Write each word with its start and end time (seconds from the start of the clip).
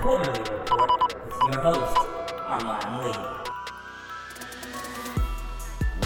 Quarter-Lee 0.00 0.38
Report 0.38 1.14
with 1.26 1.34
your 1.52 1.60
host, 1.60 1.96
Armon 2.46 3.04
Lee. 3.04 3.18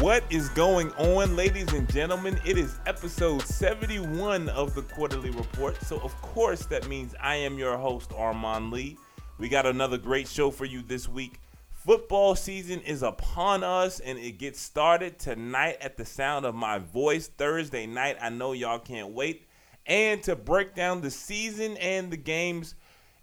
What 0.00 0.24
is 0.30 0.48
going 0.48 0.92
on, 0.92 1.36
ladies 1.36 1.70
and 1.74 1.86
gentlemen? 1.92 2.40
It 2.46 2.56
is 2.56 2.78
episode 2.86 3.42
71 3.42 4.48
of 4.48 4.74
the 4.74 4.80
Quarter-Lee 4.80 5.28
Report. 5.30 5.76
So, 5.82 6.00
of 6.00 6.14
course, 6.22 6.64
that 6.66 6.88
means 6.88 7.14
I 7.20 7.36
am 7.36 7.58
your 7.58 7.76
host, 7.76 8.10
Armon 8.12 8.72
Lee. 8.72 8.96
We 9.36 9.50
got 9.50 9.66
another 9.66 9.98
great 9.98 10.26
show 10.26 10.50
for 10.50 10.64
you 10.64 10.80
this 10.80 11.06
week. 11.06 11.38
Football 11.70 12.34
season 12.34 12.80
is 12.80 13.02
upon 13.02 13.62
us 13.62 14.00
and 14.00 14.18
it 14.18 14.38
gets 14.38 14.58
started 14.58 15.18
tonight 15.18 15.76
at 15.82 15.98
the 15.98 16.06
sound 16.06 16.46
of 16.46 16.54
my 16.54 16.78
voice. 16.78 17.26
Thursday 17.26 17.84
night, 17.86 18.16
I 18.22 18.30
know 18.30 18.52
y'all 18.52 18.78
can't 18.78 19.10
wait. 19.10 19.46
And 19.84 20.22
to 20.22 20.34
break 20.34 20.74
down 20.74 21.02
the 21.02 21.10
season 21.10 21.76
and 21.76 22.10
the 22.10 22.16
games 22.16 22.74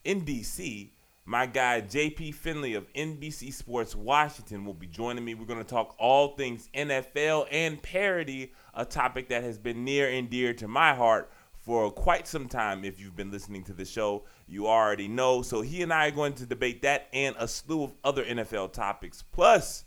in 0.04 0.22
DC, 0.22 0.92
my 1.26 1.46
guy 1.46 1.82
JP 1.82 2.34
Finlay 2.34 2.74
of 2.74 2.92
NBC 2.94 3.54
Sports 3.54 3.96
Washington 3.96 4.66
will 4.66 4.74
be 4.74 4.88
joining 4.88 5.24
me. 5.24 5.36
We're 5.36 5.46
going 5.46 5.60
to 5.60 5.64
talk 5.64 5.96
all 6.00 6.36
things 6.36 6.70
NFL 6.74 7.48
and 7.52 7.82
parity, 7.82 8.54
a 8.74 8.84
topic 8.84 9.30
that 9.30 9.44
has 9.44 9.60
been 9.60 9.84
near 9.84 10.10
and 10.10 10.30
dear 10.30 10.54
to 10.56 10.68
my 10.68 10.96
heart 10.96 11.32
for 11.54 11.92
quite 11.92 12.28
some 12.28 12.48
time. 12.48 12.84
If 12.84 13.00
you've 13.00 13.16
been 13.16 13.30
listening 13.30 13.64
to 13.66 13.74
the 13.74 13.86
show, 13.86 14.24
you 14.48 14.68
already 14.68 15.08
know. 15.08 15.44
So 15.44 15.62
he 15.62 15.84
and 15.84 15.94
I 15.94 16.08
are 16.08 16.12
going 16.12 16.34
to 16.34 16.48
debate 16.48 16.82
that 16.82 17.10
and 17.14 17.36
a 17.38 17.48
slew 17.48 17.84
of 17.84 17.94
other 18.04 18.26
NFL 18.26 18.74
topics. 18.74 19.22
Plus, 19.22 19.86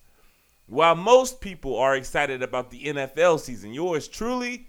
while 0.67 0.95
most 0.95 1.41
people 1.41 1.77
are 1.77 1.97
excited 1.97 2.41
about 2.41 2.71
the 2.71 2.85
NFL 2.85 3.41
season, 3.41 3.73
yours 3.73 4.07
truly, 4.07 4.69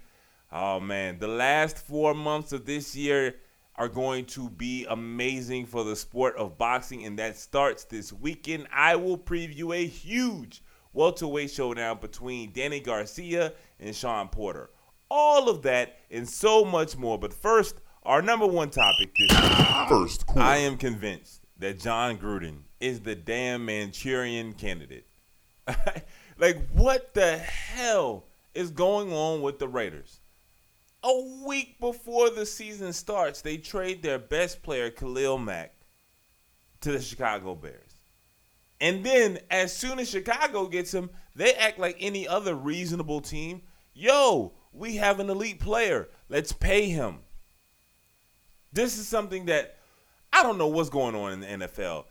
oh 0.50 0.80
man, 0.80 1.20
the 1.20 1.28
last 1.28 1.78
four 1.78 2.14
months 2.14 2.52
of 2.52 2.66
this 2.66 2.96
year 2.96 3.36
are 3.76 3.88
going 3.88 4.24
to 4.24 4.48
be 4.50 4.86
amazing 4.88 5.66
for 5.66 5.84
the 5.84 5.96
sport 5.96 6.36
of 6.36 6.56
boxing, 6.56 7.04
and 7.04 7.18
that 7.18 7.36
starts 7.36 7.84
this 7.84 8.12
weekend. 8.12 8.68
I 8.72 8.96
will 8.96 9.18
preview 9.18 9.74
a 9.74 9.86
huge 9.86 10.62
welterweight 10.92 11.50
showdown 11.50 11.98
between 12.00 12.52
Danny 12.52 12.80
Garcia 12.80 13.52
and 13.80 13.94
Shawn 13.94 14.28
Porter. 14.28 14.70
All 15.10 15.48
of 15.48 15.62
that 15.62 15.98
and 16.10 16.28
so 16.28 16.64
much 16.64 16.96
more. 16.96 17.18
But 17.18 17.34
first, 17.34 17.76
our 18.04 18.22
number 18.22 18.46
one 18.46 18.70
topic 18.70 19.14
this 19.18 19.30
week. 19.30 19.88
First. 19.88 20.24
I 20.36 20.58
am 20.58 20.76
convinced 20.76 21.40
that 21.58 21.80
Jon 21.80 22.18
Gruden 22.18 22.62
is 22.80 23.00
the 23.00 23.14
damn 23.14 23.64
Manchurian 23.64 24.52
candidate. 24.52 25.06
like, 26.38 26.68
what 26.72 27.14
the 27.14 27.38
hell 27.38 28.26
is 28.54 28.70
going 28.70 29.12
on 29.12 29.42
with 29.42 29.58
the 29.58 29.68
Raiders? 29.68 30.20
A 31.04 31.44
week 31.44 31.78
before 31.78 32.30
the 32.30 32.46
season 32.46 32.94
starts, 32.94 33.42
they 33.42 33.58
trade 33.58 34.02
their 34.02 34.18
best 34.18 34.62
player, 34.62 34.90
Khalil 34.90 35.36
Mack, 35.36 35.74
to 36.80 36.92
the 36.92 37.00
Chicago 37.00 37.54
Bears. 37.54 38.00
And 38.80 39.04
then, 39.04 39.38
as 39.50 39.76
soon 39.76 39.98
as 39.98 40.08
Chicago 40.08 40.66
gets 40.66 40.92
him, 40.92 41.10
they 41.36 41.52
act 41.54 41.78
like 41.78 41.98
any 42.00 42.26
other 42.26 42.54
reasonable 42.54 43.20
team. 43.20 43.62
Yo, 43.92 44.54
we 44.72 44.96
have 44.96 45.20
an 45.20 45.28
elite 45.28 45.60
player. 45.60 46.08
Let's 46.30 46.52
pay 46.52 46.88
him. 46.88 47.18
This 48.72 48.98
is 48.98 49.06
something 49.06 49.44
that 49.46 49.76
I 50.32 50.42
don't 50.42 50.58
know 50.58 50.68
what's 50.68 50.90
going 50.90 51.14
on 51.14 51.32
in 51.32 51.40
the 51.40 51.66
NFL. 51.66 52.04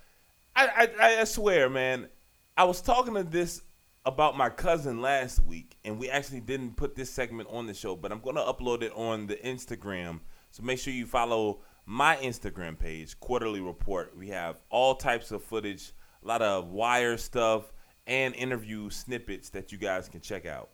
I, 0.56 0.88
I, 1.00 1.22
I 1.22 1.24
swear, 1.24 1.70
man. 1.70 2.08
I 2.56 2.66
was 2.66 2.82
talking 2.82 3.16
to 3.16 3.24
this 3.24 3.62
about 4.06 4.38
my 4.38 4.50
cousin 4.50 5.02
last 5.02 5.40
week, 5.44 5.78
and 5.86 5.98
we 5.98 6.10
actually 6.10 6.42
didn't 6.42 6.76
put 6.76 6.96
this 6.96 7.10
segment 7.10 7.48
on 7.52 7.68
the 7.68 7.74
show, 7.74 7.96
but 7.96 8.12
I'm 8.12 8.20
going 8.20 8.36
to 8.36 8.42
upload 8.42 8.82
it 8.82 8.92
on 8.96 9.28
the 9.28 9.36
Instagram. 9.36 10.20
So 10.52 10.62
make 10.62 10.80
sure 10.80 10.94
you 10.94 11.06
follow 11.06 11.62
my 11.86 12.18
Instagram 12.18 12.78
page, 12.78 13.20
Quarter-Lee 13.20 13.62
Report. 13.62 14.16
We 14.18 14.30
have 14.30 14.58
all 14.70 14.96
types 14.96 15.32
of 15.32 15.44
footage, 15.44 15.94
a 16.24 16.28
lot 16.28 16.42
of 16.42 16.68
wire 16.68 17.18
stuff, 17.18 17.72
and 18.06 18.36
interview 18.36 18.90
snippets 18.90 19.50
that 19.50 19.72
you 19.72 19.78
guys 19.78 20.10
can 20.10 20.20
check 20.20 20.46
out. 20.46 20.70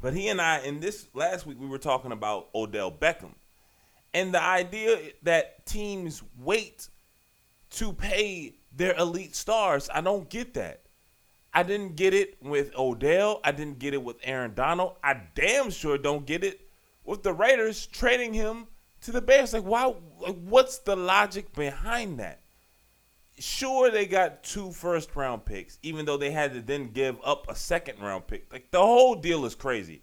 But 0.00 0.14
he 0.14 0.28
and 0.28 0.40
I, 0.40 0.60
in 0.60 0.78
this 0.78 1.08
last 1.14 1.46
week, 1.46 1.58
we 1.58 1.66
were 1.66 1.78
talking 1.78 2.12
about 2.12 2.48
Odell 2.54 2.92
Beckham. 2.92 3.34
And 4.14 4.32
the 4.32 4.42
idea 4.42 4.98
that 5.24 5.66
teams 5.66 6.22
wait 6.38 6.88
to 7.70 7.92
pay 7.92 8.54
their 8.74 8.94
elite 8.94 9.34
stars, 9.34 9.90
I 9.92 10.00
don't 10.00 10.30
get 10.30 10.54
that. 10.54 10.82
I 11.56 11.62
didn't 11.62 11.96
get 11.96 12.12
it 12.12 12.36
with 12.42 12.76
Odell. 12.76 13.40
I 13.42 13.50
didn't 13.50 13.78
get 13.78 13.94
it 13.94 14.02
with 14.02 14.18
Aaron 14.22 14.52
Donald. 14.52 14.96
I 15.02 15.18
damn 15.34 15.70
sure 15.70 15.96
don't 15.96 16.26
get 16.26 16.44
it 16.44 16.60
with 17.02 17.22
the 17.22 17.32
Raiders 17.32 17.86
trading 17.86 18.34
him 18.34 18.66
to 19.00 19.10
the 19.10 19.22
Bears. 19.22 19.54
Like, 19.54 19.62
why? 19.62 19.94
Like, 20.20 20.36
what's 20.44 20.76
the 20.80 20.94
logic 20.94 21.54
behind 21.54 22.20
that? 22.20 22.42
Sure, 23.38 23.90
they 23.90 24.04
got 24.04 24.42
two 24.42 24.70
first 24.70 25.16
round 25.16 25.46
picks, 25.46 25.78
even 25.82 26.04
though 26.04 26.18
they 26.18 26.30
had 26.30 26.52
to 26.52 26.60
then 26.60 26.90
give 26.90 27.16
up 27.24 27.48
a 27.48 27.54
second 27.54 28.00
round 28.00 28.26
pick. 28.26 28.52
Like, 28.52 28.70
the 28.70 28.80
whole 28.80 29.14
deal 29.14 29.46
is 29.46 29.54
crazy. 29.54 30.02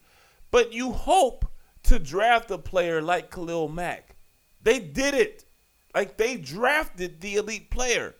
But 0.49 0.73
you 0.73 0.91
hope 0.91 1.45
to 1.83 1.99
draft 1.99 2.49
a 2.49 2.57
player 2.57 2.99
like 2.99 3.29
Khalil 3.29 3.69
Mack. 3.69 4.15
They 4.63 4.79
did 4.79 5.13
it. 5.13 5.45
Like, 5.93 6.17
they 6.17 6.35
drafted 6.35 7.21
the 7.21 7.35
elite 7.35 7.69
player. 7.69 8.15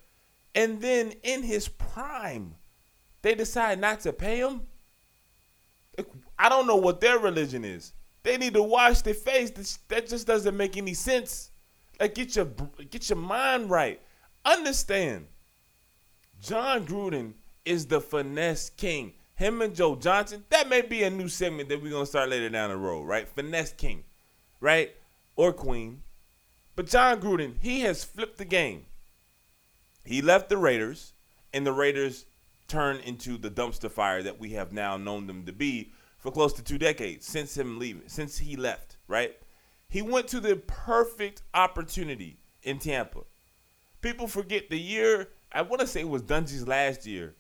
And 0.54 0.80
then 0.80 1.14
in 1.24 1.42
his 1.42 1.68
prime, 1.68 2.58
they 3.24 3.34
decide 3.34 3.80
not 3.80 4.02
to 4.02 4.14
pay 4.14 4.38
him. 4.38 4.62
I 6.38 6.50
don't 6.50 6.68
know 6.68 6.76
what 6.76 7.02
their 7.02 7.18
religion 7.18 7.66
is. 7.66 7.94
They 8.22 8.38
need 8.38 8.54
to 8.54 8.64
wash 8.64 9.02
their 9.02 9.14
face. 9.14 9.50
That 9.88 10.08
just 10.08 10.28
doesn't 10.28 10.56
make 10.56 10.78
any 10.78 10.94
sense. 10.94 11.52
Like 12.00 12.16
get 12.16 12.36
your 12.36 12.46
get 12.90 13.10
your 13.10 13.18
mind 13.18 13.70
right. 13.70 14.02
Understand. 14.46 15.28
Jon 16.42 16.86
Gruden 16.86 17.34
is 17.66 17.86
the 17.86 18.02
finesse 18.02 18.70
king. 18.72 19.14
Him 19.36 19.62
and 19.62 19.76
Joe 19.76 19.96
Johnson. 19.96 20.44
That 20.50 20.70
may 20.70 20.82
be 20.82 21.04
a 21.04 21.10
new 21.10 21.30
segment 21.30 21.70
that 21.70 21.82
we're 21.82 21.92
gonna 21.92 22.06
start 22.06 22.30
later 22.30 22.50
down 22.50 22.70
the 22.70 22.78
road, 22.78 23.04
right? 23.04 23.28
Finesse 23.28 23.74
king, 23.74 24.04
right? 24.60 24.94
Or 25.36 25.54
queen. 25.54 26.04
But 26.76 26.88
Jon 26.88 27.22
Gruden, 27.22 27.56
he 27.62 27.82
has 27.82 28.04
flipped 28.04 28.38
the 28.38 28.46
game. 28.46 28.86
He 30.04 30.22
left 30.22 30.50
the 30.50 30.58
Raiders, 30.58 31.14
and 31.54 31.66
the 31.66 31.72
Raiders 31.72 32.26
turned 32.74 33.02
into 33.02 33.38
the 33.38 33.52
dumpster 33.52 33.92
fire 33.92 34.24
that 34.24 34.40
we 34.40 34.50
have 34.50 34.74
now 34.74 34.98
known 34.98 35.28
them 35.28 35.46
to 35.46 35.54
be 35.54 35.92
for 36.18 36.32
close 36.32 36.54
to 36.54 36.64
two 36.64 36.80
decades 36.80 37.24
since 37.24 37.56
him 37.56 37.78
leaving, 37.78 38.02
since 38.08 38.40
he 38.40 38.56
left, 38.56 38.98
right? 39.08 39.36
He 39.90 40.02
went 40.02 40.28
to 40.30 40.40
the 40.40 40.56
perfect 40.56 41.44
opportunity 41.54 42.40
in 42.64 42.80
Tampa. 42.80 43.20
People 44.02 44.28
forget 44.28 44.72
the 44.72 44.80
year, 44.80 45.30
I 45.52 45.62
want 45.62 45.82
to 45.82 45.88
say 45.88 46.02
it 46.02 46.10
was 46.10 46.24
Dungy's 46.24 46.68
last 46.68 47.06
year, 47.06 47.36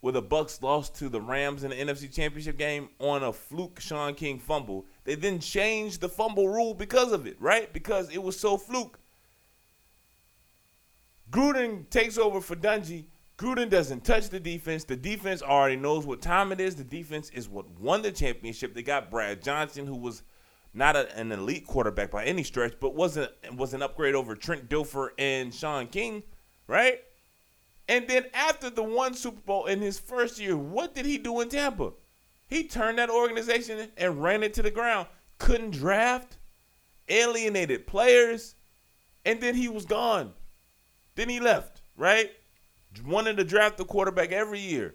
where 0.00 0.12
the 0.12 0.22
Bucs 0.22 0.62
lost 0.62 0.94
to 0.96 1.08
the 1.08 1.20
Rams 1.20 1.64
in 1.64 1.70
the 1.70 1.76
NFC 1.76 2.14
Championship 2.14 2.56
game 2.56 2.90
on 3.00 3.24
a 3.24 3.32
fluke 3.32 3.80
Shaun 3.80 4.14
King 4.14 4.38
fumble. 4.38 4.86
They 5.02 5.16
then 5.16 5.40
changed 5.40 6.00
the 6.00 6.08
fumble 6.08 6.48
rule 6.48 6.74
because 6.74 7.10
of 7.10 7.26
it, 7.26 7.40
right? 7.40 7.72
Because 7.72 8.08
it 8.14 8.22
was 8.22 8.38
so 8.38 8.56
fluke. 8.56 9.00
Gruden 11.32 11.90
takes 11.90 12.16
over 12.16 12.40
for 12.40 12.54
Dungy 12.54 13.06
Gruden 13.36 13.68
doesn't 13.68 14.04
touch 14.04 14.28
the 14.28 14.38
defense. 14.38 14.84
The 14.84 14.96
defense 14.96 15.42
already 15.42 15.76
knows 15.76 16.06
what 16.06 16.22
time 16.22 16.52
it 16.52 16.60
is. 16.60 16.76
The 16.76 16.84
defense 16.84 17.30
is 17.30 17.48
what 17.48 17.68
won 17.80 18.02
the 18.02 18.12
championship. 18.12 18.74
They 18.74 18.82
got 18.82 19.10
Brad 19.10 19.42
Johnson, 19.42 19.86
who 19.86 19.96
was 19.96 20.22
not 20.72 20.94
a, 20.94 21.12
an 21.16 21.32
elite 21.32 21.66
quarterback 21.66 22.10
by 22.10 22.24
any 22.24 22.44
stretch, 22.44 22.74
but 22.80 22.94
wasn't 22.94 23.30
was 23.56 23.74
an 23.74 23.82
upgrade 23.82 24.14
over 24.14 24.36
Trent 24.36 24.68
Dilfer 24.68 25.10
and 25.18 25.52
Shaun 25.52 25.88
King, 25.88 26.22
right? 26.68 27.00
And 27.88 28.06
then 28.08 28.26
after 28.32 28.70
the 28.70 28.82
one 28.82 29.14
Super 29.14 29.40
Bowl 29.40 29.66
in 29.66 29.80
his 29.80 29.98
first 29.98 30.38
year, 30.38 30.56
what 30.56 30.94
did 30.94 31.04
he 31.04 31.18
do 31.18 31.40
in 31.40 31.48
Tampa? 31.48 31.92
He 32.48 32.64
turned 32.64 32.98
that 32.98 33.10
organization 33.10 33.90
and 33.96 34.22
ran 34.22 34.42
it 34.42 34.54
to 34.54 34.62
the 34.62 34.70
ground. 34.70 35.08
Couldn't 35.38 35.72
draft, 35.72 36.38
alienated 37.08 37.86
players, 37.86 38.54
and 39.24 39.40
then 39.40 39.54
he 39.54 39.68
was 39.68 39.84
gone. 39.84 40.32
Then 41.14 41.28
he 41.28 41.40
left, 41.40 41.82
right? 41.96 42.30
Wanted 43.02 43.36
to 43.36 43.44
draft 43.44 43.78
the 43.78 43.84
quarterback 43.84 44.32
every 44.32 44.60
year. 44.60 44.94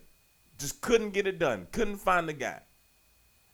Just 0.58 0.82
couldn't 0.82 1.12
get 1.12 1.28
it 1.28 1.40
done. 1.40 1.68
Couldn't 1.72 1.98
find 1.98 2.28
the 2.28 2.34
guy. 2.34 2.62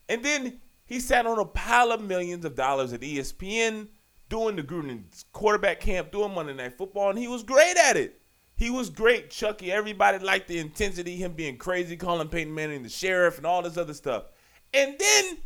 And 0.09 0.23
then 0.23 0.61
he 0.85 0.99
sat 0.99 1.25
on 1.25 1.39
a 1.39 1.45
pile 1.45 1.91
of 1.91 2.01
millions 2.01 2.45
of 2.45 2.55
dollars 2.55 2.93
at 2.93 3.01
ESPN 3.01 3.87
doing 4.29 4.55
the 4.55 4.63
Gruden 4.63 5.03
quarterback 5.31 5.79
camp, 5.79 6.11
doing 6.11 6.33
Monday 6.33 6.53
Night 6.53 6.77
Football, 6.77 7.11
and 7.11 7.19
he 7.19 7.27
was 7.27 7.43
great 7.43 7.77
at 7.77 7.97
it. 7.97 8.21
He 8.57 8.69
was 8.69 8.89
great, 8.89 9.29
Chucky. 9.29 9.71
Everybody 9.71 10.19
liked 10.19 10.47
the 10.47 10.59
intensity, 10.59 11.17
him 11.17 11.33
being 11.33 11.57
crazy, 11.57 11.97
calling 11.97 12.29
Peyton 12.29 12.53
Manning 12.53 12.83
the 12.83 12.89
sheriff, 12.89 13.37
and 13.37 13.45
all 13.45 13.61
this 13.61 13.77
other 13.77 13.93
stuff. 13.93 14.25
And 14.73 14.95
then, 14.97 15.37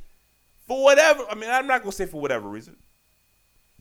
for 0.68 0.84
whatever, 0.84 1.26
I 1.30 1.36
mean, 1.36 1.50
I'm 1.50 1.68
not 1.68 1.82
gonna 1.82 1.92
say 1.92 2.06
for 2.06 2.22
whatever 2.22 2.48
reason, 2.48 2.78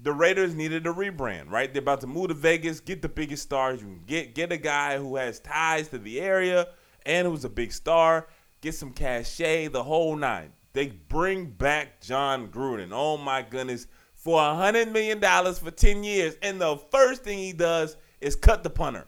the 0.03 0.12
Raiders 0.12 0.55
needed 0.55 0.87
a 0.87 0.93
rebrand, 0.93 1.50
right? 1.50 1.73
They're 1.73 1.83
about 1.83 2.00
to 2.03 2.06
move 2.06 2.29
to 2.29 2.35
Vegas, 2.35 2.81
get 2.81 3.03
the 3.03 3.09
biggest 3.09 3.43
stars. 3.43 3.81
You 3.81 3.87
can 3.87 4.03
get 4.06 4.35
get 4.35 4.53
a 4.53 4.56
guy 4.56 4.99
who 4.99 5.17
has 5.17 5.41
ties 5.41 5.89
to 5.89 5.99
the 5.99 6.21
area 6.21 6.69
and 7.05 7.27
who's 7.27 7.45
a 7.45 7.49
big 7.49 7.73
star, 7.73 8.29
get 8.61 8.75
some 8.75 8.93
cachet, 8.93 9.69
the 9.69 9.83
whole 9.83 10.17
nine. 10.17 10.53
They 10.73 10.89
bring 11.09 11.47
back 11.47 12.00
Jon 12.00 12.49
Gruden. 12.49 12.91
Oh 12.93 13.17
my 13.17 13.43
goodness. 13.43 13.87
for 14.15 14.41
a 14.41 14.55
hundred 14.55 14.93
million 14.93 15.19
dollars 15.21 15.59
for 15.59 15.71
ten 15.71 16.05
years, 16.05 16.37
and 16.43 16.61
the 16.61 16.77
first 16.91 17.25
thing 17.25 17.39
he 17.39 17.53
does 17.53 17.97
is 18.21 18.37
cut 18.37 18.62
the 18.62 18.71
punter. 18.71 19.06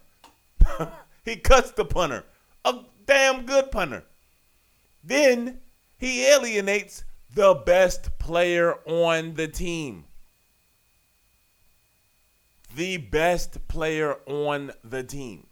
he 1.25 1.37
cuts 1.37 1.71
the 1.73 1.85
punter, 1.85 2.25
a 2.65 2.75
damn 3.07 3.47
good 3.47 3.71
punter. 3.71 4.05
Then 5.05 5.61
he 5.99 6.27
alienates 6.27 7.05
the 7.33 7.55
best 7.55 8.19
player 8.19 8.75
on 8.87 9.35
the 9.35 9.49
team. 9.49 10.05
The 12.75 12.99
best 12.99 13.67
player 13.69 14.17
on 14.27 14.73
the 14.85 15.03
team. 15.03 15.47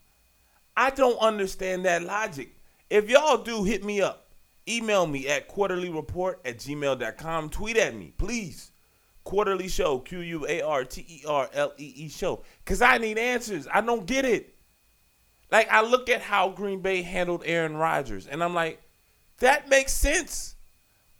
I 0.76 0.90
don't 0.90 1.18
understand 1.18 1.84
that 1.84 2.04
logic. 2.04 2.54
If 2.88 3.10
y'all 3.10 3.42
do, 3.42 3.64
hit 3.64 3.84
me 3.84 4.00
up. 4.00 4.28
Email 4.68 5.06
me 5.06 5.26
at 5.28 5.48
quarterlyreport 5.48 6.36
at 6.44 6.58
gmail.com. 6.58 7.50
Tweet 7.50 7.76
at 7.76 7.96
me, 7.96 8.12
please. 8.16 8.70
Quarterly 9.24 9.68
show, 9.68 9.98
Q 9.98 10.20
U 10.20 10.46
A 10.48 10.62
R 10.62 10.84
T 10.84 11.04
E 11.08 11.24
R 11.26 11.50
L 11.52 11.72
E 11.78 11.92
E 11.96 12.08
show. 12.08 12.44
Because 12.64 12.80
I 12.80 12.98
need 12.98 13.18
answers. 13.18 13.66
I 13.72 13.80
don't 13.80 14.06
get 14.06 14.24
it. 14.24 14.54
Like, 15.50 15.68
I 15.70 15.82
look 15.82 16.08
at 16.08 16.20
how 16.20 16.50
Green 16.50 16.80
Bay 16.80 17.02
handled 17.02 17.42
Aaron 17.46 17.76
Rodgers, 17.76 18.26
and 18.26 18.44
I'm 18.44 18.54
like, 18.54 18.82
that 19.38 19.68
makes 19.68 19.92
sense. 19.92 20.56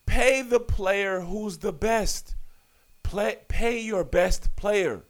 Pay 0.06 0.42
the 0.42 0.60
player 0.60 1.20
who's 1.20 1.58
the 1.58 1.72
best. 1.72 2.34
Play, 3.02 3.38
pay 3.48 3.80
your 3.80 4.04
best 4.04 4.54
player. 4.56 5.02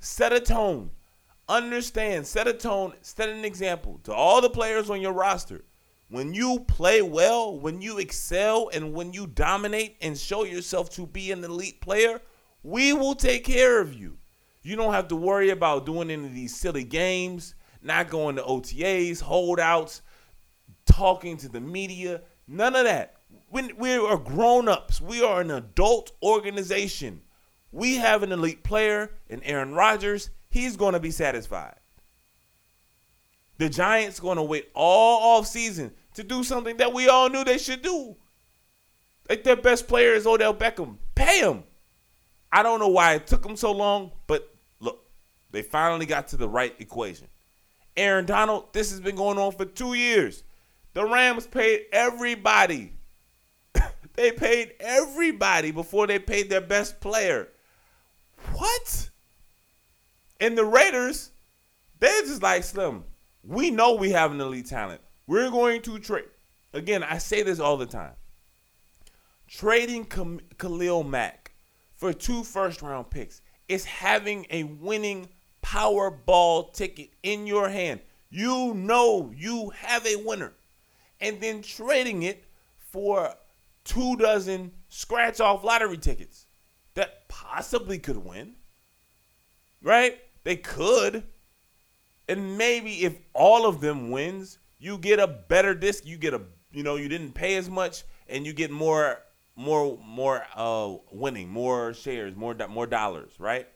Set 0.00 0.32
a 0.32 0.40
tone. 0.40 0.90
Understand, 1.46 2.26
set 2.26 2.48
a 2.48 2.54
tone, 2.54 2.94
set 3.02 3.28
an 3.28 3.44
example 3.44 4.00
to 4.04 4.14
all 4.14 4.40
the 4.40 4.48
players 4.48 4.88
on 4.88 5.00
your 5.00 5.12
roster. 5.12 5.64
When 6.08 6.32
you 6.32 6.64
play 6.66 7.02
well, 7.02 7.58
when 7.58 7.82
you 7.82 7.98
excel, 7.98 8.70
and 8.72 8.94
when 8.94 9.12
you 9.12 9.26
dominate 9.26 9.96
and 10.00 10.16
show 10.16 10.44
yourself 10.44 10.90
to 10.90 11.06
be 11.06 11.30
an 11.30 11.44
elite 11.44 11.80
player, 11.80 12.20
we 12.62 12.92
will 12.92 13.14
take 13.14 13.44
care 13.44 13.80
of 13.80 13.94
you. 13.94 14.16
You 14.62 14.76
don't 14.76 14.94
have 14.94 15.08
to 15.08 15.16
worry 15.16 15.50
about 15.50 15.86
doing 15.86 16.10
any 16.10 16.26
of 16.26 16.34
these 16.34 16.56
silly 16.56 16.84
games, 16.84 17.54
not 17.82 18.10
going 18.10 18.36
to 18.36 18.42
OTAs, 18.42 19.20
holdouts, 19.20 20.02
talking 20.86 21.36
to 21.38 21.48
the 21.48 21.60
media. 21.60 22.22
None 22.48 22.74
of 22.74 22.84
that. 22.84 23.16
We, 23.50 23.96
are 23.96 24.16
grown 24.16 24.68
ups. 24.68 25.00
We 25.00 25.22
are 25.22 25.40
an 25.40 25.50
adult 25.50 26.12
organization. 26.22 27.22
We 27.72 27.96
have 27.96 28.22
an 28.22 28.32
elite 28.32 28.62
player 28.62 29.10
in 29.28 29.42
Aaron 29.44 29.74
Rodgers. 29.74 30.30
He's 30.50 30.76
going 30.76 30.94
to 30.94 31.00
be 31.00 31.10
satisfied. 31.10 31.76
The 33.58 33.68
Giants 33.68 34.20
going 34.20 34.36
to 34.36 34.42
wait 34.42 34.70
all 34.74 35.40
offseason 35.40 35.92
to 36.14 36.24
do 36.24 36.42
something 36.42 36.78
that 36.78 36.92
we 36.92 37.08
all 37.08 37.28
knew 37.28 37.44
they 37.44 37.58
should 37.58 37.82
do. 37.82 38.16
Like 39.28 39.44
their 39.44 39.56
best 39.56 39.86
player 39.86 40.14
is 40.14 40.26
Odell 40.26 40.54
Beckham. 40.54 40.96
Pay 41.14 41.40
him. 41.40 41.62
I 42.50 42.62
don't 42.62 42.80
know 42.80 42.88
why 42.88 43.14
it 43.14 43.26
took 43.26 43.42
them 43.42 43.56
so 43.56 43.70
long, 43.70 44.10
but 44.26 44.52
look, 44.80 45.04
they 45.52 45.62
finally 45.62 46.06
got 46.06 46.28
to 46.28 46.36
the 46.36 46.48
right 46.48 46.74
equation. 46.80 47.28
Aaron 47.96 48.26
Donald, 48.26 48.72
this 48.72 48.90
has 48.90 49.00
been 49.00 49.14
going 49.14 49.38
on 49.38 49.52
for 49.52 49.64
two 49.64 49.94
years. 49.94 50.42
The 50.94 51.04
Rams 51.04 51.46
paid 51.46 51.84
everybody. 51.92 52.94
they 54.14 54.32
paid 54.32 54.74
everybody 54.80 55.70
before 55.70 56.06
they 56.06 56.18
paid 56.18 56.50
their 56.50 56.60
best 56.60 57.00
player. 57.00 57.48
What? 58.52 59.10
And 60.40 60.56
the 60.56 60.64
Raiders, 60.64 61.30
they're 61.98 62.22
just 62.22 62.42
like 62.42 62.64
Slim. 62.64 63.04
We 63.42 63.70
know 63.70 63.94
we 63.94 64.10
have 64.10 64.32
an 64.32 64.40
elite 64.40 64.66
talent. 64.66 65.00
We're 65.26 65.50
going 65.50 65.82
to 65.82 65.98
trade. 65.98 66.24
Again, 66.72 67.02
I 67.02 67.18
say 67.18 67.42
this 67.42 67.60
all 67.60 67.76
the 67.76 67.86
time. 67.86 68.12
Trading 69.48 70.06
Khalil 70.58 71.04
Mack 71.04 71.52
for 71.96 72.12
two 72.12 72.44
first 72.44 72.82
round 72.82 73.10
picks 73.10 73.42
is 73.68 73.84
having 73.84 74.46
a 74.50 74.64
winning 74.64 75.28
Powerball 75.62 76.72
ticket 76.72 77.10
in 77.22 77.46
your 77.46 77.68
hand. 77.68 78.00
You 78.30 78.72
know 78.74 79.32
you 79.36 79.70
have 79.70 80.06
a 80.06 80.16
winner. 80.16 80.54
And 81.20 81.40
then 81.40 81.62
trading 81.62 82.22
it 82.22 82.44
for 82.78 83.34
two 83.84 84.16
dozen 84.16 84.72
scratch 84.88 85.40
off 85.40 85.64
lottery 85.64 85.98
tickets 85.98 86.46
that 86.94 87.28
possibly 87.28 87.98
could 87.98 88.18
win. 88.18 88.54
Right? 89.82 90.18
They 90.44 90.56
could. 90.56 91.24
And 92.28 92.56
maybe 92.56 93.04
if 93.04 93.18
all 93.32 93.66
of 93.66 93.80
them 93.80 94.10
wins, 94.10 94.58
you 94.78 94.98
get 94.98 95.18
a 95.18 95.26
better 95.26 95.74
disc. 95.74 96.06
You 96.06 96.16
get 96.16 96.34
a 96.34 96.42
you 96.72 96.82
know, 96.82 96.96
you 96.96 97.08
didn't 97.08 97.32
pay 97.32 97.56
as 97.56 97.68
much 97.68 98.04
and 98.28 98.46
you 98.46 98.52
get 98.52 98.70
more 98.70 99.18
more 99.56 99.98
more 100.04 100.44
uh 100.54 100.94
winning, 101.10 101.48
more 101.48 101.92
shares, 101.94 102.36
more 102.36 102.54
more 102.68 102.86
dollars, 102.86 103.32
right? 103.38 103.66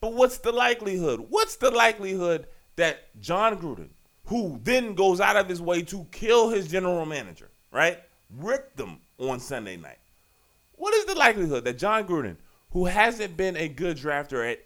But 0.00 0.14
what's 0.14 0.38
the 0.38 0.52
likelihood? 0.52 1.26
What's 1.28 1.56
the 1.56 1.70
likelihood 1.70 2.46
that 2.76 3.20
Jon 3.20 3.58
Gruden, 3.58 3.90
who 4.26 4.60
then 4.62 4.94
goes 4.94 5.20
out 5.20 5.36
of 5.36 5.48
his 5.48 5.60
way 5.60 5.82
to 5.82 6.06
kill 6.12 6.50
his 6.50 6.68
general 6.68 7.04
manager, 7.06 7.50
right? 7.72 7.98
Rip 8.30 8.76
them 8.76 9.00
on 9.18 9.40
Sunday 9.40 9.76
night. 9.76 9.98
What 10.76 10.94
is 10.94 11.06
the 11.06 11.14
likelihood 11.14 11.64
that 11.64 11.78
Jon 11.78 12.06
Gruden, 12.06 12.36
who 12.70 12.86
hasn't 12.86 13.36
been 13.36 13.56
a 13.56 13.68
good 13.68 13.96
drafter 13.96 14.52
at 14.52 14.60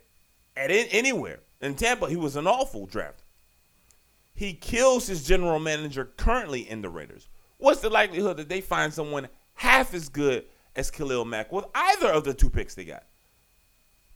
at 0.57 0.71
in, 0.71 0.87
anywhere 0.89 1.41
in 1.61 1.75
Tampa, 1.75 2.09
he 2.09 2.17
was 2.17 2.37
an 2.37 2.47
awful 2.47 2.87
drafter. 2.87 3.23
He 4.35 4.55
kills 4.55 5.07
his 5.07 5.25
general 5.27 5.59
manager 5.59 6.11
currently 6.17 6.69
in 6.69 6.83
the 6.83 6.89
Raiders. 6.89 7.29
What's 7.59 7.81
the 7.81 7.91
likelihood 7.91 8.39
that 8.39 8.49
they 8.49 8.61
find 8.61 8.93
someone 8.93 9.29
half 9.55 9.95
as 9.95 10.09
good 10.09 10.47
as 10.75 10.91
Khalil 10.91 11.25
Mack 11.25 11.53
with 11.53 11.67
either 11.75 12.09
of 12.09 12.25
the 12.25 12.35
two 12.35 12.51
picks 12.51 12.75
they 12.75 12.85
got? 12.85 13.05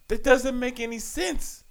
That 0.07 0.23
doesn't 0.23 0.57
make 0.57 0.79
any 0.79 0.99
sense. 0.99 1.63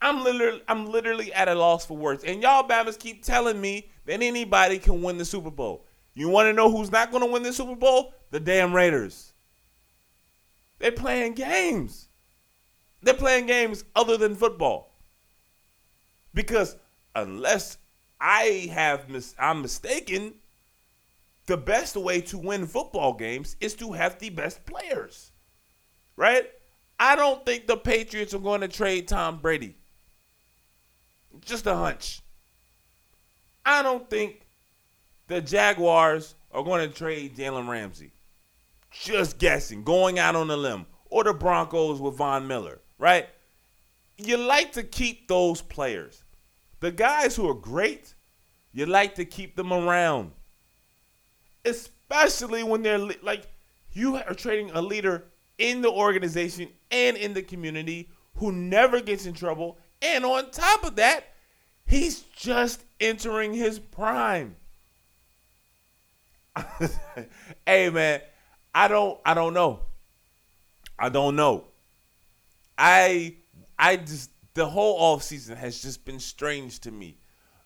I'm 0.00 0.24
literally 0.24 0.62
I'm 0.68 0.90
literally 0.90 1.32
at 1.32 1.48
a 1.48 1.54
loss 1.54 1.86
for 1.86 1.96
words. 1.96 2.24
And 2.24 2.42
y'all 2.42 2.66
Bammers 2.66 2.98
keep 2.98 3.24
telling 3.24 3.60
me 3.60 3.90
that 4.06 4.22
anybody 4.22 4.78
can 4.78 5.02
win 5.02 5.18
the 5.18 5.24
Super 5.24 5.50
Bowl. 5.50 5.86
You 6.14 6.28
want 6.28 6.46
to 6.46 6.52
know 6.52 6.70
who's 6.70 6.92
not 6.92 7.10
going 7.10 7.24
to 7.24 7.30
win 7.30 7.42
the 7.42 7.52
Super 7.52 7.74
Bowl? 7.74 8.14
The 8.30 8.40
damn 8.40 8.74
Raiders. 8.74 9.32
They're 10.78 10.92
playing 10.92 11.34
games. 11.34 12.08
They're 13.02 13.14
playing 13.14 13.46
games 13.46 13.84
other 13.96 14.16
than 14.16 14.34
football. 14.34 14.92
Because 16.34 16.76
unless 17.14 17.78
I 18.20 18.70
have 18.72 19.08
mis- 19.08 19.34
I'm 19.38 19.62
mistaken, 19.62 20.34
the 21.46 21.56
best 21.56 21.96
way 21.96 22.20
to 22.22 22.38
win 22.38 22.66
football 22.66 23.12
games 23.12 23.56
is 23.60 23.74
to 23.74 23.92
have 23.92 24.18
the 24.18 24.30
best 24.30 24.64
players 24.64 25.32
right? 26.16 26.50
I 26.98 27.16
don't 27.16 27.44
think 27.44 27.66
the 27.66 27.76
Patriots 27.76 28.34
are 28.34 28.38
going 28.38 28.60
to 28.60 28.68
trade 28.68 29.08
Tom 29.08 29.38
Brady. 29.38 29.76
Just 31.40 31.66
a 31.66 31.74
hunch. 31.74 32.20
I 33.64 33.82
don't 33.82 34.08
think 34.08 34.40
the 35.32 35.40
Jaguars 35.40 36.34
are 36.52 36.62
going 36.62 36.88
to 36.88 36.94
trade 36.94 37.36
Jalen 37.36 37.68
Ramsey. 37.68 38.12
Just 38.90 39.38
guessing, 39.38 39.84
going 39.84 40.18
out 40.18 40.36
on 40.36 40.50
a 40.50 40.56
limb. 40.56 40.86
Or 41.06 41.24
the 41.24 41.34
Broncos 41.34 42.00
with 42.00 42.16
Von 42.16 42.46
Miller, 42.46 42.80
right? 42.98 43.28
You 44.16 44.36
like 44.36 44.72
to 44.72 44.82
keep 44.82 45.28
those 45.28 45.60
players. 45.60 46.24
The 46.80 46.90
guys 46.90 47.36
who 47.36 47.48
are 47.48 47.54
great, 47.54 48.14
you 48.72 48.86
like 48.86 49.14
to 49.16 49.24
keep 49.24 49.56
them 49.56 49.72
around. 49.72 50.32
Especially 51.64 52.62
when 52.62 52.82
they're 52.82 52.98
like, 52.98 53.46
you 53.92 54.16
are 54.16 54.34
trading 54.34 54.70
a 54.72 54.80
leader 54.80 55.24
in 55.58 55.82
the 55.82 55.90
organization 55.90 56.68
and 56.90 57.16
in 57.16 57.34
the 57.34 57.42
community 57.42 58.08
who 58.36 58.52
never 58.52 59.00
gets 59.00 59.26
in 59.26 59.34
trouble. 59.34 59.78
And 60.00 60.24
on 60.24 60.50
top 60.50 60.84
of 60.84 60.96
that, 60.96 61.24
he's 61.86 62.20
just 62.36 62.82
entering 63.00 63.52
his 63.52 63.78
prime. 63.78 64.56
hey 67.66 67.90
man, 67.90 68.20
I 68.74 68.88
don't 68.88 69.18
I 69.24 69.34
don't 69.34 69.54
know. 69.54 69.80
I 70.98 71.08
don't 71.08 71.36
know. 71.36 71.64
I 72.76 73.36
I 73.78 73.96
just 73.96 74.30
the 74.54 74.66
whole 74.66 75.18
offseason 75.18 75.56
has 75.56 75.80
just 75.80 76.04
been 76.04 76.20
strange 76.20 76.80
to 76.80 76.90
me 76.90 77.18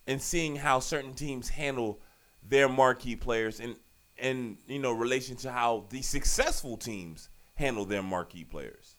and 0.07 0.21
seeing 0.21 0.57
how 0.57 0.81
certain 0.81 1.14
teams 1.14 1.49
handle 1.49 2.00
their 2.49 2.69
marquee 2.69 3.16
players 3.16 3.61
and 3.61 3.76
and 4.19 4.57
you 4.66 4.78
know 4.78 4.93
relation 4.93 5.37
to 5.37 5.50
how 5.50 5.85
the 5.90 6.02
successful 6.02 6.76
teams 6.76 7.28
handle 7.55 7.85
their 7.85 8.02
marquee 8.02 8.45
players. 8.45 8.97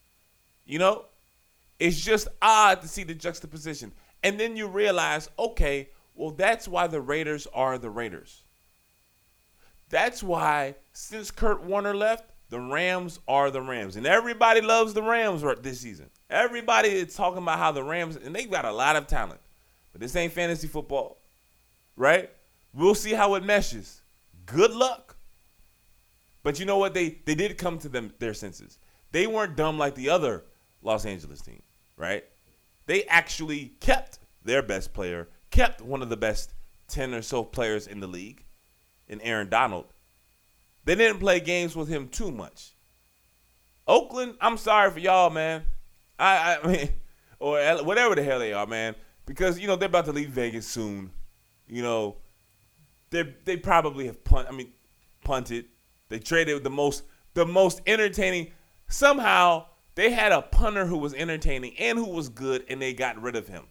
You 0.66 0.80
know, 0.80 1.06
it's 1.80 2.00
just 2.00 2.28
odd 2.42 2.82
to 2.82 2.88
see 2.88 3.04
the 3.04 3.14
juxtaposition. 3.14 3.94
And 4.24 4.40
then 4.40 4.58
you 4.58 4.68
realize, 4.68 5.30
okay, 5.38 5.90
well, 6.16 6.32
that's 6.32 6.68
why 6.68 6.88
the 6.88 7.00
Raiders 7.00 7.48
are 7.54 7.78
the 7.78 7.90
Raiders. 7.90 8.44
That's 9.90 10.22
why 10.22 10.76
since 10.94 11.32
Kurt 11.32 11.64
Warner 11.64 11.96
left, 11.96 12.30
the 12.50 12.60
Rams 12.60 13.20
are 13.28 13.52
the 13.52 13.62
Rams. 13.62 13.96
And 13.96 14.06
everybody 14.06 14.62
loves 14.62 14.94
the 14.94 15.04
Rams 15.04 15.44
this 15.62 15.80
season. 15.80 16.10
Everybody 16.30 16.90
is 16.90 17.16
talking 17.16 17.44
about 17.44 17.60
how 17.60 17.72
the 17.72 17.84
Rams, 17.84 18.16
and 18.16 18.36
they've 18.36 18.50
got 18.50 18.66
a 18.66 18.72
lot 18.72 18.96
of 18.96 19.08
talent. 19.08 19.40
But 19.92 20.02
this 20.02 20.16
ain't 20.16 20.34
fantasy 20.34 20.68
football, 20.68 21.18
right? 21.96 22.30
We'll 22.74 22.96
see 22.96 23.14
how 23.14 23.36
it 23.36 23.44
meshes. 23.44 24.02
Good 24.46 24.72
luck. 24.72 25.16
But 26.44 26.60
you 26.60 26.66
know 26.66 26.78
what? 26.78 26.94
They 26.94 27.18
they 27.26 27.36
did 27.36 27.58
come 27.58 27.78
to 27.80 27.90
them 27.90 28.14
their 28.20 28.34
senses. 28.34 28.80
they 29.12 29.28
weren't 29.28 29.56
dumb 29.58 29.78
like 29.78 29.96
the 29.96 30.10
other 30.10 30.46
Los 30.82 31.06
Angeles 31.06 31.42
team, 31.42 31.62
right? 31.98 32.24
They 32.86 33.04
actually 33.06 33.74
kept 33.80 34.20
their 34.44 34.62
best 34.62 34.94
player, 34.94 35.28
kept 35.52 35.82
one 35.82 36.02
of 36.02 36.10
the 36.10 36.18
best 36.18 36.54
10 36.88 37.14
or 37.14 37.22
so 37.22 37.44
players 37.44 37.88
in 37.88 38.00
the 38.00 38.08
league, 38.08 38.46
in 39.08 39.22
Aaron 39.22 39.50
Donald. 39.50 39.86
They 40.86 40.96
didn't 40.96 41.20
play 41.20 41.40
games 41.40 41.76
with 41.76 41.90
him 41.90 42.08
too 42.08 42.32
much. 42.32 42.74
Oakland, 43.88 44.36
I'm 44.42 44.58
sorry 44.58 44.92
for 44.92 45.00
y'all, 45.00 45.30
man. 45.30 45.64
I, 46.20 46.58
I 46.64 46.68
mean, 46.72 46.90
or 47.40 47.60
whatever 47.84 48.16
the 48.16 48.24
hell 48.24 48.40
they 48.40 48.54
are, 48.54 48.66
man, 48.66 48.96
because 49.26 49.60
you 49.60 49.68
know 49.68 49.76
they're 49.76 49.88
about 49.88 50.06
to 50.06 50.12
leave 50.12 50.30
Vegas 50.30 50.68
soon. 50.68 51.12
You 51.68 51.84
know, 51.84 52.18
they 53.10 53.36
they 53.46 53.58
probably 53.58 54.08
have 54.08 54.24
punt. 54.24 54.48
I 54.50 54.54
mean, 54.54 54.72
punted. 55.24 55.66
They 56.10 56.20
traded 56.20 56.64
the 56.64 56.70
most 56.70 57.04
the 57.34 57.46
most 57.46 57.82
entertaining. 57.86 58.52
Somehow 58.88 59.66
they 59.96 60.12
had 60.12 60.32
a 60.32 60.42
punter 60.42 60.86
who 60.86 60.98
was 60.98 61.14
entertaining 61.14 61.76
and 61.78 61.98
who 61.98 62.10
was 62.10 62.30
good, 62.30 62.66
and 62.70 62.82
they 62.82 62.94
got 62.94 63.22
rid 63.22 63.36
of 63.36 63.48
him. 63.48 63.66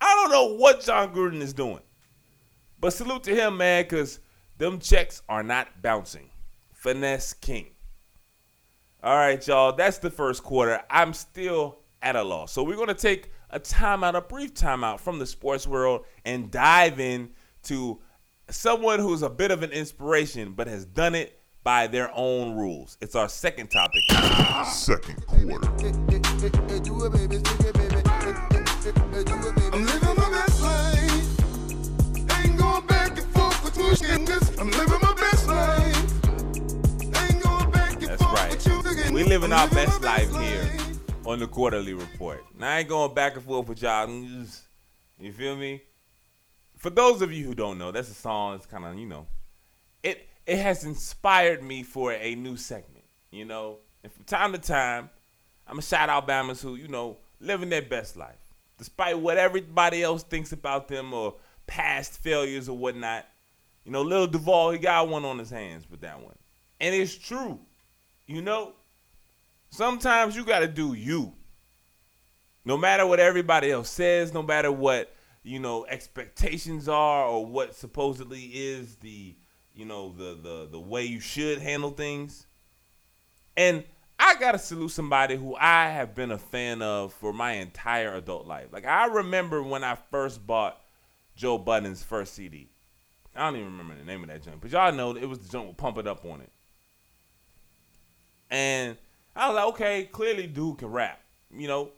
I 0.00 0.14
don't 0.14 0.30
know 0.30 0.56
what 0.56 0.80
Jon 0.80 1.14
Gruden 1.14 1.40
is 1.40 1.52
doing, 1.52 1.80
but 2.80 2.92
salute 2.92 3.22
to 3.24 3.34
him, 3.34 3.56
man, 3.56 3.84
because 3.84 4.20
them 4.58 4.78
checks 4.78 5.22
are 5.28 5.42
not 5.42 5.82
bouncing. 5.82 6.30
Finesse 6.72 7.32
King. 7.34 7.70
All 9.02 9.16
right, 9.16 9.46
y'all. 9.46 9.72
That's 9.72 9.98
the 9.98 10.10
first 10.10 10.42
quarter. 10.42 10.80
I'm 10.90 11.12
still 11.12 11.78
at 12.02 12.16
a 12.16 12.22
loss. 12.22 12.52
So 12.52 12.62
we're 12.62 12.76
gonna 12.76 12.94
take 12.94 13.30
a 13.50 13.60
timeout, 13.60 14.14
a 14.14 14.20
brief 14.20 14.54
timeout 14.54 15.00
from 15.00 15.18
the 15.18 15.26
sports 15.26 15.66
world, 15.66 16.04
and 16.24 16.50
dive 16.50 17.00
in 17.00 17.30
to 17.64 18.00
someone 18.50 18.98
who's 19.00 19.22
a 19.22 19.30
bit 19.30 19.50
of 19.50 19.62
an 19.62 19.70
inspiration, 19.70 20.52
but 20.52 20.66
has 20.66 20.84
done 20.84 21.14
it 21.14 21.40
by 21.62 21.86
their 21.86 22.10
own 22.14 22.54
rules. 22.56 22.98
It's 23.00 23.14
our 23.14 23.28
second 23.28 23.68
topic. 23.68 24.02
Second 24.66 25.26
quarter. 25.26 25.70
With 33.94 34.02
you. 34.02 34.60
I'm 34.60 34.70
living 34.72 34.98
my 35.02 35.14
best 35.14 35.46
life. 35.46 36.24
Ain't 36.24 37.42
going 37.44 37.70
back 37.70 37.92
and 37.92 38.02
That's 38.02 38.20
forth 38.20 38.34
right. 38.34 38.50
with 38.50 39.06
you. 39.06 39.12
We 39.12 39.22
living 39.22 39.52
our 39.52 39.68
best 39.68 40.02
life 40.02 40.34
here 40.34 40.68
on 41.24 41.38
the 41.38 41.46
Quarter-Lee 41.46 41.92
Report. 41.92 42.44
Now 42.58 42.72
I 42.72 42.78
ain't 42.80 42.88
going 42.88 43.14
back 43.14 43.36
and 43.36 43.44
forth 43.44 43.68
with 43.68 43.82
y'all. 43.82 44.08
You 44.08 45.32
feel 45.32 45.54
me? 45.54 45.82
For 46.76 46.90
those 46.90 47.22
of 47.22 47.32
you 47.32 47.46
who 47.46 47.54
don't 47.54 47.78
know, 47.78 47.92
that's 47.92 48.10
a 48.10 48.14
song. 48.14 48.56
It's 48.56 48.66
kind 48.66 48.84
of 48.84 48.98
you 48.98 49.06
know, 49.06 49.28
it 50.02 50.28
it 50.44 50.58
has 50.58 50.82
inspired 50.82 51.62
me 51.62 51.84
for 51.84 52.12
a 52.12 52.34
new 52.34 52.56
segment. 52.56 53.04
You 53.30 53.44
know, 53.44 53.78
and 54.02 54.12
from 54.12 54.24
time 54.24 54.50
to 54.54 54.58
time, 54.58 55.08
I'm 55.68 55.78
a 55.78 55.82
shout 55.82 56.08
out 56.08 56.26
Bama's 56.26 56.60
who 56.60 56.74
you 56.74 56.88
know 56.88 57.18
living 57.38 57.68
their 57.68 57.82
best 57.82 58.16
life, 58.16 58.42
despite 58.76 59.20
what 59.20 59.38
everybody 59.38 60.02
else 60.02 60.24
thinks 60.24 60.50
about 60.50 60.88
them 60.88 61.14
or 61.14 61.36
past 61.68 62.20
failures 62.20 62.68
or 62.68 62.76
whatnot. 62.76 63.28
You 63.84 63.92
know, 63.92 64.02
Lil 64.02 64.26
Duval, 64.26 64.70
he 64.70 64.78
got 64.78 65.08
one 65.08 65.24
on 65.24 65.38
his 65.38 65.50
hands 65.50 65.88
with 65.90 66.00
that 66.00 66.20
one, 66.20 66.36
and 66.80 66.94
it's 66.94 67.14
true. 67.14 67.60
You 68.26 68.40
know, 68.40 68.72
sometimes 69.70 70.34
you 70.34 70.44
got 70.44 70.60
to 70.60 70.68
do 70.68 70.94
you. 70.94 71.34
No 72.64 72.78
matter 72.78 73.06
what 73.06 73.20
everybody 73.20 73.70
else 73.70 73.90
says, 73.90 74.32
no 74.32 74.42
matter 74.42 74.72
what 74.72 75.14
you 75.42 75.58
know 75.58 75.84
expectations 75.86 76.88
are 76.88 77.26
or 77.26 77.44
what 77.44 77.74
supposedly 77.74 78.44
is 78.44 78.96
the 78.96 79.34
you 79.74 79.84
know 79.84 80.14
the 80.16 80.38
the 80.42 80.68
the 80.72 80.80
way 80.80 81.04
you 81.04 81.20
should 81.20 81.58
handle 81.58 81.90
things. 81.90 82.46
And 83.56 83.84
I 84.18 84.36
gotta 84.36 84.58
salute 84.58 84.90
somebody 84.90 85.36
who 85.36 85.54
I 85.56 85.90
have 85.90 86.14
been 86.14 86.30
a 86.30 86.38
fan 86.38 86.80
of 86.80 87.12
for 87.12 87.32
my 87.32 87.52
entire 87.52 88.14
adult 88.14 88.46
life. 88.46 88.68
Like 88.72 88.86
I 88.86 89.06
remember 89.06 89.62
when 89.62 89.84
I 89.84 89.96
first 90.10 90.46
bought 90.46 90.80
Joe 91.36 91.58
Budden's 91.58 92.02
first 92.02 92.34
CD. 92.34 92.70
I 93.36 93.46
don't 93.46 93.56
even 93.56 93.72
remember 93.72 93.94
the 93.96 94.04
name 94.04 94.22
of 94.22 94.28
that 94.28 94.42
joint, 94.42 94.60
but 94.60 94.70
y'all 94.70 94.92
know 94.92 95.16
it 95.16 95.24
was 95.24 95.40
the 95.40 95.48
joint 95.48 95.68
with 95.68 95.76
Pump 95.76 95.98
It 95.98 96.06
Up 96.06 96.24
on 96.24 96.40
it. 96.40 96.50
And 98.50 98.96
I 99.34 99.48
was 99.48 99.56
like, 99.56 99.64
okay, 99.66 100.04
clearly 100.04 100.46
dude 100.46 100.78
can 100.78 100.88
rap, 100.88 101.20
you 101.54 101.66
know. 101.66 101.90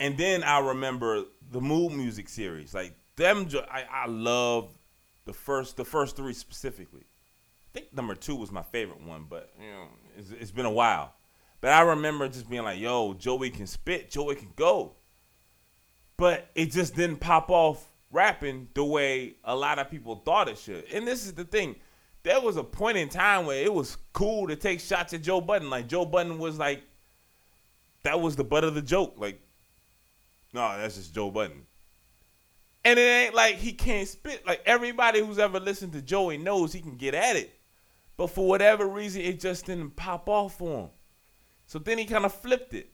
And 0.00 0.16
then 0.16 0.42
I 0.42 0.60
remember 0.60 1.24
the 1.50 1.60
Mood 1.60 1.92
Music 1.92 2.28
series, 2.28 2.72
like 2.72 2.94
them. 3.16 3.48
I 3.70 3.84
I 3.90 4.06
love 4.06 4.70
the 5.24 5.32
first 5.32 5.76
the 5.76 5.84
first 5.84 6.16
three 6.16 6.32
specifically. 6.32 7.02
I 7.02 7.78
think 7.78 7.94
number 7.94 8.14
two 8.14 8.36
was 8.36 8.50
my 8.50 8.62
favorite 8.62 9.02
one, 9.02 9.26
but 9.28 9.52
you 9.60 9.70
know, 9.70 9.88
it's, 10.16 10.30
it's 10.30 10.50
been 10.50 10.66
a 10.66 10.70
while. 10.70 11.12
But 11.60 11.72
I 11.72 11.80
remember 11.82 12.28
just 12.28 12.48
being 12.48 12.62
like, 12.62 12.78
"Yo, 12.78 13.14
Joey 13.14 13.50
can 13.50 13.66
spit, 13.66 14.10
Joey 14.10 14.36
can 14.36 14.52
go," 14.56 14.92
but 16.16 16.48
it 16.54 16.66
just 16.70 16.94
didn't 16.94 17.16
pop 17.16 17.50
off 17.50 17.84
rapping 18.10 18.68
the 18.74 18.84
way 18.84 19.36
a 19.44 19.54
lot 19.54 19.78
of 19.78 19.90
people 19.90 20.16
thought 20.16 20.48
it 20.48 20.58
should. 20.58 20.84
And 20.92 21.06
this 21.06 21.24
is 21.24 21.34
the 21.34 21.44
thing: 21.44 21.76
there 22.22 22.40
was 22.40 22.56
a 22.56 22.64
point 22.64 22.98
in 22.98 23.08
time 23.08 23.46
where 23.46 23.62
it 23.62 23.72
was 23.72 23.96
cool 24.12 24.48
to 24.48 24.56
take 24.56 24.80
shots 24.80 25.12
at 25.14 25.22
Joe 25.22 25.40
Budden. 25.40 25.70
Like 25.70 25.88
Joe 25.88 26.04
Budden 26.04 26.38
was 26.38 26.58
like, 26.58 26.82
that 28.02 28.20
was 28.20 28.36
the 28.36 28.44
butt 28.44 28.64
of 28.64 28.74
the 28.74 28.82
joke. 28.82 29.14
Like, 29.16 29.40
no, 30.52 30.76
that's 30.78 30.96
just 30.96 31.14
Joe 31.14 31.30
Budden. 31.30 31.66
And 32.84 32.98
it 32.98 33.02
ain't 33.02 33.34
like 33.34 33.56
he 33.56 33.72
can't 33.72 34.08
spit. 34.08 34.46
Like 34.46 34.62
everybody 34.64 35.20
who's 35.20 35.38
ever 35.38 35.60
listened 35.60 35.92
to 35.92 36.02
Joey 36.02 36.38
knows 36.38 36.72
he 36.72 36.80
can 36.80 36.96
get 36.96 37.14
at 37.14 37.36
it. 37.36 37.54
But 38.16 38.28
for 38.28 38.48
whatever 38.48 38.86
reason, 38.86 39.22
it 39.22 39.40
just 39.40 39.66
didn't 39.66 39.94
pop 39.96 40.28
off 40.28 40.58
for 40.58 40.80
him. 40.82 40.88
So 41.66 41.78
then 41.78 41.98
he 41.98 42.04
kind 42.04 42.24
of 42.24 42.34
flipped 42.34 42.74
it. 42.74 42.90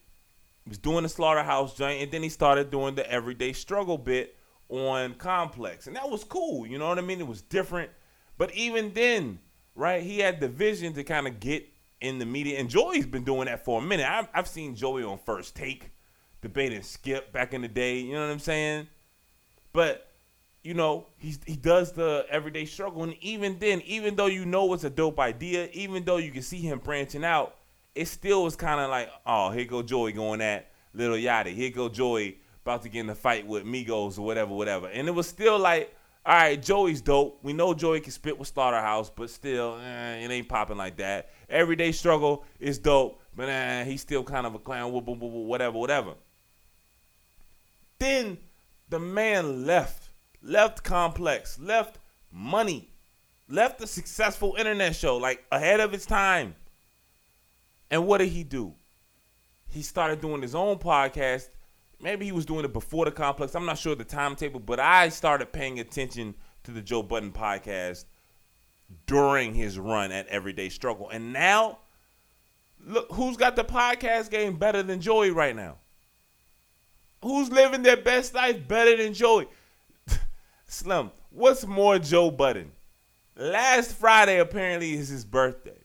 He 0.65 0.69
was 0.69 0.79
doing 0.79 1.03
the 1.03 1.09
slaughterhouse 1.09 1.75
joint, 1.75 2.03
and 2.03 2.11
then 2.11 2.23
he 2.23 2.29
started 2.29 2.71
doing 2.71 2.95
the 2.95 3.11
everyday 3.11 3.53
struggle 3.53 3.97
bit 3.99 4.37
on 4.69 5.15
Complex. 5.15 5.87
And 5.87 5.97
that 5.97 6.09
was 6.09 6.25
cool. 6.25 6.67
You 6.67 6.79
know 6.79 6.89
what 6.89 6.99
I 6.99 7.03
mean? 7.03 7.21
It 7.21 7.27
was 7.27 7.43
different. 7.43 7.91
But 8.39 8.55
even 8.55 8.93
then, 8.93 9.39
right, 9.75 10.03
he 10.03 10.19
had 10.19 10.41
the 10.41 10.49
vision 10.49 10.93
to 10.95 11.05
kind 11.05 11.27
of 11.27 11.41
get 11.41 11.67
in 12.01 12.19
the 12.19 12.27
media. 12.27 12.59
And 12.59 12.69
Joey's 12.69 13.07
been 13.07 13.25
doing 13.25 13.47
that 13.47 13.65
for 13.65 13.81
a 13.81 13.83
minute. 13.83 14.07
I've, 14.09 14.29
I've 14.35 14.49
seen 14.49 14.75
Joey 14.75 15.05
on 15.05 15.19
First 15.19 15.55
Take, 15.57 15.91
debating 16.43 16.83
Skip 16.83 17.33
back 17.33 17.55
in 17.55 17.63
the 17.63 17.69
day. 17.69 17.99
You 17.99 18.15
know 18.15 18.27
what 18.27 18.33
I'm 18.33 18.39
saying? 18.39 18.89
But 19.73 20.09
you 20.65 20.73
know, 20.73 21.07
he 21.19 21.37
he 21.47 21.57
does 21.57 21.93
the 21.93 22.25
everyday 22.31 22.65
struggle, 22.65 23.03
and 23.03 23.15
even 23.21 23.59
then, 23.59 23.83
even 23.83 24.17
though 24.17 24.27
you 24.27 24.47
know 24.47 24.73
it's 24.73 24.85
a 24.85 24.91
dope 24.91 25.21
idea, 25.21 25.69
even 25.73 26.05
though 26.05 26.17
you 26.17 26.31
can 26.31 26.41
see 26.41 26.61
him 26.61 26.79
branching 26.79 27.23
out, 27.23 27.57
it 27.95 28.09
still 28.09 28.45
was 28.45 28.57
kind 28.57 28.81
of 28.81 28.89
like, 28.89 29.11
oh, 29.27 29.51
here 29.51 29.67
go 29.67 29.83
Joey 29.83 30.13
going 30.13 30.41
at 30.41 30.71
Lil 30.95 31.13
Yachty, 31.13 31.55
here 31.55 31.69
go 31.69 31.91
Joey 31.91 32.39
about 32.65 32.83
to 32.83 32.89
get 32.89 33.01
in 33.01 33.11
a 33.11 33.15
fight 33.15 33.47
with 33.47 33.65
Migos 33.65 34.19
or 34.19 34.23
whatever, 34.23 34.55
whatever, 34.55 34.89
and 34.89 35.07
it 35.07 35.11
was 35.11 35.29
still 35.29 35.59
like, 35.59 35.95
all 36.27 36.35
right, 36.35 36.61
Joey's 36.61 37.03
dope. 37.03 37.39
We 37.43 37.53
know 37.53 37.75
Joey 37.75 38.01
can 38.01 38.11
spit 38.11 38.39
with 38.39 38.49
Slaughterhouse, 38.49 39.11
but 39.11 39.29
still, 39.29 39.79
eh, 39.79 40.25
it 40.25 40.31
ain't 40.31 40.49
popping 40.49 40.79
like 40.79 40.97
that. 40.97 41.31
Everyday 41.51 41.93
struggle 41.93 42.45
is 42.59 42.79
dope, 42.79 43.21
but 43.37 43.51
eh, 43.51 43.85
he's 43.85 44.01
still 44.01 44.25
kind 44.25 44.47
of 44.47 44.55
a 44.55 44.59
clown, 44.59 44.91
wh- 44.91 45.05
wh- 45.05 45.19
wh- 45.19 45.47
whatever, 45.47 45.77
whatever. 45.77 46.15
Then 47.99 48.39
the 48.89 48.99
man 48.99 49.67
left, 49.67 50.09
left 50.43 50.83
Complex, 50.83 51.59
left 51.59 51.99
money, 52.33 52.89
left 53.49 53.83
a 53.83 53.87
successful 53.87 54.55
internet 54.59 54.97
show, 54.97 55.19
like 55.19 55.45
ahead 55.53 55.81
of 55.81 55.93
its 55.93 56.07
time. 56.07 56.55
And 57.91 58.07
what 58.07 58.19
did 58.19 58.29
he 58.31 58.45
do? 58.45 58.75
He 59.69 59.83
started 59.83 60.21
doing 60.23 60.41
his 60.41 60.55
own 60.55 60.79
podcast. 60.79 61.49
Maybe 62.05 62.27
he 62.27 62.33
was 62.33 62.45
doing 62.45 62.67
it 62.67 62.75
before 62.75 63.07
the 63.07 63.11
complex. 63.11 63.55
I'm 63.55 63.65
not 63.65 63.79
sure 63.79 63.95
the 63.95 64.05
timetable, 64.05 64.61
but 64.61 64.79
I 64.79 65.09
started 65.09 65.55
paying 65.55 65.81
attention 65.81 66.35
to 66.65 66.71
the 66.71 66.83
Joe 66.83 67.03
Budden 67.03 67.33
podcast 67.33 68.05
during 69.07 69.55
his 69.55 69.79
run 69.79 70.13
at 70.13 70.27
Everyday 70.27 70.69
Struggle. 70.69 71.09
And 71.09 71.33
now, 71.33 71.79
look, 72.87 73.11
who's 73.11 73.39
got 73.39 73.57
the 73.57 73.65
podcast 73.65 74.31
game 74.31 74.59
better 74.59 74.83
than 74.83 75.01
Joey 75.01 75.31
right 75.31 75.57
now? 75.57 75.79
Who's 77.23 77.51
living 77.51 77.83
their 77.83 77.97
best 77.97 78.35
life 78.35 78.69
better 78.69 78.99
than 78.99 79.15
Joey? 79.15 79.49
Slim, 80.67 81.11
what's 81.31 81.67
more 81.67 81.99
Joe 81.99 82.31
Budden? 82.31 82.73
Last 83.35 83.93
Friday 83.93 84.41
apparently 84.41 84.93
is 84.93 85.09
his 85.09 85.25
birthday. 85.25 85.81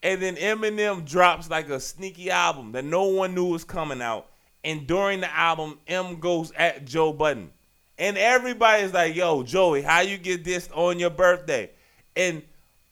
And 0.00 0.22
then 0.22 0.36
Eminem 0.36 1.04
drops 1.04 1.50
like 1.50 1.68
a 1.70 1.80
sneaky 1.80 2.30
album 2.30 2.70
that 2.70 2.84
no 2.84 3.06
one 3.06 3.34
knew 3.34 3.46
was 3.46 3.64
coming 3.64 4.00
out. 4.00 4.28
And 4.64 4.86
during 4.86 5.20
the 5.20 5.34
album, 5.34 5.78
M 5.86 6.18
goes 6.20 6.52
at 6.52 6.84
Joe 6.84 7.12
Budden. 7.12 7.50
And 7.98 8.16
everybody's 8.16 8.92
like, 8.92 9.14
yo, 9.14 9.42
Joey, 9.42 9.82
how 9.82 10.00
you 10.00 10.18
get 10.18 10.44
this 10.44 10.68
on 10.72 10.98
your 10.98 11.10
birthday? 11.10 11.70
And 12.16 12.42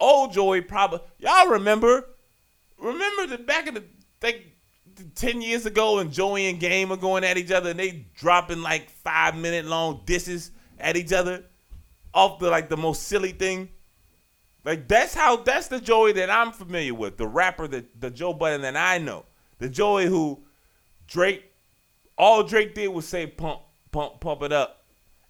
old 0.01 0.33
Joey 0.33 0.61
probably, 0.61 1.01
y'all 1.19 1.49
remember, 1.49 2.07
remember 2.79 3.27
the 3.37 3.43
back 3.43 3.69
of 3.69 3.75
the, 3.75 3.85
like, 4.23 4.57
10 5.15 5.43
years 5.43 5.67
ago 5.67 5.99
and 5.99 6.13
Joey 6.13 6.47
and 6.47 6.59
Game 6.59 6.91
are 6.91 6.97
going 6.97 7.25
at 7.25 7.37
each 7.37 7.51
other 7.51 7.71
and 7.71 7.79
they 7.79 8.07
dropping 8.17 8.63
like 8.63 8.91
five 8.91 9.37
minute 9.37 9.67
long 9.67 10.01
disses 10.07 10.51
at 10.79 10.97
each 10.97 11.13
other 11.13 11.45
off 12.15 12.39
the 12.39 12.49
like 12.49 12.69
the 12.69 12.77
most 12.77 13.05
silly 13.05 13.33
thing. 13.33 13.69
Like 14.65 14.89
that's 14.89 15.15
how 15.15 15.37
that's 15.37 15.69
the 15.69 15.81
Joey 15.81 16.13
that 16.13 16.31
I'm 16.31 16.53
familiar 16.53 16.95
with, 16.95 17.19
the 17.19 17.27
rapper 17.27 17.69
that 17.69 18.01
the 18.01 18.11
Joe 18.11 18.33
Budden 18.33 18.63
that 18.63 18.77
I 18.77 18.99
know, 18.99 19.27
the 19.59 19.69
Joey 19.69 20.07
who 20.07 20.43
Drake, 21.07 21.53
all 22.19 22.43
Drake 22.43 22.75
did 22.75 22.89
was 22.89 23.07
say 23.07 23.27
pump, 23.27 23.61
pump, 23.93 24.21
pump 24.21 24.43
it 24.43 24.53
up, 24.53 24.85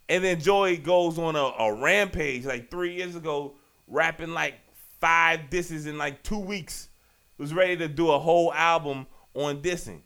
and 0.09 0.23
then 0.23 0.39
Joey 0.39 0.77
goes 0.77 1.19
on 1.19 1.35
a, 1.35 1.39
a 1.39 1.73
rampage 1.73 2.45
like 2.45 2.71
three 2.71 2.95
years 2.95 3.15
ago, 3.15 3.55
rapping 3.87 4.33
like 4.33 4.55
five 4.99 5.49
disses 5.49 5.85
in 5.85 5.97
like 5.97 6.23
two 6.23 6.39
weeks, 6.39 6.89
was 7.37 7.53
ready 7.53 7.77
to 7.77 7.87
do 7.87 8.11
a 8.11 8.19
whole 8.19 8.53
album 8.53 9.07
on 9.33 9.61
dissing. 9.61 10.01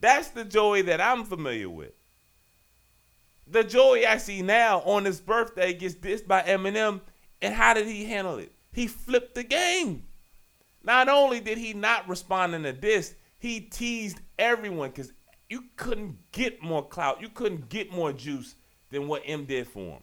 That's 0.00 0.28
the 0.28 0.44
Joey 0.44 0.82
that 0.82 1.00
I'm 1.00 1.24
familiar 1.24 1.68
with. 1.68 1.92
The 3.46 3.64
Joey 3.64 4.06
I 4.06 4.18
see 4.18 4.42
now 4.42 4.80
on 4.80 5.04
his 5.04 5.20
birthday 5.20 5.72
gets 5.72 5.94
dissed 5.94 6.26
by 6.26 6.42
Eminem, 6.42 7.00
and 7.40 7.54
how 7.54 7.74
did 7.74 7.86
he 7.86 8.04
handle 8.04 8.38
it? 8.38 8.52
He 8.72 8.86
flipped 8.86 9.34
the 9.34 9.44
game. 9.44 10.04
Not 10.82 11.08
only 11.08 11.40
did 11.40 11.58
he 11.58 11.72
not 11.72 12.08
respond 12.08 12.54
in 12.54 12.64
a 12.64 12.72
diss, 12.72 13.14
he 13.38 13.60
teased 13.60 14.20
everyone 14.38 14.90
because 14.90 15.12
you 15.48 15.64
couldn't 15.76 16.16
get 16.32 16.62
more 16.62 16.86
clout, 16.86 17.20
you 17.20 17.28
couldn't 17.28 17.68
get 17.68 17.92
more 17.92 18.12
juice 18.12 18.54
than 18.90 19.08
what 19.08 19.22
M 19.24 19.44
did 19.44 19.66
for 19.66 19.94
him. 19.94 20.02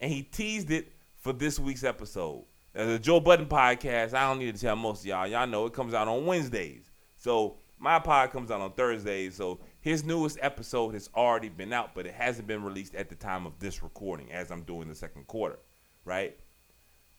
And 0.00 0.10
he 0.10 0.22
teased 0.22 0.70
it 0.70 0.92
for 1.16 1.32
this 1.32 1.58
week's 1.58 1.84
episode. 1.84 2.44
The 2.74 2.98
Joe 2.98 3.20
Budden 3.20 3.46
podcast, 3.46 4.14
I 4.14 4.28
don't 4.28 4.38
need 4.38 4.54
to 4.54 4.60
tell 4.60 4.76
most 4.76 5.00
of 5.00 5.06
y'all. 5.06 5.26
Y'all 5.26 5.46
know 5.46 5.66
it 5.66 5.72
comes 5.72 5.94
out 5.94 6.08
on 6.08 6.24
Wednesdays. 6.26 6.90
So 7.18 7.56
my 7.78 7.98
pod 7.98 8.30
comes 8.30 8.50
out 8.50 8.60
on 8.60 8.72
Thursdays. 8.72 9.36
So 9.36 9.60
his 9.80 10.04
newest 10.04 10.38
episode 10.40 10.94
has 10.94 11.10
already 11.14 11.48
been 11.48 11.72
out, 11.72 11.94
but 11.94 12.06
it 12.06 12.14
hasn't 12.14 12.48
been 12.48 12.62
released 12.62 12.94
at 12.94 13.08
the 13.08 13.14
time 13.14 13.46
of 13.46 13.58
this 13.58 13.82
recording 13.82 14.32
as 14.32 14.50
I'm 14.50 14.62
doing 14.62 14.88
the 14.88 14.94
second 14.94 15.26
quarter, 15.26 15.58
right? 16.04 16.36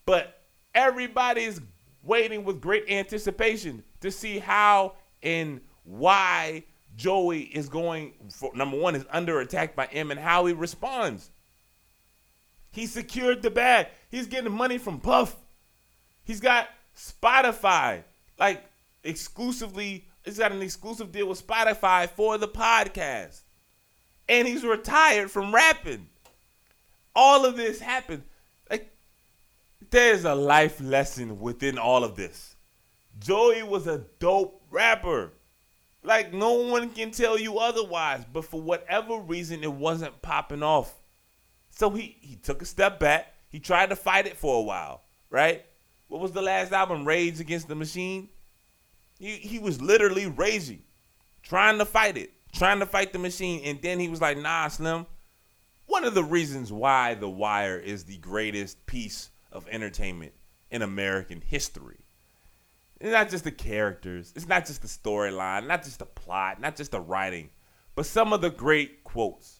But 0.05 0.41
everybody's 0.73 1.61
waiting 2.01 2.43
with 2.43 2.59
great 2.59 2.89
anticipation 2.89 3.83
to 4.01 4.11
see 4.11 4.39
how 4.39 4.93
and 5.21 5.61
why 5.83 6.63
Joey 6.95 7.41
is 7.41 7.69
going 7.69 8.13
for 8.31 8.51
number 8.55 8.77
one 8.77 8.95
is 8.95 9.05
under 9.11 9.39
attack 9.39 9.75
by 9.75 9.85
M 9.87 10.11
and 10.11 10.19
how 10.19 10.45
he 10.45 10.53
responds. 10.53 11.31
He 12.71 12.87
secured 12.87 13.41
the 13.41 13.51
bag. 13.51 13.87
He's 14.09 14.27
getting 14.27 14.51
money 14.51 14.77
from 14.77 14.99
Puff. 14.99 15.35
He's 16.23 16.39
got 16.39 16.69
Spotify, 16.95 18.03
like 18.39 18.63
exclusively. 19.03 20.05
He's 20.25 20.37
got 20.37 20.51
an 20.51 20.61
exclusive 20.61 21.11
deal 21.11 21.27
with 21.27 21.45
Spotify 21.45 22.09
for 22.09 22.37
the 22.37 22.47
podcast. 22.47 23.41
And 24.29 24.47
he's 24.47 24.63
retired 24.63 25.29
from 25.29 25.53
rapping. 25.53 26.07
All 27.15 27.45
of 27.45 27.57
this 27.57 27.79
happened. 27.79 28.23
Like, 28.69 28.95
there's 29.91 30.23
a 30.23 30.33
life 30.33 30.79
lesson 30.81 31.39
within 31.39 31.77
all 31.77 32.03
of 32.03 32.15
this. 32.15 32.55
Joey 33.19 33.63
was 33.63 33.85
a 33.85 34.05
dope 34.19 34.63
rapper. 34.71 35.31
Like, 36.03 36.33
no 36.33 36.53
one 36.53 36.89
can 36.89 37.11
tell 37.11 37.39
you 37.39 37.57
otherwise. 37.59 38.23
But 38.31 38.45
for 38.45 38.61
whatever 38.61 39.17
reason, 39.17 39.63
it 39.63 39.71
wasn't 39.71 40.21
popping 40.21 40.63
off. 40.63 40.93
So 41.69 41.89
he, 41.89 42.17
he 42.19 42.35
took 42.35 42.61
a 42.61 42.65
step 42.65 42.99
back. 42.99 43.33
He 43.49 43.59
tried 43.59 43.89
to 43.89 43.95
fight 43.95 44.27
it 44.27 44.37
for 44.37 44.59
a 44.59 44.61
while, 44.61 45.03
right? 45.29 45.65
What 46.07 46.21
was 46.21 46.31
the 46.31 46.41
last 46.41 46.71
album? 46.71 47.05
Rage 47.05 47.39
Against 47.39 47.67
the 47.67 47.75
Machine? 47.75 48.29
He, 49.19 49.37
he 49.37 49.59
was 49.59 49.81
literally 49.81 50.27
raging, 50.27 50.83
trying 51.41 51.77
to 51.77 51.85
fight 51.85 52.17
it, 52.17 52.31
trying 52.51 52.79
to 52.79 52.85
fight 52.85 53.13
the 53.13 53.19
machine. 53.19 53.61
And 53.63 53.81
then 53.81 53.99
he 53.99 54.09
was 54.09 54.21
like, 54.21 54.37
nah, 54.37 54.67
Slim. 54.67 55.05
One 55.85 56.03
of 56.03 56.13
the 56.13 56.23
reasons 56.23 56.71
why 56.71 57.13
The 57.13 57.29
Wire 57.29 57.77
is 57.77 58.03
the 58.03 58.17
greatest 58.17 58.85
piece 58.85 59.29
of 59.51 59.67
entertainment 59.69 60.33
in 60.71 60.81
American 60.81 61.41
history. 61.41 62.02
It's 63.03 63.11
not 63.11 63.29
just 63.29 63.43
the 63.43 63.51
characters, 63.51 64.31
it's 64.33 64.47
not 64.47 64.65
just 64.65 64.81
the 64.81 64.87
storyline, 64.87 65.67
not 65.67 65.83
just 65.83 65.99
the 65.99 66.05
plot, 66.05 66.61
not 66.61 66.77
just 66.77 66.91
the 66.91 67.01
writing, 67.01 67.49
but 67.95 68.05
some 68.05 68.31
of 68.31 68.39
the 68.39 68.49
great 68.49 69.03
quotes. 69.03 69.59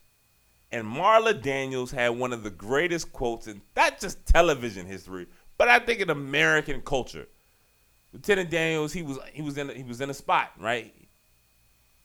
And 0.72 0.88
Marla 0.88 1.40
Daniels 1.42 1.92
had 1.92 2.18
one 2.18 2.32
of 2.32 2.44
the 2.44 2.50
greatest 2.50 3.12
quotes 3.12 3.48
in 3.48 3.62
not 3.76 4.00
just 4.00 4.26
television 4.26 4.86
history, 4.86 5.28
but 5.58 5.68
I 5.68 5.80
think 5.80 6.00
in 6.00 6.10
American 6.10 6.80
culture. 6.84 7.28
Lieutenant 8.14 8.50
Daniels, 8.50 8.94
he 8.94 9.04
was 9.04 9.20
he 9.34 9.42
was 9.42 9.58
in 9.58 9.68
he 9.68 9.84
was 9.84 10.00
in 10.00 10.10
a 10.10 10.14
spot, 10.14 10.52
right? 10.58 10.94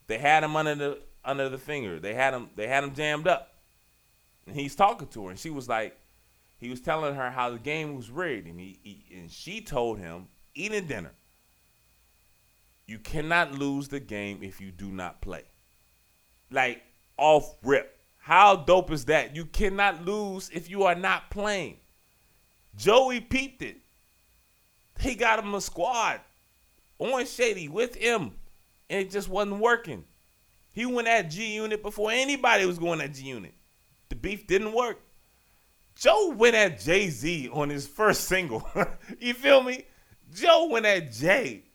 They 0.07 0.17
had 0.17 0.43
him 0.43 0.57
under 0.57 0.75
the 0.75 0.99
under 1.23 1.47
the 1.47 1.57
finger. 1.57 2.01
They 2.01 2.15
had 2.15 2.33
him 2.33 2.49
they 2.57 2.67
had 2.67 2.83
him 2.83 2.93
jammed 2.93 3.29
up. 3.29 3.53
And 4.45 4.57
he's 4.57 4.75
talking 4.75 5.07
to 5.07 5.23
her 5.23 5.29
and 5.29 5.39
she 5.39 5.51
was 5.51 5.69
like 5.69 5.97
he 6.57 6.69
was 6.69 6.81
telling 6.81 7.15
her 7.15 7.29
how 7.31 7.49
the 7.49 7.59
game 7.59 7.95
was 7.95 8.11
rigged 8.11 8.45
and 8.45 8.59
he, 8.59 8.77
he 8.83 9.17
and 9.17 9.31
she 9.31 9.61
told 9.61 9.99
him 9.99 10.27
eating 10.53 10.85
dinner. 10.85 11.13
You 12.89 12.97
cannot 12.97 13.51
lose 13.53 13.87
the 13.87 13.99
game 13.99 14.39
if 14.41 14.59
you 14.59 14.71
do 14.71 14.87
not 14.87 15.21
play. 15.21 15.43
Like 16.49 16.81
off 17.17 17.55
rip. 17.63 17.95
How 18.17 18.55
dope 18.55 18.89
is 18.89 19.05
that? 19.05 19.35
You 19.35 19.45
cannot 19.45 20.05
lose 20.05 20.49
if 20.51 20.71
you 20.71 20.85
are 20.85 20.95
not 20.95 21.29
playing. 21.29 21.77
Joey 22.75 23.21
peeped 23.21 23.61
it. 23.61 23.77
He 24.99 25.13
got 25.13 25.37
him 25.37 25.53
a 25.53 25.61
squad 25.61 26.19
on 26.97 27.27
Shady 27.27 27.69
with 27.69 27.93
him, 27.93 28.31
and 28.89 29.01
it 29.01 29.11
just 29.11 29.29
wasn't 29.29 29.59
working. 29.59 30.03
He 30.71 30.87
went 30.87 31.07
at 31.07 31.29
G 31.29 31.53
Unit 31.53 31.83
before 31.83 32.09
anybody 32.09 32.65
was 32.65 32.79
going 32.79 33.01
at 33.01 33.13
G 33.13 33.25
Unit. 33.27 33.53
The 34.09 34.15
beef 34.15 34.47
didn't 34.47 34.73
work. 34.73 34.99
Joe 35.95 36.33
went 36.35 36.55
at 36.55 36.79
Jay 36.79 37.09
Z 37.09 37.49
on 37.53 37.69
his 37.69 37.87
first 37.87 38.21
single. 38.25 38.67
you 39.19 39.35
feel 39.35 39.61
me? 39.61 39.85
Joe 40.33 40.69
went 40.71 40.87
at 40.87 41.11
Jay. 41.11 41.65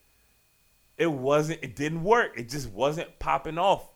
It 0.96 1.10
wasn't, 1.10 1.60
it 1.62 1.76
didn't 1.76 2.04
work. 2.04 2.38
It 2.38 2.48
just 2.48 2.70
wasn't 2.70 3.18
popping 3.18 3.58
off. 3.58 3.88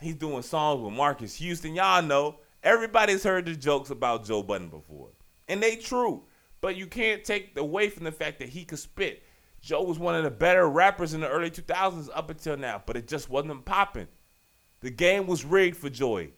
He's 0.00 0.14
doing 0.14 0.42
songs 0.42 0.82
with 0.82 0.92
Marques 0.92 1.34
Houston. 1.36 1.74
Y'all 1.74 2.02
know 2.02 2.36
everybody's 2.62 3.24
heard 3.24 3.46
the 3.46 3.54
jokes 3.54 3.90
about 3.90 4.26
Joe 4.26 4.42
Budden 4.42 4.68
before. 4.68 5.08
And 5.48 5.62
they 5.62 5.76
true. 5.76 6.24
But 6.60 6.76
you 6.76 6.86
can't 6.86 7.24
take 7.24 7.56
away 7.56 7.88
from 7.88 8.04
the 8.04 8.12
fact 8.12 8.38
that 8.40 8.48
he 8.48 8.64
could 8.64 8.78
spit. 8.78 9.22
Joe 9.60 9.82
was 9.82 9.98
one 9.98 10.14
of 10.14 10.24
the 10.24 10.30
better 10.30 10.68
rappers 10.68 11.14
in 11.14 11.20
the 11.20 11.28
early 11.28 11.50
2000s 11.50 12.08
up 12.14 12.30
until 12.30 12.56
now, 12.56 12.82
but 12.84 12.96
it 12.96 13.08
just 13.08 13.30
wasn't 13.30 13.64
popping. 13.64 14.08
The 14.80 14.90
game 14.90 15.26
was 15.26 15.44
rigged 15.44 15.76
for 15.76 15.88
Joy. 15.88 16.30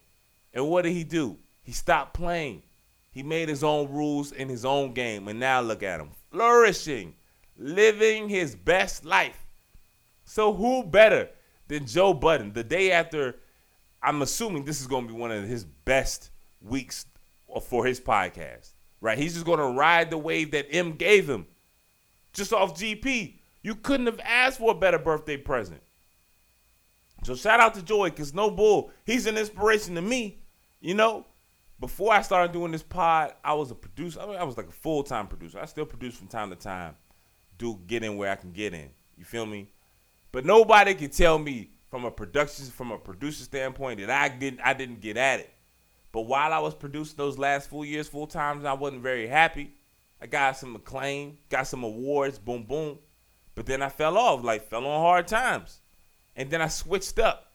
And 0.54 0.68
what 0.68 0.82
did 0.82 0.92
he 0.92 1.04
do? 1.04 1.38
He 1.62 1.72
stopped 1.72 2.14
playing. 2.14 2.62
He 3.10 3.22
made 3.22 3.48
his 3.48 3.64
own 3.64 3.90
rules 3.90 4.32
in 4.32 4.48
his 4.48 4.64
own 4.64 4.94
game. 4.94 5.28
And 5.28 5.40
now 5.40 5.60
look 5.60 5.82
at 5.82 6.00
him 6.00 6.10
flourishing, 6.30 7.14
living 7.56 8.28
his 8.28 8.54
best 8.54 9.04
life. 9.04 9.47
So, 10.28 10.52
who 10.52 10.84
better 10.84 11.30
than 11.68 11.86
Joe 11.86 12.12
Budden 12.12 12.52
the 12.52 12.62
day 12.62 12.92
after? 12.92 13.36
I'm 14.02 14.20
assuming 14.20 14.66
this 14.66 14.78
is 14.78 14.86
going 14.86 15.08
to 15.08 15.14
be 15.14 15.18
one 15.18 15.32
of 15.32 15.48
his 15.48 15.64
best 15.64 16.30
weeks 16.60 17.06
for 17.62 17.86
his 17.86 17.98
podcast, 17.98 18.74
right? 19.00 19.16
He's 19.16 19.32
just 19.32 19.46
going 19.46 19.58
to 19.58 19.78
ride 19.78 20.10
the 20.10 20.18
wave 20.18 20.50
that 20.50 20.66
M 20.70 20.92
gave 20.92 21.28
him 21.28 21.46
just 22.34 22.52
off 22.52 22.78
GP. 22.78 23.36
You 23.62 23.74
couldn't 23.74 24.04
have 24.04 24.20
asked 24.22 24.58
for 24.58 24.72
a 24.72 24.74
better 24.74 24.98
birthday 24.98 25.38
present. 25.38 25.80
So 27.24 27.34
shout 27.34 27.58
out 27.58 27.72
to 27.74 27.82
Joey, 27.82 28.10
cause 28.10 28.34
no 28.34 28.50
bull, 28.50 28.90
he's 29.06 29.26
an 29.26 29.38
inspiration 29.38 29.94
to 29.94 30.02
me. 30.02 30.42
You 30.80 30.94
know, 30.94 31.24
before 31.80 32.12
I 32.12 32.20
started 32.20 32.52
doing 32.52 32.70
this 32.70 32.82
pod, 32.82 33.32
I 33.42 33.54
was 33.54 33.70
a 33.70 33.74
producer. 33.74 34.20
I, 34.20 34.26
mean, 34.26 34.36
I 34.36 34.44
was 34.44 34.58
like 34.58 34.68
a 34.68 34.72
full 34.72 35.02
time 35.02 35.26
producer. 35.26 35.58
I 35.58 35.64
still 35.64 35.86
produce 35.86 36.16
from 36.16 36.28
time 36.28 36.50
to 36.50 36.56
time. 36.56 36.96
Do 37.56 37.80
get 37.86 38.04
in 38.04 38.18
where 38.18 38.30
I 38.30 38.36
can 38.36 38.52
get 38.52 38.74
in. 38.74 38.90
You 39.16 39.24
feel 39.24 39.46
me? 39.46 39.68
But 40.32 40.44
nobody 40.44 40.94
can 40.94 41.10
tell 41.10 41.38
me 41.38 41.70
from 41.90 42.04
a 42.04 42.10
production 42.10 42.66
from 42.66 42.90
a 42.92 42.98
producer 42.98 43.44
standpoint 43.44 44.00
that 44.00 44.10
I 44.10 44.28
didn't 44.28 44.60
I 44.60 44.74
didn't 44.74 45.00
get 45.00 45.16
at 45.16 45.40
it. 45.40 45.50
But 46.12 46.22
while 46.22 46.52
I 46.52 46.58
was 46.58 46.74
producing 46.74 47.16
those 47.16 47.38
last 47.38 47.68
four 47.68 47.84
years 47.84 48.08
full 48.08 48.26
times, 48.26 48.64
I 48.64 48.72
wasn't 48.72 49.02
very 49.02 49.26
happy. 49.26 49.72
I 50.20 50.26
got 50.26 50.56
some 50.56 50.74
acclaim, 50.74 51.38
got 51.48 51.66
some 51.66 51.84
awards, 51.84 52.38
boom 52.38 52.64
boom. 52.64 52.98
But 53.54 53.66
then 53.66 53.82
I 53.82 53.88
fell 53.88 54.16
off, 54.16 54.44
like 54.44 54.68
fell 54.68 54.86
on 54.86 55.00
hard 55.00 55.26
times. 55.28 55.80
And 56.36 56.50
then 56.50 56.62
I 56.62 56.68
switched 56.68 57.18
up, 57.18 57.52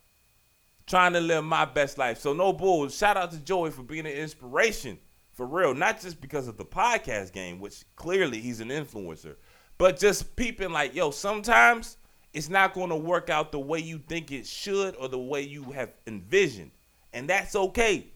trying 0.86 1.14
to 1.14 1.22
live 1.22 1.44
my 1.44 1.66
best 1.66 1.98
life. 1.98 2.20
So 2.20 2.34
no 2.34 2.54
bull. 2.54 2.90
Shout 2.90 3.18
out 3.18 3.32
to 3.32 3.40
Joey 3.40 3.72
for 3.72 3.84
being 3.84 4.06
an 4.06 4.12
inspiration. 4.12 5.00
For 5.32 5.48
real. 5.48 5.74
Not 5.74 6.00
just 6.00 6.22
because 6.22 6.48
of 6.48 6.58
the 6.58 6.66
podcast 6.66 7.34
game, 7.34 7.60
which 7.60 7.84
clearly 7.96 8.40
he's 8.40 8.60
an 8.60 8.70
influencer, 8.70 9.36
but 9.78 10.00
just 10.00 10.36
peeping 10.36 10.72
like, 10.72 10.94
yo, 10.94 11.12
sometimes 11.12 11.98
it's 12.34 12.50
not 12.50 12.74
going 12.74 12.90
to 12.90 12.96
work 12.96 13.30
out 13.30 13.52
the 13.52 13.60
way 13.60 13.80
you 13.80 14.00
think 14.00 14.32
it 14.32 14.48
should 14.48 14.96
or 14.96 15.08
the 15.08 15.20
way 15.20 15.42
you 15.42 15.64
have 15.72 15.92
envisioned. 16.08 16.72
And 17.14 17.30
that's 17.30 17.56
okay. 17.56 18.08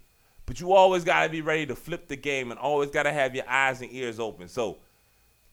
But 0.46 0.60
you 0.60 0.74
always 0.74 1.04
got 1.04 1.24
to 1.24 1.30
be 1.30 1.42
ready 1.42 1.66
to 1.68 1.76
flip 1.76 2.08
the 2.08 2.16
game 2.16 2.52
and 2.52 2.60
always 2.60 2.90
got 2.90 3.04
to 3.04 3.12
have 3.12 3.36
your 3.36 3.48
eyes 3.48 3.82
and 3.82 3.92
ears 3.92 4.20
open. 4.20 4.48
So, 4.48 4.78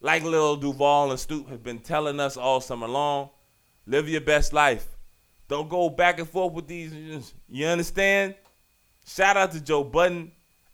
like 0.01 0.23
Lil 0.23 0.55
Duval 0.55 1.11
and 1.11 1.19
Snoop 1.19 1.49
have 1.49 1.63
been 1.63 1.79
telling 1.79 2.19
us 2.19 2.37
all 2.37 2.61
summer 2.61 2.87
long, 2.87 3.29
live 3.85 4.09
your 4.09 4.21
best 4.21 4.53
life. 4.53 4.87
Don't 5.47 5.69
go 5.69 5.89
back 5.89 6.17
and 6.19 6.27
forth 6.27 6.53
with 6.53 6.67
these. 6.67 7.33
You 7.49 7.67
understand? 7.67 8.35
Shout 9.05 9.37
out 9.37 9.51
to 9.51 9.61
Joe 9.61 9.83
Budden. 9.83 10.31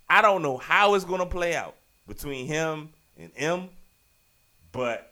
I 0.09 0.21
don't 0.21 0.41
know 0.41 0.57
how 0.57 0.93
it's 0.93 1.03
going 1.05 1.19
to 1.19 1.25
play 1.25 1.55
out 1.55 1.75
between 2.07 2.45
him 2.47 2.89
and 3.17 3.31
M, 3.35 3.69
but 4.71 5.11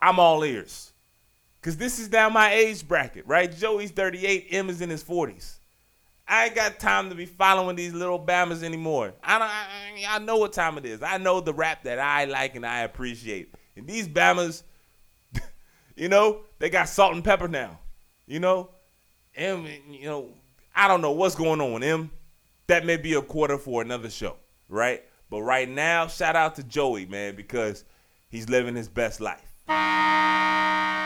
I'm 0.00 0.18
all 0.18 0.44
ears. 0.44 0.87
Cause 1.68 1.76
this 1.76 1.98
is 1.98 2.10
now 2.10 2.30
my 2.30 2.50
age 2.50 2.88
bracket, 2.88 3.26
right? 3.26 3.54
Joey's 3.54 3.90
38, 3.90 4.46
M 4.52 4.70
is 4.70 4.80
in 4.80 4.88
his 4.88 5.04
40s. 5.04 5.58
I 6.26 6.46
ain't 6.46 6.54
got 6.54 6.78
time 6.78 7.10
to 7.10 7.14
be 7.14 7.26
following 7.26 7.76
these 7.76 7.92
little 7.92 8.18
bammers 8.18 8.62
anymore. 8.62 9.12
I 9.22 9.38
don't. 9.38 9.48
I, 9.48 10.16
I 10.16 10.18
know 10.20 10.38
what 10.38 10.54
time 10.54 10.78
it 10.78 10.86
is. 10.86 11.02
I 11.02 11.18
know 11.18 11.42
the 11.42 11.52
rap 11.52 11.82
that 11.82 11.98
I 11.98 12.24
like 12.24 12.56
and 12.56 12.64
I 12.64 12.84
appreciate. 12.84 13.52
And 13.76 13.86
these 13.86 14.08
bammers, 14.08 14.62
you 15.94 16.08
know, 16.08 16.40
they 16.58 16.70
got 16.70 16.88
salt 16.88 17.12
and 17.12 17.22
pepper 17.22 17.48
now. 17.48 17.78
You 18.26 18.40
know, 18.40 18.70
M. 19.36 19.66
You 19.90 20.06
know, 20.06 20.28
I 20.74 20.88
don't 20.88 21.02
know 21.02 21.12
what's 21.12 21.34
going 21.34 21.60
on 21.60 21.74
with 21.74 21.82
M. 21.82 22.10
That 22.68 22.86
may 22.86 22.96
be 22.96 23.12
a 23.12 23.20
quarter 23.20 23.58
for 23.58 23.82
another 23.82 24.08
show, 24.08 24.36
right? 24.70 25.02
But 25.28 25.42
right 25.42 25.68
now, 25.68 26.06
shout 26.06 26.34
out 26.34 26.54
to 26.54 26.62
Joey, 26.62 27.04
man, 27.04 27.36
because 27.36 27.84
he's 28.30 28.48
living 28.48 28.74
his 28.74 28.88
best 28.88 29.20
life. 29.20 29.44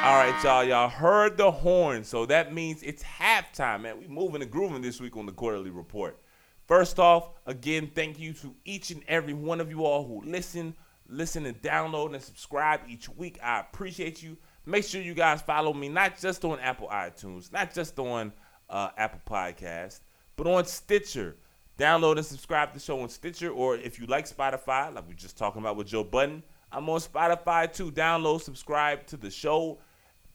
All 0.05 0.17
right, 0.17 0.35
y'all. 0.43 0.65
Y'all 0.65 0.89
heard 0.89 1.37
the 1.37 1.49
horn, 1.49 2.03
so 2.03 2.27
that 2.27 2.53
means 2.53 2.83
it's 2.83 3.05
halftime, 3.05 3.83
man. 3.83 4.01
We 4.01 4.09
moving 4.09 4.43
and 4.43 4.51
grooving 4.51 4.83
this 4.83 5.01
week 5.01 5.17
on 5.17 5.27
the 5.27 5.33
Quarter-Lee 5.33 5.71
Report. 5.71 6.19
First 6.67 6.99
off, 6.99 7.31
again, 7.47 7.89
thank 7.95 8.19
you 8.19 8.33
to 8.33 8.53
each 8.65 8.91
and 8.91 9.05
every 9.07 9.33
one 9.33 9.61
of 9.61 9.71
you 9.71 9.85
all 9.85 10.05
who 10.05 10.21
listen, 10.29 10.75
listen 11.09 11.47
and 11.47 11.63
download 11.63 12.15
and 12.15 12.21
subscribe 12.21 12.81
each 12.89 13.09
week. 13.11 13.39
I 13.41 13.61
appreciate 13.61 14.21
you. 14.21 14.37
Make 14.67 14.83
sure 14.83 15.01
you 15.01 15.15
guys 15.15 15.41
follow 15.41 15.73
me 15.73 15.89
not 15.89 16.19
just 16.19 16.45
on 16.45 16.59
Apple 16.59 16.89
iTunes, 16.89 17.53
not 17.53 17.73
just 17.73 17.97
on 18.01 18.33
uh, 18.69 18.89
Apple 18.97 19.21
Podcast, 19.25 20.01
but 20.35 20.49
on 20.49 20.65
Stitcher. 20.65 21.37
Download 21.79 22.17
and 22.17 22.27
subscribe 22.27 22.71
to 22.71 22.75
the 22.81 22.85
show 22.85 23.01
on 23.01 23.09
Stitcher, 23.09 23.51
or 23.51 23.77
if 23.77 24.01
you 24.01 24.07
like 24.07 24.29
Spotify, 24.29 24.93
like 24.93 25.07
we 25.07 25.15
were 25.15 25.21
just 25.21 25.39
talking 25.39 25.63
about 25.63 25.77
with 25.77 25.87
Joe 25.87 26.03
Budden, 26.03 26.43
I'm 26.73 26.89
on 26.89 26.99
Spotify 26.99 27.73
too. 27.73 27.93
Download, 27.93 28.43
subscribe 28.43 29.07
to 29.07 29.17
the 29.17 29.31
show. 29.31 29.79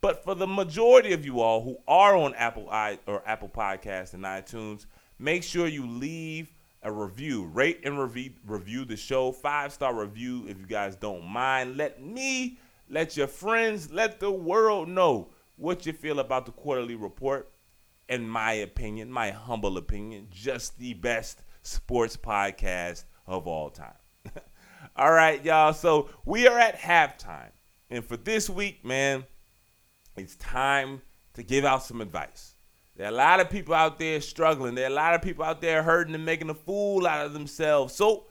But 0.02 0.24
for 0.24 0.36
the 0.36 0.48
majority 0.48 1.14
of 1.14 1.26
you 1.26 1.40
all 1.40 1.64
who 1.64 1.78
are 1.88 2.16
on 2.16 2.36
Apple 2.36 2.70
i 2.70 3.00
or 3.08 3.24
Apple 3.26 3.50
Podcasts 3.50 4.14
and 4.14 4.24
iTunes, 4.24 4.86
make 5.18 5.44
sure 5.44 5.68
you 5.68 5.88
leave 5.88 6.54
a 6.84 6.92
review, 6.92 7.46
rate 7.46 7.82
and 7.84 8.00
review 8.00 8.32
review 8.46 8.86
the 8.86 8.96
show, 8.96 9.32
five 9.32 9.74
star 9.74 9.94
review 9.94 10.46
if 10.48 10.60
you 10.60 10.68
guys 10.68 10.96
don't 10.96 11.26
mind. 11.26 11.78
Let 11.78 12.02
me, 12.02 12.60
let 12.90 13.18
your 13.18 13.28
friends, 13.28 13.92
let 13.92 14.20
the 14.20 14.32
world 14.32 14.88
know 14.88 15.30
what 15.56 15.86
you 15.86 15.94
feel 15.94 16.20
about 16.20 16.46
the 16.46 16.52
Quarter-Lee 16.52 16.96
Report. 16.96 17.52
In 18.08 18.30
my 18.30 18.54
opinion, 18.54 19.12
my 19.12 19.32
humble 19.32 19.78
opinion, 19.78 20.28
just 20.32 20.78
the 20.78 20.94
best 20.94 21.42
sports 21.64 22.16
podcast 22.16 23.04
of 23.26 23.48
all 23.48 23.70
time. 23.70 23.92
all 24.96 25.12
right, 25.12 25.44
y'all. 25.44 25.74
So 25.74 26.10
we 26.24 26.48
are 26.48 26.58
at 26.58 26.80
halftime, 26.80 27.52
and 27.90 28.06
for 28.06 28.16
this 28.16 28.50
week, 28.50 28.86
man 28.86 29.26
it's 30.18 30.36
time 30.36 31.02
to 31.34 31.44
give 31.44 31.66
out 31.66 31.84
some 31.84 32.02
advice. 32.02 32.56
There 32.96 33.06
are 33.06 33.12
a 33.12 33.16
lot 33.16 33.40
of 33.40 33.50
people 33.50 33.76
out 33.76 34.00
there 34.00 34.20
struggling. 34.22 34.74
There 34.74 34.86
are 34.86 34.92
a 34.92 34.96
lot 34.96 35.14
of 35.14 35.22
people 35.22 35.46
out 35.46 35.62
there 35.62 35.84
hurting 35.84 36.16
and 36.16 36.26
making 36.26 36.50
a 36.50 36.56
fool 36.56 37.06
out 37.06 37.26
of 37.26 37.34
themselves. 37.34 37.94
So, 37.94 38.26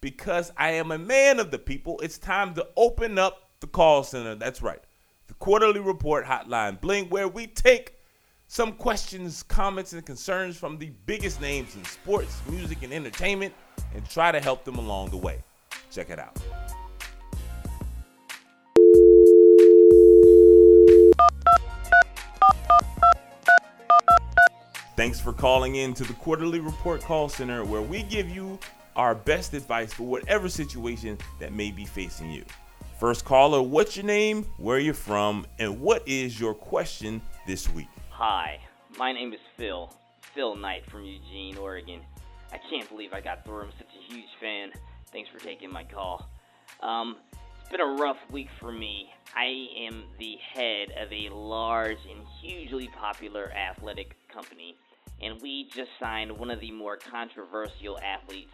because 0.00 0.52
I 0.56 0.72
am 0.72 0.90
a 0.90 0.98
man 0.98 1.38
of 1.38 1.50
the 1.50 1.58
people, 1.58 2.00
it's 2.00 2.18
time 2.18 2.54
to 2.54 2.66
open 2.76 3.18
up 3.18 3.50
the 3.60 3.68
call 3.68 4.02
center. 4.02 4.34
That's 4.34 4.60
right. 4.60 4.82
The 5.28 5.34
Quarter-Lee 5.34 5.80
Report 5.80 6.24
hotline 6.24 6.80
blink 6.80 7.12
where 7.12 7.28
we 7.28 7.46
take 7.46 7.94
some 8.48 8.72
questions, 8.72 9.42
comments, 9.42 9.92
and 9.92 10.04
concerns 10.04 10.56
from 10.56 10.78
the 10.78 10.90
biggest 11.06 11.40
names 11.40 11.76
in 11.76 11.84
sports, 11.84 12.40
music, 12.48 12.82
and 12.82 12.92
entertainment 12.92 13.54
and 13.94 14.08
try 14.08 14.32
to 14.32 14.40
help 14.40 14.64
them 14.64 14.76
along 14.76 15.10
the 15.10 15.16
way. 15.16 15.44
Check 15.90 16.10
it 16.10 16.18
out. 16.18 16.36
Thanks 24.98 25.20
for 25.20 25.32
calling 25.32 25.76
in 25.76 25.94
to 25.94 26.02
the 26.02 26.12
Quarter-Lee 26.14 26.58
Report 26.58 27.00
Call 27.00 27.28
Center, 27.28 27.64
where 27.64 27.80
we 27.80 28.02
give 28.02 28.28
you 28.28 28.58
our 28.96 29.14
best 29.14 29.54
advice 29.54 29.92
for 29.92 30.02
whatever 30.02 30.48
situation 30.48 31.16
that 31.38 31.52
may 31.52 31.70
be 31.70 31.84
facing 31.84 32.32
you. 32.32 32.44
First 32.98 33.24
caller, 33.24 33.62
what's 33.62 33.96
your 33.96 34.06
name, 34.06 34.42
where 34.56 34.80
you're 34.80 34.94
from, 34.94 35.46
and 35.60 35.80
what 35.80 36.02
is 36.08 36.40
your 36.40 36.52
question 36.52 37.22
this 37.46 37.72
week? 37.72 37.86
Hi, 38.10 38.58
my 38.98 39.12
name 39.12 39.32
is 39.32 39.38
Phil. 39.56 39.88
Phil 40.34 40.56
Knight 40.56 40.84
from 40.90 41.04
Eugene, 41.04 41.56
Oregon. 41.58 42.00
I 42.52 42.58
can't 42.68 42.88
believe 42.88 43.12
I 43.12 43.20
got 43.20 43.44
through. 43.44 43.60
I'm 43.60 43.72
such 43.78 43.86
a 43.94 44.12
huge 44.12 44.26
fan. 44.40 44.72
Thanks 45.12 45.30
for 45.30 45.38
taking 45.38 45.72
my 45.72 45.84
call. 45.84 46.28
Um, 46.82 47.18
it's 47.60 47.70
been 47.70 47.80
a 47.80 48.02
rough 48.02 48.18
week 48.32 48.48
for 48.58 48.72
me. 48.72 49.12
I 49.36 49.68
am 49.78 50.02
the 50.18 50.38
head 50.52 50.88
of 51.00 51.12
a 51.12 51.28
large 51.32 51.98
and 52.10 52.26
hugely 52.42 52.90
popular 52.98 53.52
athletic 53.52 54.16
company 54.26 54.74
and 55.22 55.40
we 55.42 55.68
just 55.74 55.90
signed 56.00 56.36
one 56.36 56.50
of 56.50 56.60
the 56.60 56.70
more 56.70 56.96
controversial 56.96 57.98
athletes 57.98 58.52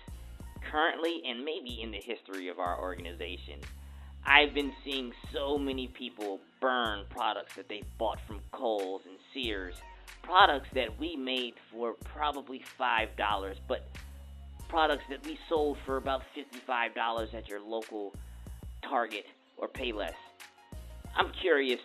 currently 0.70 1.22
and 1.26 1.44
maybe 1.44 1.80
in 1.82 1.90
the 1.90 2.00
history 2.00 2.48
of 2.48 2.58
our 2.58 2.80
organization. 2.80 3.60
I've 4.26 4.54
been 4.54 4.72
seeing 4.84 5.12
so 5.32 5.58
many 5.58 5.88
people 5.88 6.40
burn 6.60 7.04
products 7.10 7.56
that 7.56 7.68
they 7.68 7.82
bought 7.98 8.18
from 8.26 8.40
Kohl's 8.52 9.02
and 9.06 9.18
Sears, 9.32 9.74
products 10.22 10.68
that 10.74 10.98
we 10.98 11.14
made 11.14 11.54
for 11.70 11.94
probably 12.04 12.64
$5, 12.80 13.54
but 13.68 13.86
products 14.68 15.04
that 15.10 15.24
we 15.26 15.38
sold 15.48 15.76
for 15.84 15.98
about 15.98 16.22
$55 16.34 17.34
at 17.34 17.48
your 17.48 17.60
local 17.60 18.14
Target 18.82 19.26
or 19.58 19.68
Payless. 19.68 20.14
I'm 21.16 21.30
curious, 21.40 21.80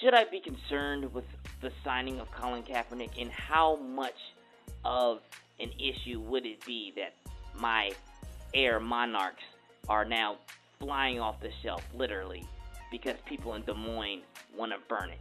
should 0.00 0.14
I 0.14 0.24
be 0.24 0.40
concerned 0.40 1.12
with 1.12 1.24
the 1.60 1.70
signing 1.84 2.20
of 2.20 2.30
Colin 2.32 2.62
Kaepernick, 2.62 3.20
and 3.20 3.30
how 3.30 3.76
much 3.76 4.16
of 4.84 5.20
an 5.60 5.70
issue 5.78 6.20
would 6.20 6.44
it 6.44 6.64
be 6.66 6.92
that 6.96 7.14
my 7.58 7.90
Air 8.54 8.80
Monarchs 8.80 9.42
are 9.88 10.04
now 10.04 10.36
flying 10.78 11.20
off 11.20 11.40
the 11.40 11.50
shelf, 11.62 11.82
literally, 11.94 12.44
because 12.90 13.16
people 13.26 13.54
in 13.54 13.62
Des 13.62 13.74
Moines 13.74 14.22
want 14.56 14.72
to 14.72 14.78
burn 14.88 15.10
it? 15.10 15.20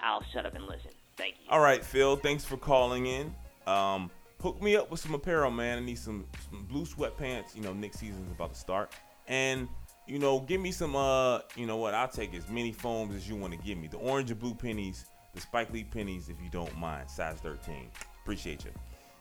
I'll 0.00 0.24
shut 0.32 0.44
up 0.44 0.54
and 0.54 0.64
listen. 0.66 0.90
Thank 1.16 1.36
you. 1.42 1.50
All 1.50 1.60
right, 1.60 1.84
Phil. 1.84 2.16
Thanks 2.16 2.44
for 2.44 2.56
calling 2.56 3.06
in. 3.06 3.34
Um, 3.66 4.10
hook 4.42 4.60
me 4.60 4.76
up 4.76 4.90
with 4.90 5.00
some 5.00 5.14
apparel, 5.14 5.50
man. 5.50 5.78
I 5.78 5.80
need 5.80 5.98
some, 5.98 6.26
some 6.50 6.64
blue 6.64 6.84
sweatpants. 6.84 7.54
You 7.54 7.62
know, 7.62 7.72
Knick 7.72 7.94
season's 7.94 8.30
about 8.32 8.52
to 8.52 8.58
start, 8.58 8.92
and 9.26 9.68
you 10.06 10.18
know, 10.18 10.40
give 10.40 10.60
me 10.60 10.72
some. 10.72 10.94
Uh, 10.96 11.40
you 11.56 11.66
know 11.66 11.76
what? 11.76 11.94
I'll 11.94 12.08
take 12.08 12.34
as 12.34 12.48
many 12.48 12.72
foams 12.72 13.14
as 13.14 13.28
you 13.28 13.36
want 13.36 13.52
to 13.52 13.58
give 13.58 13.78
me. 13.78 13.88
The 13.88 13.98
orange 13.98 14.30
and 14.30 14.40
blue 14.40 14.54
pennies 14.54 15.06
the 15.36 15.42
Spike 15.42 15.70
Lee 15.70 15.84
pennies, 15.84 16.30
if 16.30 16.40
you 16.42 16.48
don't 16.50 16.76
mind, 16.78 17.08
size 17.08 17.36
13. 17.42 17.90
Appreciate 18.22 18.64
you. 18.64 18.70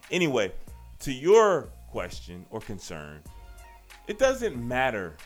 Anyway, 0.09 0.51
to 0.99 1.11
your 1.11 1.67
question 1.91 2.45
or 2.49 2.61
concern, 2.61 3.21
it 4.07 4.17
doesn't 4.17 4.55
matter 4.55 5.17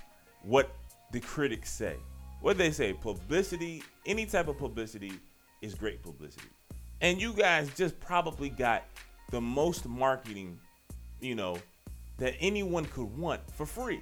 what 0.42 0.76
the 1.12 1.20
critics 1.20 1.70
say. 1.70 1.96
What 2.42 2.58
they 2.58 2.72
say, 2.72 2.94
publicity, 2.94 3.84
any 4.08 4.26
type 4.26 4.48
of 4.48 4.58
publicity 4.58 5.14
is 5.62 5.76
great 5.76 6.02
publicity. 6.02 6.48
And 7.02 7.22
you 7.22 7.34
guys 7.34 7.70
just 7.76 8.00
probably 8.00 8.50
got 8.50 8.84
the 9.30 9.40
most 9.40 9.86
marketing, 9.86 10.60
you 11.22 11.36
know, 11.36 11.58
that 12.18 12.34
anyone 12.40 12.86
could 12.86 13.16
want 13.16 13.42
for 13.52 13.68
free. 13.68 14.02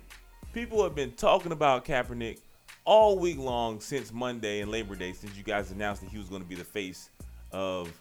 People 0.53 0.81
have 0.83 0.95
been 0.95 1.11
talking 1.11 1.51
about 1.51 1.85
Kaepernick 1.85 2.39
all 2.83 3.19
week 3.19 3.37
long 3.37 3.79
since 3.79 4.11
Monday 4.11 4.61
and 4.61 4.71
Labor 4.71 4.95
Day, 4.95 5.13
since 5.13 5.37
you 5.37 5.43
guys 5.43 5.71
announced 5.71 6.01
that 6.01 6.09
he 6.09 6.17
was 6.17 6.29
going 6.29 6.41
to 6.41 6.47
be 6.47 6.55
the 6.55 6.63
face 6.63 7.09
of 7.51 7.91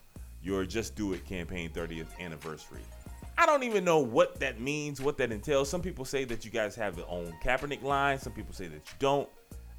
your 0.42 0.64
Just 0.64 0.94
Do 0.94 1.12
It 1.12 1.26
campaign 1.26 1.70
30th 1.70 2.06
anniversary. 2.18 2.82
I 3.36 3.44
don't 3.44 3.64
even 3.64 3.84
know 3.84 3.98
what 3.98 4.40
that 4.40 4.60
means, 4.60 5.02
what 5.02 5.18
that 5.18 5.32
entails. 5.32 5.68
Some 5.68 5.82
people 5.82 6.04
say 6.04 6.24
that 6.24 6.44
you 6.44 6.50
guys 6.50 6.74
have 6.76 6.96
your 6.96 7.06
own 7.10 7.34
Kaepernick 7.44 7.82
line. 7.82 8.18
Some 8.18 8.32
people 8.32 8.54
say 8.54 8.68
that 8.68 8.76
you 8.76 8.94
don't. 8.98 9.28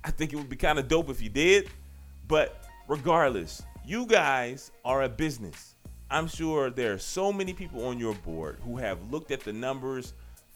I 0.04 0.12
think 0.12 0.34
it 0.34 0.36
would 0.36 0.50
be 0.50 0.56
kind 0.56 0.78
of 0.78 0.88
dope 0.88 1.10
if 1.10 1.22
you 1.22 1.30
did. 1.30 1.70
But 2.28 2.64
regardless, 2.88 3.64
you 3.86 4.06
guys 4.06 4.72
are 4.86 5.04
a 5.04 5.10
business. 5.10 5.76
I'm 6.12 6.28
sure 6.28 6.70
there 6.70 6.94
are 6.94 7.00
so 7.00 7.34
many 7.34 7.54
people 7.54 7.86
on 7.86 7.98
your 7.98 8.14
board 8.14 8.60
who 8.64 8.78
have 8.78 9.12
looked 9.12 9.32
at 9.32 9.40
the 9.40 9.54
numbers 9.54 10.14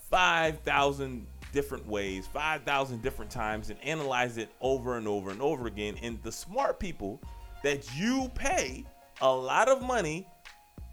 5,000 0.09 1.25
different 1.51 1.87
ways, 1.87 2.27
5,000 2.27 3.01
different 3.01 3.31
times, 3.31 3.69
and 3.69 3.79
analyze 3.83 4.37
it 4.37 4.49
over 4.61 4.97
and 4.97 5.07
over 5.07 5.31
and 5.31 5.41
over 5.41 5.67
again. 5.67 5.95
And 6.01 6.21
the 6.23 6.31
smart 6.31 6.79
people 6.79 7.21
that 7.63 7.87
you 7.95 8.31
pay 8.35 8.85
a 9.21 9.31
lot 9.31 9.69
of 9.69 9.81
money 9.81 10.27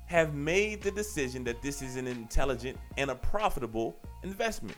have 0.06 0.34
made 0.34 0.82
the 0.82 0.90
decision 0.90 1.44
that 1.44 1.60
this 1.62 1.82
is 1.82 1.96
an 1.96 2.06
intelligent 2.06 2.78
and 2.96 3.10
a 3.10 3.14
profitable 3.14 3.96
investment. 4.22 4.76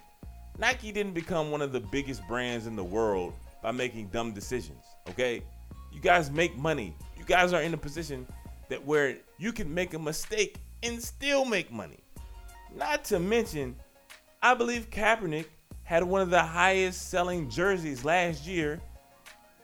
Nike 0.59 0.93
didn't 0.93 1.15
become 1.15 1.51
one 1.51 1.63
of 1.63 1.73
the 1.73 1.81
biggest 1.81 2.27
brands 2.29 2.67
in 2.67 2.77
the 2.77 2.85
world 2.85 3.35
by 3.63 3.71
making 3.71 4.09
dumb 4.09 4.33
decisions, 4.33 4.85
okay? 5.09 5.43
You 5.93 6.01
guys 6.01 6.31
make 6.31 6.57
money. 6.57 6.97
You 7.17 7.25
guys 7.25 7.53
are 7.53 7.63
in 7.63 7.75
a 7.75 7.79
position 7.79 8.27
that 8.69 8.85
where 8.85 9.17
you 9.39 9.53
can 9.53 9.73
make 9.73 9.95
a 9.95 9.99
mistake 9.99 10.59
and 10.83 11.03
still 11.03 11.45
make 11.45 11.73
money. 11.73 12.01
Not 12.75 13.05
to 13.07 13.19
mention, 13.19 13.77
I 14.43 14.55
believe 14.55 14.91
Kaepernick 14.91 15.47
had 15.91 16.05
one 16.05 16.21
of 16.21 16.31
the 16.31 16.41
highest 16.41 17.11
selling 17.11 17.51
jerseys 17.51 18.05
last 18.05 18.47
year 18.47 18.81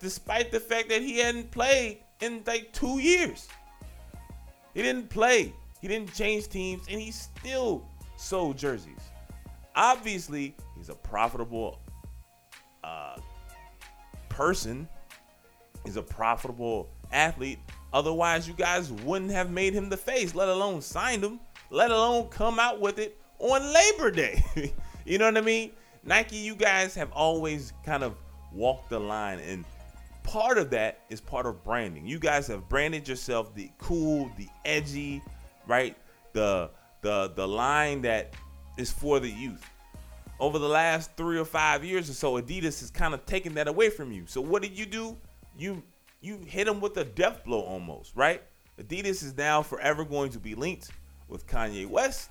despite 0.01 0.51
the 0.51 0.59
fact 0.59 0.89
that 0.89 1.01
he 1.01 1.19
hadn't 1.19 1.49
played 1.53 1.99
in 2.21 2.43
like 2.45 2.73
two 2.73 2.99
years. 2.99 3.47
He 4.75 4.83
didn't 4.83 5.09
play. 5.09 5.53
He 5.81 5.87
didn't 5.87 6.13
change 6.15 6.49
teams, 6.49 6.85
and 6.91 7.01
he 7.01 7.13
still 7.13 7.87
sold 8.17 8.59
jerseys. 8.59 8.99
Obviously, 9.77 10.57
he's 10.77 10.89
a 10.89 10.97
profitable 10.97 11.79
uh, 12.83 13.19
person. 14.29 14.89
He's 15.85 15.97
a 15.97 16.03
profitable 16.03 16.89
athlete. 17.13 17.61
Otherwise, 17.93 18.49
you 18.49 18.55
guys 18.55 18.91
wouldn't 18.91 19.31
have 19.31 19.53
made 19.53 19.75
him 19.75 19.89
the 19.89 19.97
face, 19.97 20.35
let 20.35 20.49
alone 20.49 20.83
signed 20.83 21.23
him, 21.23 21.39
let 21.71 21.93
alone 21.93 22.27
come 22.31 22.59
out 22.59 22.81
with 22.81 22.99
it 22.99 23.17
on 23.39 23.73
Labor 23.73 24.11
Day. 24.11 24.43
you 25.05 25.19
know 25.19 25.27
what 25.27 25.37
I 25.37 25.41
mean? 25.41 25.71
Nike, 26.07 26.37
you 26.37 26.55
guys 26.55 26.95
have 26.95 27.11
always 27.11 27.73
kind 27.85 28.05
of 28.05 28.15
walked 28.53 28.91
the 28.91 29.01
line, 29.01 29.41
and 29.41 29.65
part 30.23 30.57
of 30.57 30.71
that 30.71 31.01
is 31.11 31.21
part 31.21 31.47
of 31.47 31.65
branding. 31.65 32.07
You 32.07 32.21
guys 32.21 32.47
have 32.47 32.69
branded 32.69 33.09
yourself 33.09 33.53
the 33.57 33.71
cool, 33.79 34.31
the 34.39 34.47
edgy, 34.65 35.21
right? 35.67 35.97
The 36.33 36.71
the 37.03 37.33
the 37.35 37.47
line 37.47 38.03
that 38.03 38.35
is 38.79 38.93
for 38.93 39.19
the 39.19 39.29
youth. 39.29 39.69
Over 40.39 40.61
the 40.61 40.69
last 40.69 41.17
three 41.17 41.39
or 41.39 41.45
five 41.45 41.85
years 41.85 42.09
or 42.09 42.13
so, 42.13 42.41
Adidas 42.41 42.81
has 42.81 42.91
kind 42.91 43.13
of 43.13 43.27
taken 43.27 43.55
that 43.55 43.67
away 43.67 43.91
from 43.91 44.13
you. 44.13 44.25
So 44.27 44.41
what 44.41 44.63
did 44.63 44.79
you 44.79 44.87
do? 44.87 45.17
You 45.59 45.83
you 46.21 46.39
hit 46.47 46.67
them 46.67 46.81
with 46.81 46.97
a 46.99 47.05
death 47.05 47.45
blow 47.45 47.63
almost, 47.63 48.15
right? 48.15 48.43
Adidas 48.81 49.25
is 49.25 49.37
now 49.37 49.61
forever 49.61 50.05
going 50.05 50.31
to 50.31 50.39
be 50.39 50.55
linked 50.55 50.91
with 51.27 51.49
Kanye 51.49 51.89
West 51.89 52.31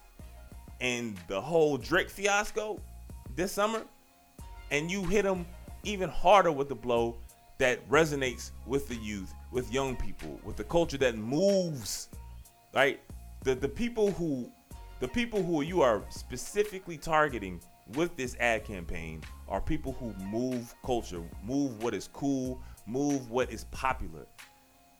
and 0.79 1.17
the 1.27 1.41
whole 1.41 1.77
Drake 1.77 2.09
fiasco 2.09 2.79
this 3.35 3.51
summer, 3.51 3.83
and 4.71 4.89
you 4.89 5.03
hit 5.03 5.23
them 5.23 5.45
even 5.83 6.09
harder 6.09 6.51
with 6.51 6.69
the 6.69 6.75
blow 6.75 7.15
that 7.57 7.87
resonates 7.89 8.51
with 8.65 8.87
the 8.87 8.95
youth, 8.95 9.33
with 9.51 9.71
young 9.71 9.95
people, 9.95 10.39
with 10.43 10.55
the 10.55 10.63
culture 10.63 10.97
that 10.97 11.15
moves, 11.17 12.09
right? 12.73 12.99
The 13.43 13.55
the 13.55 13.69
people 13.69 14.11
who 14.11 14.49
the 14.99 15.07
people 15.07 15.43
who 15.43 15.61
you 15.61 15.81
are 15.81 16.01
specifically 16.09 16.97
targeting 16.97 17.61
with 17.95 18.15
this 18.15 18.35
ad 18.39 18.65
campaign 18.65 19.21
are 19.47 19.61
people 19.61 19.93
who 19.93 20.13
move 20.25 20.73
culture, 20.83 21.21
move 21.43 21.81
what 21.83 21.93
is 21.93 22.09
cool, 22.13 22.59
move 22.87 23.29
what 23.29 23.51
is 23.51 23.65
popular. 23.65 24.25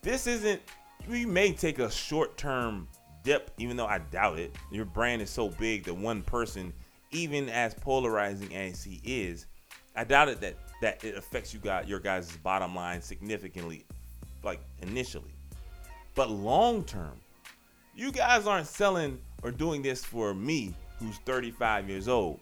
This 0.02 0.28
isn't 0.28 0.62
we 1.10 1.26
may 1.26 1.52
take 1.52 1.80
a 1.80 1.92
short-term 1.92 2.88
dip, 3.24 3.52
even 3.58 3.76
though 3.76 3.86
I 3.86 4.00
doubt 4.00 4.40
it. 4.40 4.56
Your 4.72 4.86
brand 4.86 5.22
is 5.22 5.30
so 5.30 5.50
big 5.50 5.84
that 5.86 5.94
one 5.94 6.22
person, 6.22 6.74
even 7.16 7.50
as 7.50 7.74
polarizing 7.74 8.54
as 8.54 8.84
he 8.84 9.02
is, 9.04 9.46
I 9.96 10.04
doubt 10.04 10.28
it 10.28 10.42
that 10.42 10.56
that 10.82 11.04
it 11.04 11.16
affects 11.16 11.54
you 11.54 11.60
guys 11.60 11.88
your 11.88 12.00
guys' 12.00 12.36
bottom 12.38 12.76
line 12.76 13.02
significantly, 13.02 13.86
like 14.44 14.60
initially. 14.82 15.34
But 16.14 16.30
long 16.30 16.84
term, 16.84 17.20
you 17.96 18.12
guys 18.12 18.46
aren't 18.46 18.68
selling 18.68 19.20
or 19.44 19.52
doing 19.52 19.82
this 19.82 20.04
for 20.04 20.34
me, 20.34 20.74
who's 21.00 21.18
35 21.20 21.90
years 21.90 22.08
old. 22.08 22.40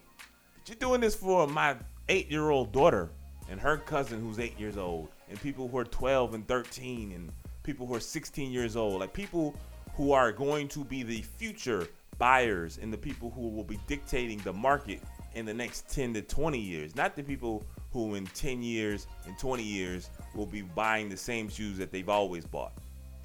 But 0.55 0.69
You're 0.69 0.89
doing 0.89 1.01
this 1.01 1.15
for 1.15 1.47
my 1.47 1.75
eight-year-old 2.09 2.71
daughter 2.71 3.09
and 3.49 3.59
her 3.59 3.77
cousin 3.77 4.21
who's 4.21 4.39
eight 4.39 4.59
years 4.59 4.77
old, 4.77 5.09
and 5.29 5.39
people 5.41 5.67
who 5.67 5.77
are 5.77 5.83
12 5.83 6.33
and 6.33 6.47
13, 6.47 7.11
and 7.11 7.31
people 7.63 7.85
who 7.85 7.93
are 7.93 7.99
16 7.99 8.51
years 8.51 8.75
old, 8.75 9.01
like 9.01 9.13
people 9.13 9.53
who 9.95 10.11
are 10.11 10.31
going 10.31 10.67
to 10.69 10.83
be 10.85 11.03
the 11.03 11.21
future 11.21 11.87
buyers 12.17 12.79
and 12.81 12.91
the 12.91 12.97
people 12.97 13.31
who 13.31 13.49
will 13.49 13.63
be 13.63 13.79
dictating 13.87 14.39
the 14.39 14.53
market 14.53 15.01
in 15.35 15.45
the 15.45 15.53
next 15.53 15.89
10 15.89 16.13
to 16.13 16.21
20 16.21 16.59
years, 16.59 16.95
not 16.95 17.15
the 17.15 17.23
people 17.23 17.63
who 17.91 18.15
in 18.15 18.25
10 18.27 18.61
years 18.61 19.07
and 19.25 19.37
20 19.37 19.63
years 19.63 20.09
will 20.35 20.45
be 20.45 20.61
buying 20.61 21.09
the 21.09 21.17
same 21.17 21.49
shoes 21.49 21.77
that 21.77 21.91
they've 21.91 22.09
always 22.09 22.45
bought. 22.45 22.73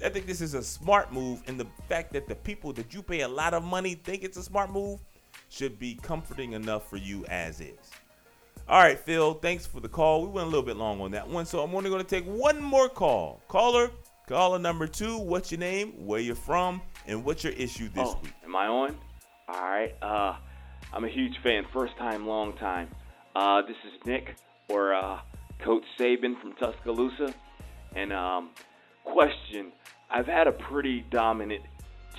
I 0.03 0.09
think 0.09 0.25
this 0.25 0.39
is 0.39 0.53
a 0.53 0.63
smart 0.63 1.11
move, 1.11 1.41
and 1.47 1.59
the 1.59 1.67
fact 1.89 2.13
that 2.13 2.27
the 2.27 2.35
people 2.35 2.71
that 2.73 2.93
you 2.93 3.01
pay 3.01 3.21
a 3.21 3.27
lot 3.27 3.53
of 3.53 3.63
money 3.63 3.95
think 3.95 4.23
it's 4.23 4.37
a 4.37 4.43
smart 4.43 4.71
move 4.71 5.01
should 5.49 5.77
be 5.77 5.95
comforting 5.95 6.53
enough 6.53 6.89
for 6.89 6.97
you 6.97 7.25
as 7.25 7.59
is. 7.59 7.91
All 8.67 8.81
right, 8.81 8.97
Phil, 8.97 9.33
thanks 9.33 9.65
for 9.65 9.79
the 9.79 9.89
call. 9.89 10.21
We 10.21 10.29
went 10.29 10.45
a 10.45 10.49
little 10.49 10.65
bit 10.65 10.77
long 10.77 11.01
on 11.01 11.11
that 11.11 11.27
one, 11.27 11.45
so 11.45 11.61
I'm 11.61 11.73
only 11.75 11.89
going 11.89 12.03
to 12.03 12.07
take 12.07 12.23
one 12.25 12.61
more 12.61 12.87
call. 12.87 13.41
Caller, 13.47 13.89
caller 14.27 14.59
number 14.59 14.87
two, 14.87 15.17
what's 15.17 15.51
your 15.51 15.59
name, 15.59 16.05
where 16.05 16.19
you're 16.19 16.35
from, 16.35 16.81
and 17.07 17.25
what's 17.25 17.43
your 17.43 17.53
issue 17.53 17.89
this 17.89 18.07
oh, 18.07 18.19
week? 18.21 18.33
I 18.59 18.67
on? 18.67 18.93
All 19.47 19.61
right. 19.61 19.95
Uh, 20.01 20.35
I'm 20.91 21.05
a 21.05 21.07
huge 21.07 21.37
fan, 21.41 21.65
first 21.71 21.95
time, 21.95 22.27
long 22.27 22.51
time. 22.57 22.89
Uh, 23.33 23.61
this 23.61 23.77
is 23.85 24.05
Nick 24.05 24.35
or 24.67 24.93
uh, 24.93 25.19
Coach 25.59 25.85
Saban 25.97 26.37
from 26.41 26.51
Tuscaloosa. 26.55 27.33
And 27.95 28.11
um, 28.11 28.49
question 29.05 29.71
I've 30.09 30.25
had 30.25 30.47
a 30.47 30.51
pretty 30.51 31.05
dominant 31.09 31.63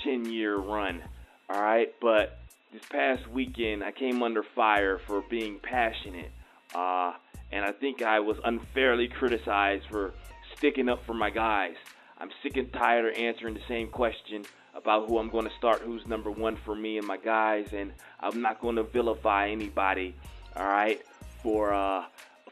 10 0.02 0.32
year 0.32 0.56
run, 0.56 1.02
all 1.50 1.60
right? 1.60 1.92
But 2.00 2.38
this 2.72 2.84
past 2.88 3.28
weekend, 3.28 3.84
I 3.84 3.92
came 3.92 4.22
under 4.22 4.42
fire 4.42 4.98
for 5.06 5.22
being 5.28 5.58
passionate. 5.58 6.30
Uh, 6.74 7.12
and 7.52 7.66
I 7.66 7.72
think 7.72 8.00
I 8.00 8.20
was 8.20 8.38
unfairly 8.42 9.08
criticized 9.08 9.84
for 9.90 10.14
sticking 10.56 10.88
up 10.88 11.04
for 11.04 11.12
my 11.12 11.28
guys. 11.28 11.74
I'm 12.16 12.30
sick 12.42 12.56
and 12.56 12.72
tired 12.72 13.12
of 13.12 13.22
answering 13.22 13.52
the 13.52 13.60
same 13.68 13.88
question 13.88 14.46
about 14.74 15.08
who 15.08 15.18
I'm 15.18 15.30
going 15.30 15.46
to 15.46 15.54
start, 15.56 15.82
who's 15.82 16.06
number 16.06 16.30
one 16.30 16.56
for 16.56 16.74
me 16.74 16.98
and 16.98 17.06
my 17.06 17.16
guys, 17.16 17.72
and 17.72 17.92
I'm 18.20 18.40
not 18.40 18.60
going 18.60 18.76
to 18.76 18.82
vilify 18.82 19.48
anybody, 19.48 20.14
all 20.56 20.66
right, 20.66 21.00
for 21.42 21.72
uh, 21.74 22.04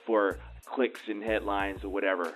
for 0.07 0.39
clicks 0.65 1.01
and 1.09 1.23
headlines 1.23 1.85
or 1.85 1.89
whatever. 1.89 2.35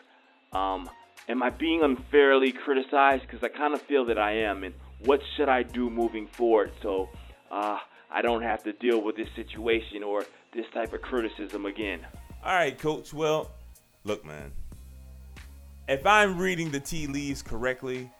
Um, 0.52 0.88
am 1.28 1.42
I 1.42 1.50
being 1.50 1.82
unfairly 1.82 2.52
criticized? 2.52 3.22
Because 3.22 3.42
I 3.42 3.48
kind 3.48 3.74
of 3.74 3.82
feel 3.82 4.04
that 4.06 4.18
I 4.18 4.32
am. 4.32 4.64
And 4.64 4.74
what 5.04 5.20
should 5.36 5.48
I 5.48 5.62
do 5.62 5.90
moving 5.90 6.26
forward 6.26 6.72
so 6.82 7.08
uh, 7.50 7.78
I 8.10 8.22
don't 8.22 8.42
have 8.42 8.62
to 8.64 8.72
deal 8.72 9.00
with 9.00 9.16
this 9.16 9.28
situation 9.34 10.02
or 10.02 10.24
this 10.52 10.66
type 10.72 10.92
of 10.92 11.02
criticism 11.02 11.66
again? 11.66 12.00
All 12.44 12.54
right, 12.54 12.78
coach. 12.78 13.12
Well, 13.12 13.50
look, 14.04 14.24
man. 14.24 14.52
If 15.88 16.06
I'm 16.06 16.38
reading 16.38 16.70
the 16.70 16.80
tea 16.80 17.06
leaves 17.06 17.42
correctly, 17.42 18.10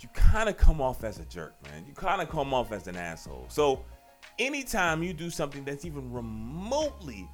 you 0.00 0.08
kind 0.12 0.48
of 0.48 0.56
come 0.56 0.80
off 0.80 1.04
as 1.04 1.18
a 1.18 1.24
jerk, 1.24 1.54
man. 1.70 1.84
You 1.86 1.94
kind 1.94 2.20
of 2.20 2.28
come 2.28 2.52
off 2.52 2.72
as 2.72 2.86
an 2.88 2.96
asshole. 2.96 3.46
So, 3.48 3.84
anytime 4.38 5.02
you 5.02 5.12
do 5.12 5.30
something 5.30 5.64
that's 5.64 5.84
even 5.84 6.12
remotely 6.12 7.28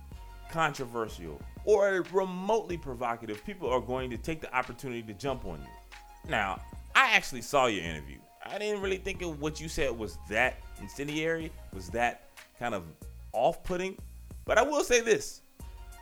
controversial 0.50 1.40
or 1.64 2.04
remotely 2.12 2.76
provocative, 2.76 3.44
people 3.44 3.68
are 3.70 3.80
going 3.80 4.10
to 4.10 4.16
take 4.16 4.40
the 4.40 4.54
opportunity 4.54 5.02
to 5.02 5.14
jump 5.14 5.44
on 5.44 5.60
you. 5.60 6.28
Now, 6.28 6.60
I 6.94 7.12
actually 7.12 7.42
saw 7.42 7.66
your 7.66 7.84
interview. 7.84 8.18
I 8.44 8.58
didn't 8.58 8.82
really 8.82 8.98
think 8.98 9.22
of 9.22 9.40
what 9.40 9.60
you 9.60 9.68
said 9.68 9.96
was 9.96 10.18
that 10.28 10.58
incendiary, 10.80 11.52
was 11.72 11.88
that 11.90 12.30
kind 12.58 12.74
of 12.74 12.84
off 13.32 13.62
putting. 13.62 13.96
But 14.44 14.58
I 14.58 14.62
will 14.62 14.82
say 14.82 15.00
this 15.00 15.42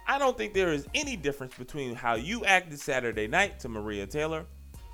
I 0.07 0.19
don't 0.19 0.37
think 0.37 0.55
there 0.55 0.73
is 0.73 0.87
any 0.95 1.17
difference 1.17 1.55
between 1.55 1.95
how 1.95 2.15
you 2.15 2.45
acted 2.45 2.81
Saturday 2.81 3.27
night 3.27 3.61
to 3.61 3.69
Maria 3.69 4.07
Taylor 4.07 4.47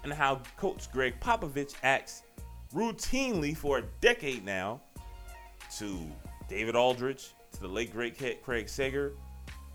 and 0.05 0.13
how 0.13 0.41
Coach 0.57 0.91
Gregg 0.93 1.19
Popovich 1.21 1.75
acts 1.83 2.23
routinely 2.73 3.57
for 3.57 3.79
a 3.79 3.83
decade 4.01 4.45
now 4.45 4.81
to 5.79 5.99
David 6.49 6.77
Aldridge, 6.77 7.35
to 7.53 7.61
the 7.61 7.69
late 7.69 7.93
great 7.93 8.17
Craig 8.43 8.69
Sager, 8.69 9.13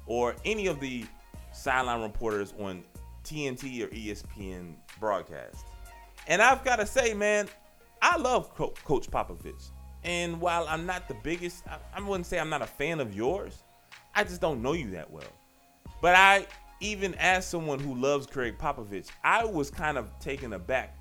or 0.05 0.35
any 0.45 0.67
of 0.67 0.79
the 0.79 1.05
sideline 1.51 2.01
reporters 2.01 2.53
on 2.59 2.83
TNT 3.23 3.83
or 3.83 3.87
ESPN 3.87 4.75
broadcast. 4.99 5.65
And 6.27 6.41
I've 6.41 6.63
got 6.63 6.77
to 6.77 6.85
say, 6.85 7.13
man, 7.13 7.47
I 8.01 8.17
love 8.17 8.53
Co- 8.55 8.73
Coach 8.85 9.09
Popovich. 9.09 9.71
And 10.03 10.39
while 10.39 10.65
I'm 10.67 10.85
not 10.85 11.07
the 11.07 11.15
biggest, 11.15 11.67
I, 11.67 11.77
I 11.95 12.01
wouldn't 12.01 12.25
say 12.25 12.39
I'm 12.39 12.49
not 12.49 12.61
a 12.61 12.67
fan 12.67 12.99
of 12.99 13.15
yours. 13.15 13.63
I 14.15 14.23
just 14.23 14.41
don't 14.41 14.61
know 14.61 14.73
you 14.73 14.91
that 14.91 15.09
well. 15.09 15.23
But 16.01 16.15
I, 16.15 16.47
even 16.79 17.15
as 17.15 17.45
someone 17.45 17.79
who 17.79 17.95
loves 17.95 18.27
Craig 18.27 18.57
Popovich, 18.57 19.09
I 19.23 19.45
was 19.45 19.69
kind 19.69 19.97
of 19.97 20.17
taken 20.19 20.53
aback 20.53 20.97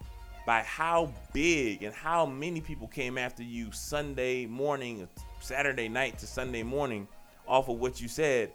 by 0.46 0.60
how 0.62 1.12
big 1.32 1.82
and 1.82 1.94
how 1.94 2.26
many 2.26 2.60
people 2.60 2.88
came 2.88 3.18
after 3.18 3.42
you 3.42 3.70
Sunday 3.72 4.46
morning, 4.46 5.08
Saturday 5.40 5.88
night 5.88 6.18
to 6.18 6.26
Sunday 6.26 6.62
morning 6.62 7.06
off 7.46 7.68
of 7.68 7.78
what 7.78 8.00
you 8.00 8.08
said 8.08 8.52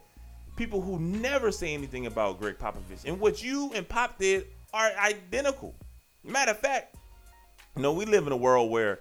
people 0.55 0.81
who 0.81 0.99
never 0.99 1.51
say 1.51 1.73
anything 1.73 2.05
about 2.05 2.39
Gregg 2.39 2.57
Popovich. 2.57 3.05
And 3.05 3.19
what 3.19 3.43
you 3.43 3.71
and 3.73 3.87
Pop 3.87 4.17
did 4.17 4.47
are 4.73 4.91
identical. 4.99 5.75
Matter 6.23 6.51
of 6.51 6.59
fact, 6.59 6.95
you 7.75 7.81
know, 7.81 7.93
we 7.93 8.05
live 8.05 8.27
in 8.27 8.33
a 8.33 8.37
world 8.37 8.71
where 8.71 8.99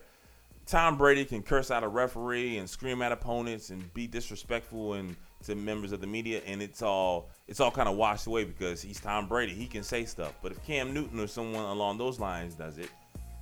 Tom 0.66 0.96
Brady 0.96 1.24
can 1.24 1.42
curse 1.42 1.70
out 1.70 1.84
a 1.84 1.88
referee 1.88 2.58
and 2.58 2.68
scream 2.68 3.02
at 3.02 3.12
opponents 3.12 3.70
and 3.70 3.92
be 3.94 4.06
disrespectful 4.06 4.94
and 4.94 5.16
to 5.42 5.54
members 5.54 5.92
of 5.92 6.00
the 6.00 6.06
media 6.06 6.40
and 6.46 6.62
it's 6.62 6.82
all 6.82 7.28
it's 7.48 7.60
all 7.60 7.70
kind 7.70 7.88
of 7.88 7.96
washed 7.96 8.26
away 8.26 8.44
because 8.44 8.80
he's 8.80 9.00
Tom 9.00 9.28
Brady. 9.28 9.52
He 9.52 9.66
can 9.66 9.82
say 9.82 10.04
stuff. 10.04 10.34
But 10.42 10.52
if 10.52 10.64
Cam 10.64 10.94
Newton 10.94 11.20
or 11.20 11.26
someone 11.26 11.64
along 11.64 11.98
those 11.98 12.18
lines 12.18 12.54
does 12.54 12.78
it, 12.78 12.90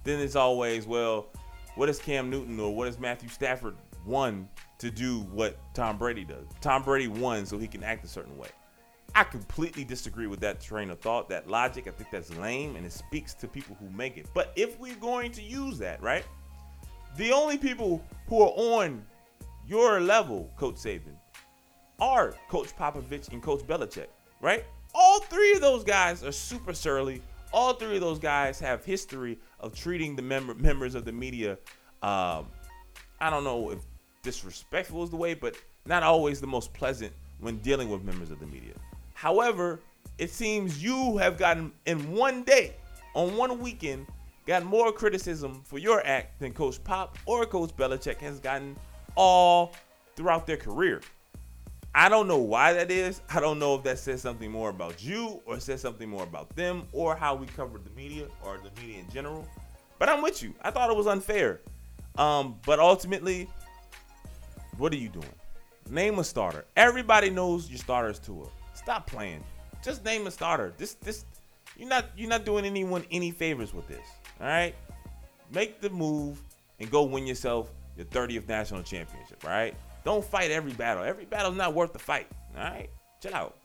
then 0.04 0.20
it's 0.20 0.36
always, 0.36 0.86
well, 0.86 1.28
what 1.76 1.88
is 1.88 1.98
Cam 1.98 2.30
Newton 2.30 2.58
or 2.58 2.74
what 2.74 2.88
is 2.88 2.98
Matthew 2.98 3.28
Stafford 3.28 3.76
won 4.06 4.48
to 4.78 4.90
do 4.90 5.20
what 5.32 5.58
Tom 5.74 5.98
Brady 5.98 6.24
does. 6.24 6.46
Tom 6.60 6.82
Brady 6.82 7.08
won 7.08 7.44
so 7.44 7.58
he 7.58 7.68
can 7.68 7.82
act 7.82 8.04
a 8.04 8.08
certain 8.08 8.36
way. 8.38 8.48
I 9.14 9.24
completely 9.24 9.84
disagree 9.84 10.26
with 10.26 10.40
that 10.40 10.60
train 10.60 10.90
of 10.90 11.00
thought, 11.00 11.28
that 11.28 11.48
logic. 11.48 11.86
I 11.86 11.90
think 11.90 12.10
that's 12.10 12.34
lame 12.36 12.76
and 12.76 12.86
it 12.86 12.92
speaks 12.92 13.34
to 13.34 13.48
people 13.48 13.76
who 13.80 13.90
make 13.90 14.16
it. 14.16 14.26
But 14.34 14.52
if 14.56 14.78
we're 14.78 14.94
going 14.96 15.32
to 15.32 15.42
use 15.42 15.78
that, 15.78 16.02
right? 16.02 16.24
The 17.16 17.32
only 17.32 17.58
people 17.58 18.04
who 18.28 18.40
are 18.42 18.52
on 18.56 19.04
your 19.66 20.00
level, 20.00 20.50
Coach 20.56 20.76
Saban, 20.76 21.16
are 22.00 22.34
Coach 22.48 22.76
Popovich 22.76 23.32
and 23.32 23.42
Coach 23.42 23.60
Belichick, 23.60 24.06
right? 24.40 24.64
All 24.94 25.20
three 25.20 25.52
of 25.52 25.60
those 25.60 25.84
guys 25.84 26.24
are 26.24 26.32
super 26.32 26.72
surly. 26.72 27.22
All 27.52 27.74
three 27.74 27.96
of 27.96 28.00
those 28.00 28.18
guys 28.18 28.58
have 28.60 28.84
history 28.84 29.38
of 29.58 29.74
treating 29.74 30.16
the 30.16 30.22
member, 30.22 30.54
members 30.54 30.94
of 30.94 31.04
the 31.04 31.12
media. 31.12 31.52
Um, 32.02 32.46
I 33.20 33.28
don't 33.28 33.44
know 33.44 33.70
if 33.70 33.80
disrespectful 34.22 35.02
is 35.04 35.10
the 35.10 35.16
way, 35.16 35.34
but 35.34 35.56
not 35.86 36.02
always 36.02 36.40
the 36.40 36.46
most 36.46 36.72
pleasant 36.72 37.12
when 37.40 37.58
dealing 37.58 37.88
with 37.88 38.02
members 38.02 38.30
of 38.30 38.40
the 38.40 38.46
media. 38.46 38.74
However, 39.14 39.80
it 40.18 40.30
seems 40.30 40.82
you 40.82 41.16
have 41.18 41.38
gotten 41.38 41.72
in 41.86 42.12
one 42.12 42.42
day, 42.44 42.76
on 43.14 43.36
one 43.36 43.58
weekend, 43.58 44.06
got 44.46 44.64
more 44.64 44.92
criticism 44.92 45.62
for 45.64 45.78
your 45.78 46.04
act 46.06 46.38
than 46.40 46.52
Coach 46.52 46.82
Pop 46.84 47.18
or 47.26 47.46
Coach 47.46 47.76
Belichick 47.76 48.18
has 48.18 48.40
gotten 48.40 48.76
all 49.14 49.74
throughout 50.16 50.46
their 50.46 50.56
career. 50.56 51.00
I 51.94 52.08
don't 52.08 52.28
know 52.28 52.38
why 52.38 52.72
that 52.72 52.90
is. 52.90 53.20
I 53.28 53.40
don't 53.40 53.58
know 53.58 53.74
if 53.74 53.82
that 53.82 53.98
says 53.98 54.22
something 54.22 54.50
more 54.50 54.70
about 54.70 55.02
you 55.02 55.42
or 55.44 55.58
says 55.58 55.80
something 55.80 56.08
more 56.08 56.22
about 56.22 56.54
them 56.54 56.86
or 56.92 57.16
how 57.16 57.34
we 57.34 57.46
covered 57.46 57.84
the 57.84 57.90
media 57.90 58.26
or 58.44 58.58
the 58.58 58.70
media 58.80 59.00
in 59.00 59.10
general. 59.10 59.46
But 59.98 60.08
I'm 60.08 60.22
with 60.22 60.42
you. 60.42 60.54
I 60.62 60.70
thought 60.70 60.90
it 60.90 60.96
was 60.96 61.08
unfair. 61.08 61.60
Um, 62.16 62.56
but 62.64 62.78
ultimately, 62.78 63.48
what 64.78 64.92
are 64.92 64.96
you 64.96 65.08
doing? 65.08 65.26
Name 65.88 66.18
a 66.20 66.24
starter. 66.24 66.64
Everybody 66.76 67.30
knows 67.30 67.68
your 67.68 67.78
starter 67.78 68.10
is 68.10 68.18
Tua. 68.18 68.46
Stop 68.74 69.06
playing. 69.08 69.42
Just 69.82 70.04
name 70.04 70.26
a 70.26 70.30
starter. 70.30 70.72
This 70.78 70.94
this 70.94 71.24
you're 71.76 71.88
not 71.88 72.06
you're 72.16 72.28
not 72.28 72.44
doing 72.44 72.64
anyone 72.64 73.04
any 73.10 73.30
favors 73.30 73.74
with 73.74 73.88
this. 73.88 74.06
All 74.40 74.46
right? 74.46 74.74
Make 75.52 75.80
the 75.80 75.90
move 75.90 76.40
and 76.78 76.90
go 76.90 77.02
win 77.02 77.26
yourself 77.26 77.70
your 77.96 78.06
30th 78.06 78.48
national 78.48 78.82
championship, 78.82 79.42
all 79.44 79.50
right? 79.50 79.74
Don't 80.04 80.24
fight 80.24 80.50
every 80.50 80.72
battle. 80.72 81.04
Every 81.04 81.24
battle's 81.24 81.56
not 81.56 81.74
worth 81.74 81.92
the 81.92 81.98
fight. 81.98 82.26
All 82.56 82.62
right? 82.62 82.90
Chill 83.22 83.34
out. 83.34 83.56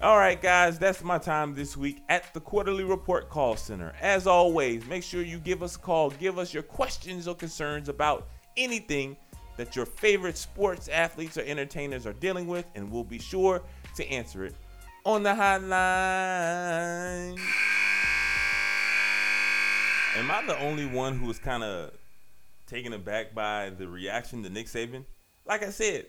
All 0.00 0.16
right, 0.16 0.40
guys, 0.40 0.78
that's 0.78 1.02
my 1.02 1.18
time 1.18 1.56
this 1.56 1.76
week 1.76 2.04
at 2.08 2.32
the 2.32 2.38
Quarter-Lee 2.38 2.84
Report 2.84 3.28
Call 3.28 3.56
Center. 3.56 3.92
As 4.00 4.28
always, 4.28 4.86
make 4.86 5.02
sure 5.02 5.22
you 5.22 5.38
give 5.38 5.60
us 5.60 5.74
a 5.74 5.78
call. 5.80 6.10
Give 6.10 6.38
us 6.38 6.54
your 6.54 6.62
questions 6.62 7.26
or 7.26 7.34
concerns 7.34 7.88
about 7.88 8.28
anything 8.56 9.16
that 9.56 9.74
your 9.74 9.86
favorite 9.86 10.36
sports 10.36 10.86
athletes 10.86 11.36
or 11.36 11.40
entertainers 11.40 12.06
are 12.06 12.12
dealing 12.12 12.46
with, 12.46 12.64
and 12.76 12.88
we'll 12.92 13.02
be 13.02 13.18
sure 13.18 13.60
to 13.96 14.08
answer 14.08 14.44
it 14.44 14.54
on 15.04 15.24
the 15.24 15.30
hotline. 15.30 15.76
Am 20.16 20.30
I 20.30 20.44
the 20.46 20.56
only 20.60 20.86
one 20.86 21.18
who 21.18 21.28
is 21.28 21.40
kind 21.40 21.64
of 21.64 21.90
taken 22.68 22.92
aback 22.92 23.34
by 23.34 23.70
the 23.70 23.88
reaction 23.88 24.42
to 24.44 24.50
Nick 24.50 24.66
Saban? 24.66 25.04
Like 25.44 25.64
I 25.64 25.70
said, 25.70 26.06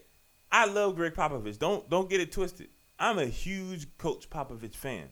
I 0.52 0.65
love 0.65 0.95
Gregg 0.95 1.15
Popovich. 1.15 1.58
Don't 1.58 1.89
don't 1.89 2.10
get 2.10 2.22
it 2.22 2.32
twisted. 2.32 2.67
I'm 3.00 3.17
a 3.17 3.26
huge 3.26 3.98
Coach 3.98 4.30
Popovich 4.30 4.76
fan. 4.76 5.10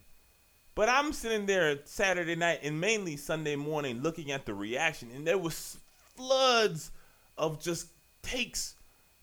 But 0.76 0.90
I'm 0.90 1.12
sitting 1.14 1.48
there 1.48 1.80
Saturday 1.86 2.36
night 2.36 2.60
and 2.62 2.80
mainly 2.80 3.18
Sunday 3.18 3.56
morning 3.56 4.04
looking 4.04 4.32
at 4.32 4.46
the 4.46 4.54
reaction, 4.54 5.10
and 5.16 5.26
there 5.26 5.38
was 5.38 5.80
floods 6.16 6.92
of 7.38 7.60
just 7.60 7.88
takes. 8.22 8.76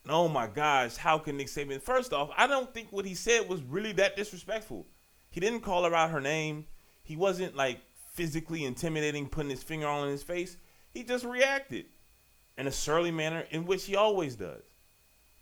Oh 0.09 0.29
my 0.29 0.47
gosh, 0.47 0.97
how 0.97 1.19
can 1.19 1.37
Nick 1.37 1.47
Saban? 1.47 1.81
First 1.81 2.13
off, 2.13 2.31
I 2.37 2.47
don't 2.47 2.73
think 2.75 2.89
what 2.91 3.05
he 3.05 3.15
said 3.15 3.49
was 3.49 3.63
really 3.63 3.93
that 3.93 4.17
disrespectful. 4.17 4.87
He 5.31 5.41
didn't 5.41 5.61
call 5.61 5.85
her 5.85 5.95
out 5.95 6.11
her 6.11 6.21
name. 6.21 6.67
He 7.03 7.17
wasn't 7.17 7.55
like 7.55 7.81
physically 8.13 8.65
intimidating, 8.65 9.29
putting 9.29 9.51
his 9.51 9.63
finger 9.63 9.87
on 9.87 10.09
his 10.09 10.23
face. 10.23 10.57
He 10.93 11.03
just 11.03 11.25
reacted 11.25 11.87
in 12.57 12.67
a 12.67 12.73
surly 12.73 13.11
manner 13.11 13.45
in 13.51 13.67
which 13.67 13.85
he 13.85 13.97
always 13.97 14.37
does. 14.37 14.63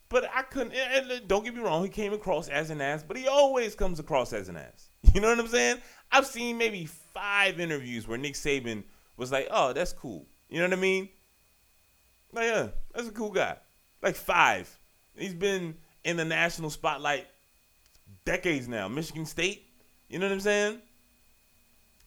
But 0.08 0.28
I 0.34 0.42
couldn't. 0.42 0.74
And 0.74 1.26
don't 1.26 1.44
get 1.44 1.54
me 1.54 1.62
wrong, 1.62 1.82
he 1.82 1.88
came 1.88 2.12
across 2.12 2.48
as 2.48 2.70
an 2.70 2.80
ass, 2.80 3.02
but 3.02 3.16
he 3.16 3.28
always 3.28 3.74
comes 3.74 3.98
across 3.98 4.32
as 4.32 4.48
an 4.48 4.56
ass. 4.56 4.88
You 5.14 5.20
know 5.20 5.28
what 5.28 5.40
I'm 5.40 5.48
saying? 5.48 5.76
I've 6.10 6.26
seen 6.26 6.56
maybe 6.56 6.86
five 6.86 7.60
interviews 7.60 8.08
where 8.08 8.16
Nick 8.16 8.32
Saban 8.32 8.82
was 9.18 9.30
like, 9.30 9.48
"Oh, 9.50 9.74
that's 9.74 9.92
cool." 9.92 10.26
You 10.48 10.58
know 10.58 10.66
what 10.66 10.78
I 10.78 10.80
mean? 10.80 11.08
Like, 12.32 12.46
yeah, 12.46 12.68
that's 12.94 13.08
a 13.08 13.12
cool 13.12 13.30
guy. 13.30 13.56
Like 14.00 14.16
five. 14.16 14.74
He's 15.16 15.34
been 15.34 15.76
in 16.04 16.16
the 16.16 16.24
national 16.24 16.70
spotlight 16.70 17.26
decades 18.24 18.68
now. 18.68 18.88
Michigan 18.88 19.26
State. 19.26 19.66
You 20.08 20.18
know 20.18 20.26
what 20.26 20.32
I'm 20.32 20.40
saying? 20.40 20.80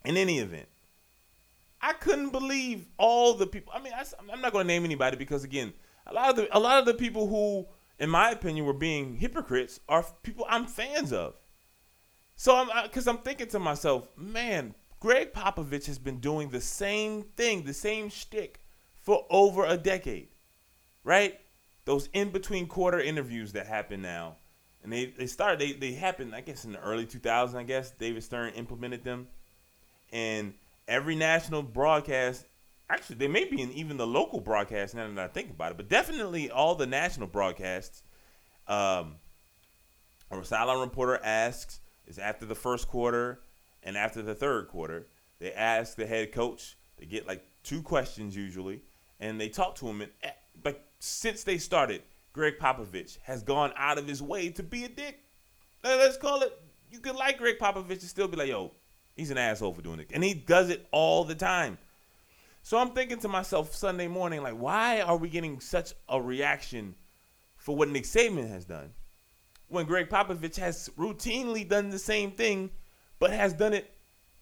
In 0.05 0.17
any 0.17 0.39
event, 0.39 0.67
I 1.81 1.93
couldn't 1.93 2.29
believe 2.29 2.87
all 2.97 3.33
the 3.33 3.47
people. 3.47 3.73
I 3.75 3.81
mean, 3.81 3.93
I, 3.93 4.05
am 4.31 4.41
not 4.41 4.53
going 4.53 4.65
to 4.65 4.67
name 4.67 4.85
anybody 4.85 5.17
because 5.17 5.43
again, 5.43 5.73
a 6.07 6.13
lot 6.13 6.29
of 6.29 6.35
the 6.35 6.57
a 6.57 6.59
lot 6.59 6.79
of 6.79 6.85
the 6.85 6.93
people 6.93 7.27
who, 7.27 7.67
in 7.99 8.09
my 8.09 8.31
opinion, 8.31 8.65
were 8.65 8.73
being 8.73 9.15
hypocrites 9.15 9.79
are 9.87 10.05
people 10.23 10.45
I'm 10.49 10.65
fans 10.65 11.11
of. 11.11 11.35
So 12.35 12.55
I'm 12.55 12.69
because 12.83 13.07
I'm 13.07 13.19
thinking 13.19 13.47
to 13.47 13.59
myself, 13.59 14.07
man, 14.17 14.75
Gregg 14.99 15.33
Popovich 15.33 15.85
has 15.85 15.99
been 15.99 16.19
doing 16.19 16.49
the 16.49 16.61
same 16.61 17.23
thing, 17.35 17.63
the 17.63 17.73
same 17.73 18.09
shtick 18.09 18.61
for 19.01 19.25
over 19.29 19.65
a 19.65 19.77
decade, 19.77 20.29
right? 21.03 21.39
Those 21.85 22.09
in 22.13 22.31
between 22.31 22.67
quarter 22.67 22.99
interviews 22.99 23.53
that 23.53 23.67
happen 23.67 24.01
now, 24.01 24.37
and 24.83 24.91
they 24.91 25.05
they 25.05 25.27
started 25.27 25.59
they 25.59 25.73
they 25.73 25.93
happened 25.93 26.33
I 26.33 26.41
guess 26.41 26.65
in 26.65 26.71
the 26.71 26.79
early 26.79 27.05
2000s. 27.05 27.55
I 27.55 27.63
guess 27.63 27.91
David 27.91 28.23
Stern 28.23 28.53
implemented 28.53 29.03
them 29.03 29.27
and 30.11 30.53
every 30.87 31.15
national 31.15 31.63
broadcast 31.63 32.45
actually 32.89 33.15
they 33.15 33.27
may 33.27 33.45
be 33.45 33.61
in 33.61 33.71
even 33.71 33.97
the 33.97 34.07
local 34.07 34.39
broadcast 34.39 34.95
now 34.95 35.07
that 35.07 35.19
I 35.19 35.27
think 35.27 35.49
about 35.49 35.71
it, 35.71 35.77
but 35.77 35.89
definitely 35.89 36.51
all 36.51 36.75
the 36.75 36.85
national 36.85 37.27
broadcasts. 37.27 38.03
Um, 38.67 39.15
a 40.31 40.43
sideline 40.43 40.79
reporter 40.79 41.19
asks 41.23 41.79
is 42.07 42.19
after 42.19 42.45
the 42.45 42.55
first 42.55 42.87
quarter 42.87 43.39
and 43.83 43.95
after 43.95 44.21
the 44.21 44.35
third 44.35 44.67
quarter. 44.67 45.07
They 45.39 45.53
ask 45.53 45.95
the 45.95 46.05
head 46.05 46.31
coach. 46.31 46.77
They 46.97 47.05
get 47.05 47.27
like 47.27 47.45
two 47.63 47.81
questions 47.81 48.35
usually, 48.35 48.81
and 49.19 49.39
they 49.39 49.49
talk 49.49 49.75
to 49.75 49.87
him. 49.87 50.01
And 50.01 50.11
eh, 50.23 50.31
like 50.63 50.83
since 50.99 51.43
they 51.43 51.57
started, 51.57 52.01
Gregg 52.33 52.57
Popovich 52.59 53.17
has 53.23 53.43
gone 53.43 53.71
out 53.77 53.97
of 53.97 54.07
his 54.07 54.21
way 54.21 54.49
to 54.49 54.63
be 54.63 54.85
a 54.85 54.89
dick. 54.89 55.23
Let's 55.83 56.17
call 56.17 56.41
it. 56.41 56.59
You 56.91 56.99
could 56.99 57.15
like 57.15 57.37
Gregg 57.37 57.59
Popovich 57.59 57.89
and 57.89 58.01
still 58.01 58.27
be 58.27 58.37
like, 58.37 58.49
yo, 58.49 58.71
He's 59.15 59.31
an 59.31 59.37
asshole 59.37 59.73
for 59.73 59.81
doing 59.81 59.99
it. 59.99 60.09
And 60.13 60.23
he 60.23 60.33
does 60.33 60.69
it 60.69 60.85
all 60.91 61.23
the 61.23 61.35
time. 61.35 61.77
So 62.61 62.77
I'm 62.77 62.91
thinking 62.91 63.19
to 63.19 63.27
myself 63.27 63.75
Sunday 63.75 64.07
morning, 64.07 64.41
like, 64.41 64.55
why 64.55 65.01
are 65.01 65.17
we 65.17 65.29
getting 65.29 65.59
such 65.59 65.93
a 66.09 66.19
reaction 66.19 66.95
for 67.55 67.75
what 67.75 67.89
Nick 67.89 68.03
Saban 68.03 68.49
has 68.49 68.65
done? 68.65 68.91
When 69.67 69.85
Gregg 69.85 70.09
Popovich 70.09 70.57
has 70.57 70.89
routinely 70.97 71.67
done 71.67 71.89
the 71.89 71.99
same 71.99 72.31
thing, 72.31 72.71
but 73.19 73.31
has 73.31 73.53
done 73.53 73.73
it 73.73 73.91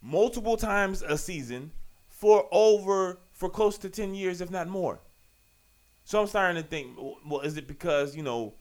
multiple 0.02 0.56
times 0.56 1.02
a 1.02 1.16
season 1.16 1.70
for 2.08 2.46
over 2.50 3.18
for 3.32 3.48
close 3.48 3.78
to 3.78 3.90
10 3.90 4.14
years, 4.14 4.40
if 4.40 4.50
not 4.50 4.68
more. 4.68 5.00
So 6.04 6.20
I'm 6.20 6.26
starting 6.26 6.62
to 6.62 6.68
think, 6.68 6.98
well, 7.26 7.40
is 7.40 7.56
it 7.56 7.66
because, 7.66 8.14
you 8.16 8.22
know, 8.22 8.54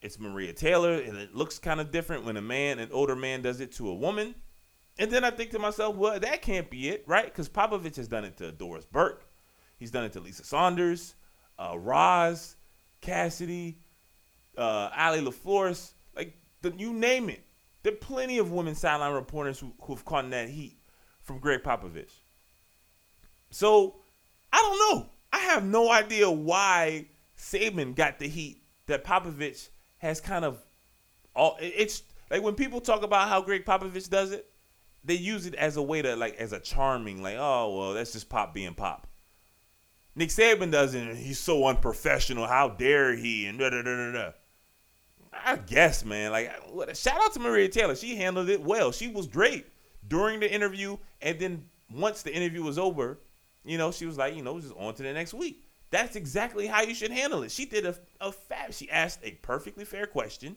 it's 0.00 0.18
Maria 0.18 0.52
Taylor 0.52 0.94
and 0.94 1.16
it 1.16 1.34
looks 1.34 1.58
kind 1.58 1.80
of 1.80 1.90
different 1.90 2.24
when 2.24 2.36
a 2.36 2.42
man, 2.42 2.78
an 2.78 2.90
older 2.92 3.16
man, 3.16 3.42
does 3.42 3.60
it 3.60 3.72
to 3.72 3.88
a 3.88 3.94
woman? 3.94 4.34
And 4.98 5.10
then 5.10 5.24
I 5.24 5.30
think 5.30 5.50
to 5.50 5.58
myself, 5.58 5.96
well, 5.96 6.18
that 6.18 6.42
can't 6.42 6.68
be 6.68 6.88
it, 6.88 7.04
right? 7.06 7.24
Because 7.24 7.48
Popovich 7.48 7.96
has 7.96 8.08
done 8.08 8.24
it 8.24 8.36
to 8.38 8.50
Doris 8.50 8.84
Burke. 8.84 9.24
He's 9.78 9.90
done 9.90 10.04
it 10.04 10.12
to 10.14 10.20
Lisa 10.20 10.42
Salters, 10.42 11.14
uh, 11.58 11.78
Roz, 11.78 12.56
Cassidy, 13.00 13.78
uh, 14.56 14.90
Allie 14.94 15.20
LaForce. 15.20 15.92
Like, 16.16 16.36
the, 16.62 16.72
you 16.76 16.92
name 16.92 17.28
it. 17.28 17.44
There 17.84 17.92
are 17.92 17.96
plenty 17.96 18.38
of 18.38 18.50
women 18.50 18.74
sideline 18.74 19.12
reporters 19.12 19.60
who, 19.60 19.72
who've 19.82 20.04
caught 20.04 20.28
that 20.30 20.48
heat 20.48 20.76
from 21.22 21.38
Gregg 21.38 21.62
Popovich. 21.62 22.10
So, 23.50 24.00
I 24.52 24.56
don't 24.56 24.96
know. 24.96 25.08
I 25.32 25.38
have 25.38 25.64
no 25.64 25.90
idea 25.90 26.30
why 26.30 27.06
Saban 27.38 27.94
got 27.94 28.18
the 28.18 28.26
heat 28.26 28.62
that 28.86 29.04
Popovich 29.04 29.68
has 29.98 30.20
kind 30.20 30.44
of 30.44 30.64
all 31.34 31.56
it's 31.60 32.02
like 32.30 32.42
when 32.42 32.54
people 32.54 32.80
talk 32.80 33.02
about 33.02 33.28
how 33.28 33.40
Gregg 33.40 33.64
Popovich 33.64 34.08
does 34.10 34.32
it, 34.32 34.50
they 35.04 35.14
use 35.14 35.46
it 35.46 35.54
as 35.54 35.76
a 35.76 35.82
way 35.82 36.02
to 36.02 36.16
like 36.16 36.36
as 36.36 36.52
a 36.52 36.60
charming, 36.60 37.22
like, 37.22 37.36
oh 37.38 37.76
well, 37.76 37.94
that's 37.94 38.12
just 38.12 38.28
pop 38.28 38.54
being 38.54 38.74
pop. 38.74 39.06
Nick 40.14 40.30
Saban 40.30 40.72
doesn't. 40.72 41.16
He's 41.16 41.38
so 41.38 41.66
unprofessional. 41.66 42.46
How 42.46 42.70
dare 42.70 43.14
he? 43.16 43.46
And 43.46 43.58
da 43.58 43.70
da 43.70 43.82
da 43.82 44.12
da. 44.12 44.30
I 45.32 45.56
guess, 45.56 46.04
man. 46.04 46.32
Like, 46.32 46.52
what 46.72 46.88
a, 46.88 46.94
shout 46.94 47.20
out 47.22 47.32
to 47.34 47.40
Maria 47.40 47.68
Taylor. 47.68 47.94
She 47.94 48.16
handled 48.16 48.48
it 48.48 48.60
well. 48.60 48.90
She 48.90 49.08
was 49.08 49.26
great 49.26 49.66
during 50.08 50.40
the 50.40 50.52
interview, 50.52 50.96
and 51.22 51.38
then 51.38 51.64
once 51.94 52.22
the 52.22 52.34
interview 52.34 52.62
was 52.62 52.78
over, 52.78 53.20
you 53.64 53.78
know, 53.78 53.92
she 53.92 54.06
was 54.06 54.18
like, 54.18 54.34
you 54.34 54.42
know, 54.42 54.58
just 54.58 54.74
on 54.76 54.94
to 54.94 55.02
the 55.02 55.12
next 55.12 55.34
week. 55.34 55.64
That's 55.90 56.16
exactly 56.16 56.66
how 56.66 56.82
you 56.82 56.94
should 56.94 57.10
handle 57.10 57.42
it. 57.42 57.50
She 57.50 57.64
did 57.64 57.86
a, 57.86 57.94
a 58.20 58.32
fab. 58.32 58.74
She 58.74 58.90
asked 58.90 59.20
a 59.22 59.32
perfectly 59.42 59.84
fair 59.84 60.06
question, 60.06 60.56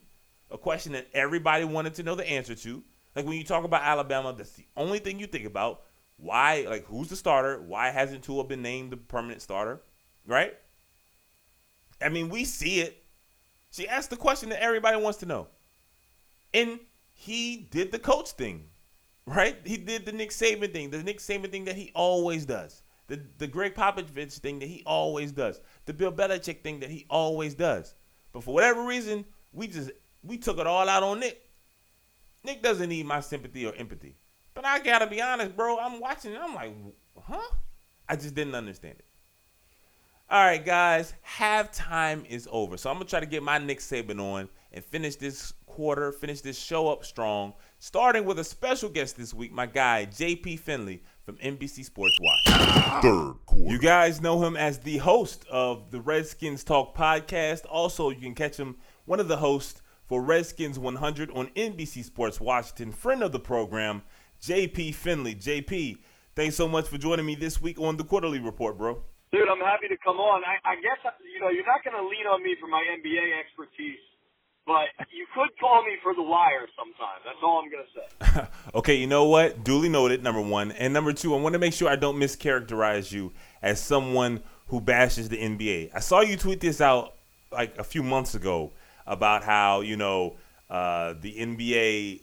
a 0.49 0.57
question 0.57 0.93
that 0.93 1.07
everybody 1.13 1.63
wanted 1.63 1.93
to 1.95 2.03
know 2.03 2.15
the 2.15 2.27
answer 2.27 2.55
to. 2.55 2.83
Like 3.15 3.25
when 3.25 3.37
you 3.37 3.43
talk 3.43 3.63
about 3.63 3.83
Alabama, 3.83 4.33
that's 4.35 4.53
the 4.53 4.65
only 4.77 4.99
thing 4.99 5.19
you 5.19 5.27
think 5.27 5.45
about. 5.45 5.81
Why, 6.17 6.65
like, 6.69 6.85
who's 6.85 7.09
the 7.09 7.15
starter? 7.15 7.61
Why 7.61 7.89
hasn't 7.89 8.23
Tua 8.23 8.43
been 8.43 8.61
named 8.61 8.91
the 8.91 8.97
permanent 8.97 9.41
starter? 9.41 9.81
Right? 10.27 10.53
I 11.99 12.09
mean, 12.09 12.29
we 12.29 12.45
see 12.45 12.79
it. 12.79 13.03
She 13.71 13.87
asked 13.87 14.11
the 14.11 14.17
question 14.17 14.49
that 14.49 14.61
everybody 14.61 14.97
wants 14.97 15.19
to 15.19 15.25
know. 15.25 15.47
And 16.53 16.79
he 17.13 17.67
did 17.71 17.91
the 17.91 17.99
coach 17.99 18.31
thing, 18.31 18.65
right? 19.25 19.55
He 19.63 19.77
did 19.77 20.05
the 20.05 20.11
Nick 20.11 20.31
Saban 20.31 20.73
thing, 20.73 20.89
the 20.89 21.01
Nick 21.01 21.19
Saban 21.19 21.51
thing 21.51 21.65
that 21.65 21.75
he 21.75 21.91
always 21.95 22.45
does, 22.45 22.83
the, 23.07 23.21
the 23.37 23.47
Gregg 23.47 23.75
Popovich 23.75 24.39
thing 24.39 24.59
that 24.59 24.67
he 24.67 24.83
always 24.85 25.31
does, 25.31 25.61
the 25.85 25.93
Bill 25.93 26.11
Belichick 26.11 26.61
thing 26.61 26.79
that 26.81 26.89
he 26.89 27.05
always 27.09 27.53
does. 27.53 27.95
But 28.33 28.43
for 28.43 28.53
whatever 28.53 28.83
reason, 28.85 29.25
we 29.53 29.67
just 29.67 29.91
we 30.23 30.37
took 30.37 30.59
it 30.59 30.67
all 30.67 30.87
out 30.87 31.03
on 31.03 31.19
Nick. 31.19 31.50
Nick 32.43 32.61
doesn't 32.61 32.89
need 32.89 33.05
my 33.05 33.19
sympathy 33.19 33.65
or 33.65 33.73
empathy. 33.75 34.15
But 34.53 34.65
I 34.65 34.79
gotta 34.79 35.07
be 35.07 35.21
honest, 35.21 35.55
bro. 35.55 35.77
I'm 35.79 35.99
watching. 35.99 36.35
I'm 36.35 36.55
like, 36.55 36.73
huh? 37.19 37.55
I 38.09 38.15
just 38.15 38.35
didn't 38.35 38.55
understand 38.55 38.95
it. 38.99 39.05
All 40.29 40.43
right, 40.43 40.63
guys. 40.63 41.13
Halftime 41.37 42.25
is 42.25 42.47
over, 42.51 42.77
so 42.77 42.89
I'm 42.89 42.95
gonna 42.95 43.05
try 43.05 43.19
to 43.19 43.25
get 43.25 43.43
my 43.43 43.57
Nick 43.57 43.79
Saban 43.79 44.19
on 44.19 44.49
and 44.73 44.83
finish 44.83 45.15
this 45.15 45.53
quarter, 45.65 46.11
finish 46.11 46.41
this 46.41 46.57
show 46.57 46.89
up 46.89 47.05
strong. 47.05 47.53
Starting 47.79 48.25
with 48.25 48.39
a 48.39 48.43
special 48.43 48.89
guest 48.89 49.17
this 49.17 49.33
week, 49.33 49.51
my 49.51 49.65
guy 49.65 50.05
JP 50.05 50.59
Finlay 50.59 51.01
from 51.25 51.37
NBC 51.37 51.83
Sports 51.83 52.17
Watch. 52.21 53.01
Third 53.01 53.33
quarter. 53.45 53.71
You 53.71 53.79
guys 53.79 54.21
know 54.21 54.41
him 54.43 54.55
as 54.55 54.79
the 54.79 54.97
host 54.97 55.45
of 55.49 55.91
the 55.91 55.99
Redskins 55.99 56.63
Talk 56.63 56.95
podcast. 56.95 57.65
Also, 57.69 58.09
you 58.09 58.21
can 58.21 58.35
catch 58.35 58.57
him 58.57 58.77
one 59.05 59.19
of 59.19 59.27
the 59.27 59.37
hosts 59.37 59.80
for 60.11 60.21
Redskins 60.21 60.77
100 60.77 61.31
on 61.31 61.47
NBC 61.55 62.03
Sports 62.03 62.41
Washington. 62.41 62.91
Friend 62.91 63.23
of 63.23 63.31
the 63.31 63.39
program, 63.39 64.01
JP 64.41 64.93
Finlay. 64.93 65.35
JP, 65.35 65.99
thanks 66.35 66.57
so 66.57 66.67
much 66.67 66.89
for 66.89 66.97
joining 66.97 67.25
me 67.25 67.33
this 67.33 67.61
week 67.61 67.79
on 67.79 67.95
the 67.95 68.03
Quarter-Lee 68.03 68.39
Report, 68.39 68.77
bro. 68.77 69.01
Dude, 69.31 69.47
I'm 69.47 69.61
happy 69.61 69.87
to 69.87 69.95
come 70.03 70.17
on. 70.17 70.43
I, 70.43 70.69
I 70.69 70.75
guess 70.75 71.13
you 71.33 71.39
know 71.39 71.47
you're 71.47 71.65
not 71.65 71.81
going 71.85 71.95
to 71.95 72.05
lean 72.05 72.27
on 72.27 72.43
me 72.43 72.57
for 72.59 72.67
my 72.67 72.83
NBA 72.93 73.39
expertise, 73.39 74.03
but 74.67 74.89
you 75.15 75.25
could 75.33 75.57
call 75.61 75.81
me 75.85 75.93
for 76.03 76.13
the 76.13 76.23
wire 76.23 76.67
sometime. 76.77 77.21
That's 77.23 77.39
all 77.41 77.63
I'm 77.63 77.71
going 77.71 77.85
to 77.87 78.41
say. 78.41 78.47
okay, 78.75 78.95
you 78.95 79.07
know 79.07 79.23
what? 79.23 79.63
Duly 79.63 79.87
noted, 79.87 80.21
number 80.21 80.41
one. 80.41 80.73
And 80.73 80.93
number 80.93 81.13
two, 81.13 81.33
I 81.33 81.39
want 81.39 81.53
to 81.53 81.59
make 81.59 81.71
sure 81.71 81.87
I 81.87 81.95
don't 81.95 82.17
mischaracterize 82.19 83.13
you 83.13 83.31
as 83.61 83.79
someone 83.79 84.43
who 84.67 84.81
bashes 84.81 85.29
the 85.29 85.37
NBA. 85.37 85.91
I 85.95 86.01
saw 86.01 86.19
you 86.19 86.35
tweet 86.35 86.59
this 86.59 86.81
out 86.81 87.13
like 87.49 87.77
a 87.77 87.83
few 87.85 88.03
months 88.03 88.35
ago 88.35 88.73
about 89.05 89.43
how, 89.43 89.81
you 89.81 89.97
know, 89.97 90.37
uh, 90.69 91.13
the 91.19 91.35
NBA 91.35 92.21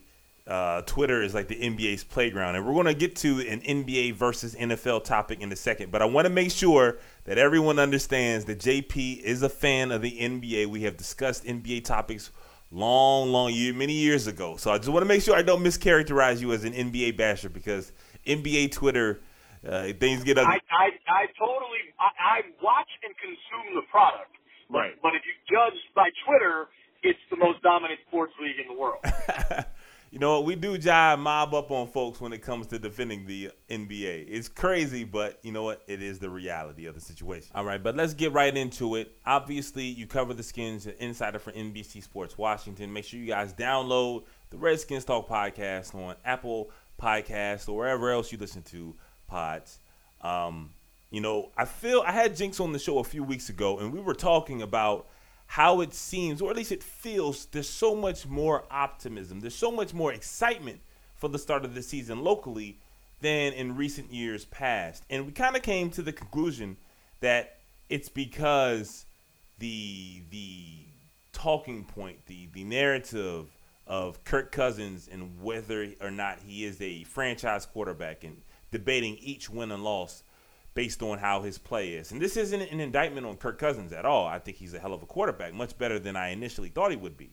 uh, 0.49 0.81
Twitter 0.83 1.23
is 1.23 1.35
like 1.35 1.49
the 1.49 1.57
NBA's 1.61 2.03
playground. 2.03 2.57
And 2.57 2.67
we're 2.67 2.73
going 2.73 2.87
to 2.87 2.95
get 2.95 3.15
to 3.17 3.41
an 3.41 3.61
NBA 3.61 4.15
versus 4.15 4.55
NFL 4.55 5.05
topic 5.05 5.41
in 5.41 5.53
a 5.53 5.57
second. 5.57 5.93
But 5.93 6.01
I 6.01 6.07
want 6.07 6.25
to 6.25 6.33
make 6.33 6.51
sure 6.51 6.99
that 7.25 7.37
everyone 7.37 7.79
understands 7.79 8.47
that 8.47 8.59
JP 8.59 9.21
is 9.21 9.43
a 9.43 9.51
fan 9.51 9.93
of 9.93 10.01
the 10.01 10.19
NBA. 10.19 10.67
We 10.67 10.83
have 10.83 10.97
discussed 10.97 11.45
NBA 11.45 11.85
topics 11.85 12.31
long, 12.71 13.31
long 13.31 13.53
year, 13.53 13.75
many 13.75 13.93
years 13.93 14.27
ago. 14.27 14.57
So 14.57 14.71
I 14.71 14.79
just 14.79 14.89
want 14.89 15.03
to 15.03 15.09
make 15.09 15.23
sure 15.23 15.37
I 15.37 15.43
don't 15.43 15.63
mischaracterize 15.63 16.41
you 16.41 16.53
as 16.53 16.65
an 16.65 16.73
NBA 16.73 17.19
basher 17.19 17.51
because 17.51 17.93
NBA 18.27 18.73
Twitter 18.73 19.21
uh, 19.67 19.93
things 20.01 20.25
get 20.25 20.39
ugly. 20.39 20.55
I, 20.55 20.59
I, 20.71 20.89
I 21.09 21.27
totally, 21.39 21.93
I, 22.01 22.09
I 22.19 22.41
watch 22.63 22.89
and 23.03 23.15
consume 23.19 23.75
the 23.75 23.83
product. 23.91 24.38
But, 24.71 24.79
Right. 24.79 24.93
But 25.03 25.13
if 25.15 25.23
you 25.25 25.33
judge 25.49 25.79
by 25.95 26.09
Twitter, 26.27 26.69
it's 27.03 27.19
the 27.31 27.37
most 27.37 27.63
dominant 27.63 28.01
sports 28.09 28.33
league 28.41 28.59
in 28.61 28.75
the 28.75 28.81
world. 28.81 28.99
you 30.11 30.19
know 30.19 30.35
what? 30.35 30.47
We 30.47 30.57
do 30.57 30.77
jive 30.79 31.19
mob 31.19 31.55
up 31.55 31.71
on 31.71 31.87
folks 31.89 32.21
when 32.21 32.33
it 32.33 32.43
comes 32.43 32.67
to 32.69 32.79
defending 32.79 33.27
the 33.27 33.51
NBA. 33.71 34.27
It's 34.29 34.49
crazy, 34.49 35.05
but 35.05 35.39
you 35.43 35.53
know 35.53 35.63
what? 35.63 35.83
It 35.87 36.03
is 36.03 36.19
the 36.19 36.31
reality 36.31 36.87
of 36.87 36.95
the 36.95 37.01
situation. 37.01 37.49
All 37.55 37.65
right, 37.65 37.83
but 37.83 37.97
let's 37.97 38.15
get 38.15 38.33
right 38.33 38.55
into 38.55 38.97
it. 38.97 39.15
Obviously, 39.25 39.85
you 39.85 40.07
cover 40.07 40.35
the 40.35 40.43
skins, 40.43 40.87
an 40.87 40.95
insider 40.99 41.39
for 41.39 41.53
NBC 41.53 42.03
Sports 42.03 42.37
Washington. 42.37 42.93
Make 42.93 43.05
sure 43.05 43.21
you 43.21 43.27
guys 43.27 43.53
download 43.53 44.25
the 44.51 44.59
Redskins 44.59 45.05
Talk 45.05 45.29
podcast 45.29 45.95
on 45.95 46.17
Apple 46.25 46.71
Podcasts 47.01 47.69
or 47.69 47.77
wherever 47.77 48.11
else 48.11 48.33
you 48.33 48.39
listen 48.39 48.63
to 48.63 48.97
pods. 49.29 49.79
Um, 50.21 50.71
you 51.11 51.21
know, 51.21 51.51
I 51.57 51.65
feel 51.65 52.03
I 52.07 52.13
had 52.13 52.37
Jinx 52.37 52.61
on 52.61 52.73
the 52.73 52.79
show 52.79 52.99
a 52.99 53.05
few 53.05 53.25
weeks 53.25 53.49
ago, 53.49 53.79
and 53.79 53.93
we 53.93 54.01
were 54.01 54.15
talking 54.15 54.63
about 54.63 55.07
how 55.47 55.81
it 55.81 55.95
seems, 55.95 56.43
or 56.43 56.51
at 56.51 56.57
least 56.57 56.73
it 56.73 56.83
feels, 56.83 57.47
there's 57.47 57.69
so 57.69 57.95
much 57.95 58.27
more 58.27 58.65
optimism, 58.71 59.41
there's 59.41 59.55
so 59.55 59.71
much 59.71 59.95
more 59.95 60.13
excitement 60.13 60.81
for 61.15 61.29
the 61.29 61.39
start 61.39 61.65
of 61.65 61.75
the 61.75 61.83
season 61.83 62.23
locally 62.23 62.79
than 63.21 63.55
in 63.55 63.75
recent 63.75 64.13
years 64.13 64.45
past. 64.47 65.05
And 65.09 65.27
we 65.27 65.33
kind 65.33 65.57
of 65.57 65.63
came 65.63 65.91
to 65.91 66.03
the 66.03 66.13
conclusion 66.13 66.77
that 67.21 67.57
it's 67.89 68.09
because 68.09 69.07
the 69.59 70.23
the 70.31 70.85
talking 71.33 71.85
point, 71.85 72.27
the 72.27 72.49
the 72.53 72.65
narrative 72.65 73.47
of 73.87 74.23
Kirk 74.25 74.53
Cousins 74.53 75.09
and 75.11 75.43
whether 75.43 75.89
or 76.01 76.11
not 76.11 76.41
he 76.47 76.65
is 76.65 76.81
a 76.81 77.05
franchise 77.05 77.65
quarterback 77.65 78.23
and 78.23 78.43
debating 78.71 79.17
each 79.17 79.49
win 79.49 79.73
and 79.73 79.83
loss 79.83 80.23
based 80.79 81.03
on 81.03 81.19
how 81.19 81.43
his 81.43 81.59
play 81.59 81.95
is. 81.95 82.13
And 82.13 82.23
this 82.23 82.37
isn't 82.37 82.63
an 82.63 82.79
indictment 82.79 83.27
on 83.27 83.37
Kirk 83.37 83.59
Cousins 83.59 83.93
at 83.93 84.05
all. 84.05 84.29
I 84.29 84.39
think 84.39 84.59
he's 84.59 84.75
a 84.75 84.79
hell 84.79 84.95
of 84.95 85.03
a 85.03 85.07
quarterback, 85.07 85.53
much 85.53 85.77
better 85.77 85.99
than 85.99 86.15
I 86.15 86.29
initially 86.29 86.69
thought 86.69 86.93
he 86.93 86.97
would 86.97 87.17
be. 87.17 87.31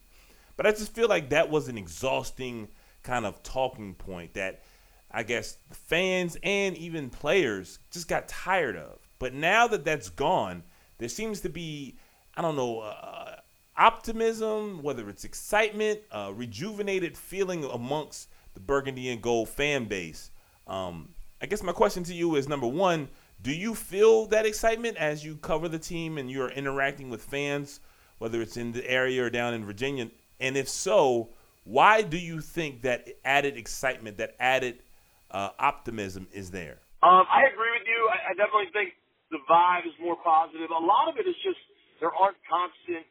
But 0.58 0.66
I 0.66 0.72
just 0.72 0.96
feel 0.96 1.08
like 1.08 1.30
that 1.30 1.52
was 1.52 1.68
an 1.68 1.78
exhausting 1.78 2.70
kind 3.04 3.24
of 3.24 3.44
talking 3.44 3.94
point 3.94 4.34
that 4.34 4.64
I 5.12 5.22
guess 5.22 5.60
fans 5.70 6.40
and 6.42 6.76
even 6.76 7.12
players 7.12 7.78
just 7.92 8.08
got 8.08 8.28
tired 8.28 8.78
of. 8.78 8.98
But 9.20 9.36
now 9.36 9.68
that 9.68 9.86
that's 9.86 10.10
gone, 10.10 10.64
there 10.98 11.08
seems 11.08 11.42
to 11.42 11.50
be, 11.50 12.00
I 12.36 12.42
don't 12.42 12.56
know, 12.56 12.80
uh, 12.80 13.36
optimism, 13.78 14.82
whether 14.82 15.08
it's 15.08 15.24
excitement, 15.24 16.00
uh, 16.12 16.32
rejuvenated 16.34 17.16
feeling 17.16 17.64
amongst 17.64 18.28
the 18.56 18.60
burgundy 18.60 19.12
and 19.12 19.22
gold 19.22 19.50
fan 19.50 19.86
base. 19.86 20.32
Um, 20.66 21.10
I 21.40 21.46
guess 21.46 21.62
my 21.62 21.74
question 21.74 22.04
to 22.06 22.14
you 22.16 22.38
is 22.38 22.50
number 22.50 22.66
one, 22.66 23.08
do 23.46 23.54
you 23.54 23.76
feel 23.76 24.26
that 24.34 24.48
excitement 24.48 24.98
as 24.98 25.24
you 25.24 25.38
cover 25.38 25.70
the 25.70 25.78
team 25.78 26.18
and 26.18 26.32
you're 26.34 26.50
interacting 26.50 27.14
with 27.14 27.22
fans, 27.22 27.80
whether 28.18 28.42
it's 28.42 28.58
in 28.58 28.72
the 28.74 28.82
area 28.90 29.22
or 29.22 29.30
down 29.30 29.54
in 29.54 29.64
Virginia? 29.64 30.10
And 30.42 30.58
if 30.58 30.68
so, 30.68 31.30
why 31.64 32.02
do 32.02 32.18
you 32.18 32.42
think 32.42 32.82
that 32.82 33.06
added 33.24 33.56
excitement, 33.56 34.18
that 34.18 34.34
added 34.40 34.82
uh, 35.30 35.54
optimism 35.60 36.26
is 36.34 36.50
there? 36.50 36.82
Um, 37.06 37.30
I 37.30 37.46
agree 37.46 37.70
with 37.78 37.86
you. 37.86 38.10
I, 38.10 38.32
I 38.32 38.34
definitely 38.34 38.74
think 38.74 38.98
the 39.30 39.38
vibe 39.46 39.86
is 39.86 39.94
more 40.02 40.18
positive. 40.26 40.74
A 40.74 40.82
lot 40.82 41.06
of 41.06 41.22
it 41.22 41.30
is 41.30 41.38
just 41.46 41.62
there 42.02 42.10
aren't 42.18 42.42
constant 42.50 43.06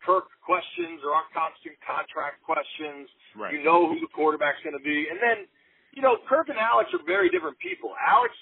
Kirk 0.00 0.32
questions, 0.40 1.04
there 1.04 1.12
aren't 1.12 1.28
constant 1.36 1.76
contract 1.84 2.40
questions. 2.40 3.12
Right. 3.36 3.52
You 3.52 3.60
know 3.60 3.84
who 3.84 4.00
the 4.00 4.08
quarterback's 4.16 4.64
going 4.64 4.80
to 4.80 4.80
be, 4.80 5.12
and 5.12 5.20
then 5.20 5.44
you 5.92 6.00
know 6.00 6.16
Kirk 6.24 6.48
and 6.48 6.56
Alex 6.56 6.88
are 6.96 7.04
very 7.04 7.28
different 7.28 7.60
people. 7.60 7.92
Alex 8.00 8.32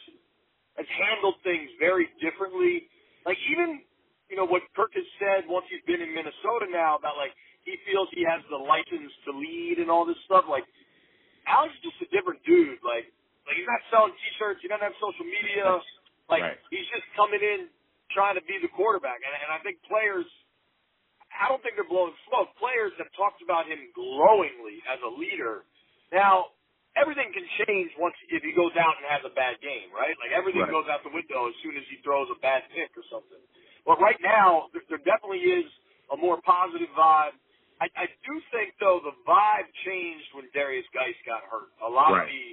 has 0.76 0.88
handled 0.88 1.36
things 1.44 1.68
very 1.80 2.08
differently. 2.20 2.88
Like 3.24 3.38
even 3.52 3.82
you 4.30 4.36
know 4.36 4.46
what 4.48 4.62
Kirk 4.76 4.92
has 4.96 5.06
said 5.20 5.48
once 5.48 5.66
he's 5.72 5.84
been 5.88 6.00
in 6.02 6.12
Minnesota 6.14 6.66
now 6.70 6.96
about 6.96 7.16
like 7.16 7.32
he 7.64 7.76
feels 7.88 8.08
he 8.14 8.22
has 8.24 8.40
the 8.48 8.58
license 8.60 9.12
to 9.26 9.32
lead 9.34 9.82
and 9.82 9.90
all 9.90 10.06
this 10.06 10.18
stuff. 10.28 10.46
Like 10.48 10.64
Alex 11.46 11.74
is 11.78 11.92
just 11.92 11.98
a 12.06 12.08
different 12.14 12.42
dude. 12.46 12.80
Like 12.82 13.08
like 13.46 13.56
he's 13.58 13.68
not 13.70 13.82
selling 13.94 14.14
T-shirts. 14.18 14.58
He 14.62 14.68
doesn't 14.68 14.82
have 14.82 14.96
social 14.98 15.26
media. 15.26 15.78
Like 16.26 16.42
Right. 16.42 16.58
he's 16.74 16.86
just 16.90 17.06
coming 17.14 17.38
in 17.38 17.70
trying 18.10 18.34
to 18.34 18.44
be 18.46 18.58
the 18.62 18.70
quarterback. 18.74 19.22
And, 19.22 19.30
and 19.30 19.50
I 19.54 19.62
think 19.62 19.78
players, 19.86 20.26
I 21.30 21.46
don't 21.50 21.62
think 21.62 21.78
they're 21.78 21.86
blowing 21.86 22.14
smoke. 22.26 22.50
Players 22.58 22.90
have 22.98 23.10
talked 23.14 23.42
about 23.46 23.66
him 23.70 23.78
glowingly 23.94 24.82
as 24.90 24.98
a 25.06 25.12
leader. 25.14 25.62
Now 26.10 26.55
everything 26.96 27.30
can 27.32 27.46
change 27.64 27.92
once 28.00 28.16
if 28.32 28.42
he 28.42 28.52
goes 28.56 28.72
out 28.80 28.96
and 28.98 29.06
has 29.08 29.22
a 29.28 29.32
bad 29.36 29.60
game, 29.62 29.92
right? 29.94 30.16
Like 30.20 30.32
everything 30.32 30.64
Right. 30.66 30.72
goes 30.74 30.88
out 30.90 31.04
the 31.04 31.12
window 31.14 31.48
as 31.48 31.56
soon 31.62 31.76
as 31.76 31.84
he 31.92 32.00
throws 32.02 32.28
a 32.32 32.38
bad 32.40 32.64
pick 32.74 32.90
or 32.96 33.04
something. 33.12 33.40
But 33.86 34.00
right 34.02 34.18
now, 34.24 34.68
there, 34.74 34.82
there 34.90 35.02
definitely 35.04 35.44
is 35.46 35.68
a 36.10 36.16
more 36.18 36.40
positive 36.42 36.90
vibe. 36.96 37.36
I, 37.80 37.86
I 37.94 38.06
do 38.24 38.34
think 38.50 38.74
though 38.80 39.00
the 39.04 39.12
vibe 39.28 39.68
changed 39.84 40.28
when 40.34 40.48
Derrius 40.56 40.88
Guice 40.96 41.18
got 41.28 41.44
hurt. 41.46 41.70
A 41.84 41.90
lot 41.90 42.10
of 42.16 42.24
the 42.26 42.44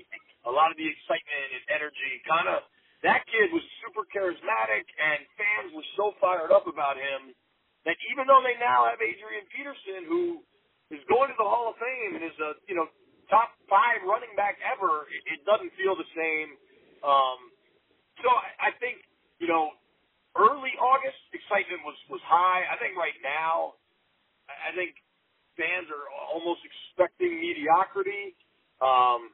a 0.46 0.52
lot 0.52 0.70
of 0.70 0.78
the 0.78 0.86
excitement 0.86 1.50
and 1.56 1.64
energy 1.80 2.14
kind 2.28 2.52
of 2.52 2.68
that 3.08 3.24
kid 3.32 3.52
was 3.56 3.64
super 3.84 4.04
charismatic 4.12 4.84
and 5.00 5.24
fans 5.40 5.72
were 5.76 5.88
so 5.96 6.12
fired 6.20 6.52
up 6.52 6.68
about 6.68 7.00
him 7.00 7.32
that 7.88 7.96
even 8.12 8.28
though 8.28 8.44
they 8.44 8.56
now 8.60 8.84
have 8.92 9.00
Adrian 9.00 9.48
Peterson 9.56 10.04
who 10.12 10.44
is 10.92 11.00
going 11.08 11.32
to 11.32 11.38
the 11.40 11.48
Hall 11.48 11.72
of 11.72 11.80
Fame 11.80 12.20
and 12.20 12.24
is 12.28 12.36
a 12.44 12.60
you 12.68 12.76
know 12.76 12.88
top 13.34 13.50
five 13.66 14.06
running 14.06 14.30
back 14.38 14.62
ever, 14.62 15.10
it, 15.10 15.22
it 15.34 15.40
doesn't 15.50 15.74
feel 15.74 15.98
the 15.98 16.06
same. 16.14 16.54
Um, 17.02 17.50
so 18.22 18.30
I, 18.30 18.70
I 18.70 18.78
think 18.78 19.02
you 19.42 19.50
know 19.50 19.74
early 20.38 20.78
August 20.78 21.18
excitement 21.34 21.82
was 21.82 21.98
was 22.14 22.22
high. 22.22 22.70
I 22.70 22.78
think 22.78 22.94
right 22.94 23.18
now, 23.26 23.74
I 24.46 24.70
think 24.78 25.02
fans 25.58 25.90
are 25.90 26.06
almost 26.30 26.62
expecting 26.62 27.42
mediocrity. 27.42 28.38
Um, 28.78 29.34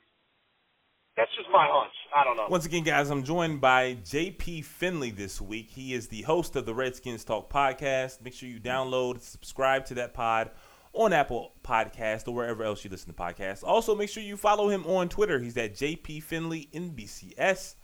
that's 1.18 1.32
just 1.36 1.50
my 1.52 1.68
hunch. 1.70 1.93
I 2.16 2.24
don't 2.24 2.38
know. 2.38 2.47
Once 2.50 2.66
again, 2.66 2.84
guys, 2.84 3.10
I'm 3.10 3.24
joined 3.24 3.60
by 3.60 3.95
JP 3.95 4.64
Finlay 4.64 5.12
this 5.12 5.41
week. 5.41 5.70
He 5.70 5.93
is 5.93 6.08
the 6.08 6.22
host 6.22 6.56
of 6.56 6.66
the 6.66 6.74
Redskins 6.74 7.26
Talk 7.26 7.52
podcast. 7.52 8.24
Make 8.24 8.34
sure 8.34 8.47
you 8.47 8.60
download, 8.60 9.22
subscribe 9.22 9.86
to 9.88 9.95
that 9.95 10.14
pod 10.14 10.52
on 10.93 11.13
Apple 11.13 11.53
Podcast 11.63 12.27
or 12.27 12.31
wherever 12.31 12.63
else 12.63 12.83
you 12.83 12.89
listen 12.89 13.13
to 13.13 13.19
podcasts. 13.19 13.63
Also, 13.63 13.95
make 13.95 14.09
sure 14.09 14.23
you 14.23 14.37
follow 14.37 14.69
him 14.69 14.85
on 14.85 15.09
Twitter. 15.09 15.39
He's 15.39 15.57
at 15.57 15.75
JP 15.75 16.23
Finlay 16.23 16.67
NBCS. 16.73 17.75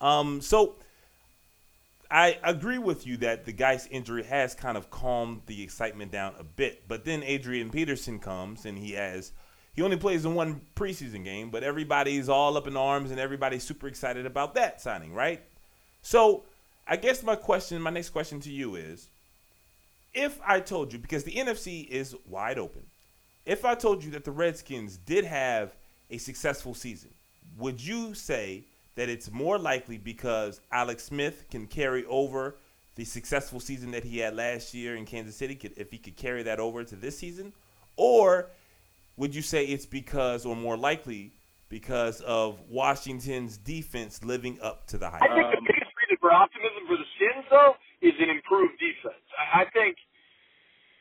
Um, 0.00 0.40
so 0.40 0.76
I 2.10 2.38
agree 2.42 2.78
with 2.78 3.06
you 3.06 3.16
that 3.18 3.44
the 3.44 3.52
Guice 3.52 3.86
injury 3.86 4.24
has 4.24 4.54
kind 4.54 4.76
of 4.76 4.90
calmed 4.90 5.42
the 5.46 5.62
excitement 5.62 6.10
down 6.10 6.34
a 6.38 6.44
bit. 6.44 6.88
But 6.88 7.04
then 7.04 7.22
Adrian 7.22 7.70
Peterson 7.70 8.18
comes 8.18 8.66
and 8.66 8.76
he 8.76 8.92
has 8.92 9.32
he 9.74 9.82
only 9.82 9.96
plays 9.96 10.24
in 10.24 10.34
one 10.34 10.62
preseason 10.74 11.24
game, 11.24 11.50
but 11.50 11.62
everybody's 11.62 12.28
all 12.28 12.56
up 12.56 12.66
in 12.66 12.76
arms 12.76 13.12
and 13.12 13.20
everybody's 13.20 13.62
super 13.62 13.86
excited 13.86 14.26
about 14.26 14.54
that 14.54 14.80
signing, 14.80 15.14
right? 15.14 15.42
So 16.02 16.44
I 16.88 16.96
guess 16.96 17.22
my 17.22 17.36
question, 17.36 17.80
my 17.80 17.90
next 17.90 18.10
question 18.10 18.40
to 18.40 18.50
you 18.50 18.74
is 18.74 19.08
if 20.14 20.40
I 20.44 20.60
told 20.60 20.92
you, 20.92 20.98
because 20.98 21.24
the 21.24 21.34
NFC 21.34 21.86
is 21.88 22.16
wide 22.26 22.58
open, 22.58 22.82
if 23.46 23.64
I 23.64 23.74
told 23.74 24.04
you 24.04 24.10
that 24.12 24.24
the 24.24 24.32
Redskins 24.32 24.96
did 24.96 25.24
have 25.24 25.74
a 26.10 26.18
successful 26.18 26.74
season, 26.74 27.10
would 27.58 27.80
you 27.80 28.14
say 28.14 28.64
that 28.96 29.08
it's 29.08 29.30
more 29.30 29.58
likely 29.58 29.98
because 29.98 30.60
Alex 30.72 31.04
Smith 31.04 31.44
can 31.50 31.66
carry 31.66 32.04
over 32.06 32.56
the 32.96 33.04
successful 33.04 33.60
season 33.60 33.92
that 33.92 34.04
he 34.04 34.18
had 34.18 34.34
last 34.34 34.74
year 34.74 34.96
in 34.96 35.06
Kansas 35.06 35.36
City, 35.36 35.58
if 35.76 35.90
he 35.90 35.98
could 35.98 36.16
carry 36.16 36.42
that 36.42 36.60
over 36.60 36.84
to 36.84 36.96
this 36.96 37.16
season? 37.16 37.52
Or 37.96 38.50
would 39.16 39.34
you 39.34 39.42
say 39.42 39.64
it's 39.64 39.86
because, 39.86 40.44
or 40.44 40.56
more 40.56 40.76
likely, 40.76 41.32
because 41.68 42.20
of 42.22 42.60
Washington's 42.68 43.56
defense 43.56 44.24
living 44.24 44.58
up 44.60 44.86
to 44.88 44.98
the 44.98 45.08
hype? 45.08 45.22
I 45.22 45.28
think 45.28 45.50
the 45.50 45.60
biggest 45.60 45.92
reason 45.96 46.16
for 46.20 46.32
optimism 46.32 46.82
for 46.88 46.96
the 46.96 47.04
Skins, 47.16 47.46
though, 47.48 47.74
is 48.00 48.16
an 48.18 48.30
improved 48.32 48.76
defense. 48.80 49.24
I, 49.36 49.62
I 49.62 49.70
think 49.72 49.96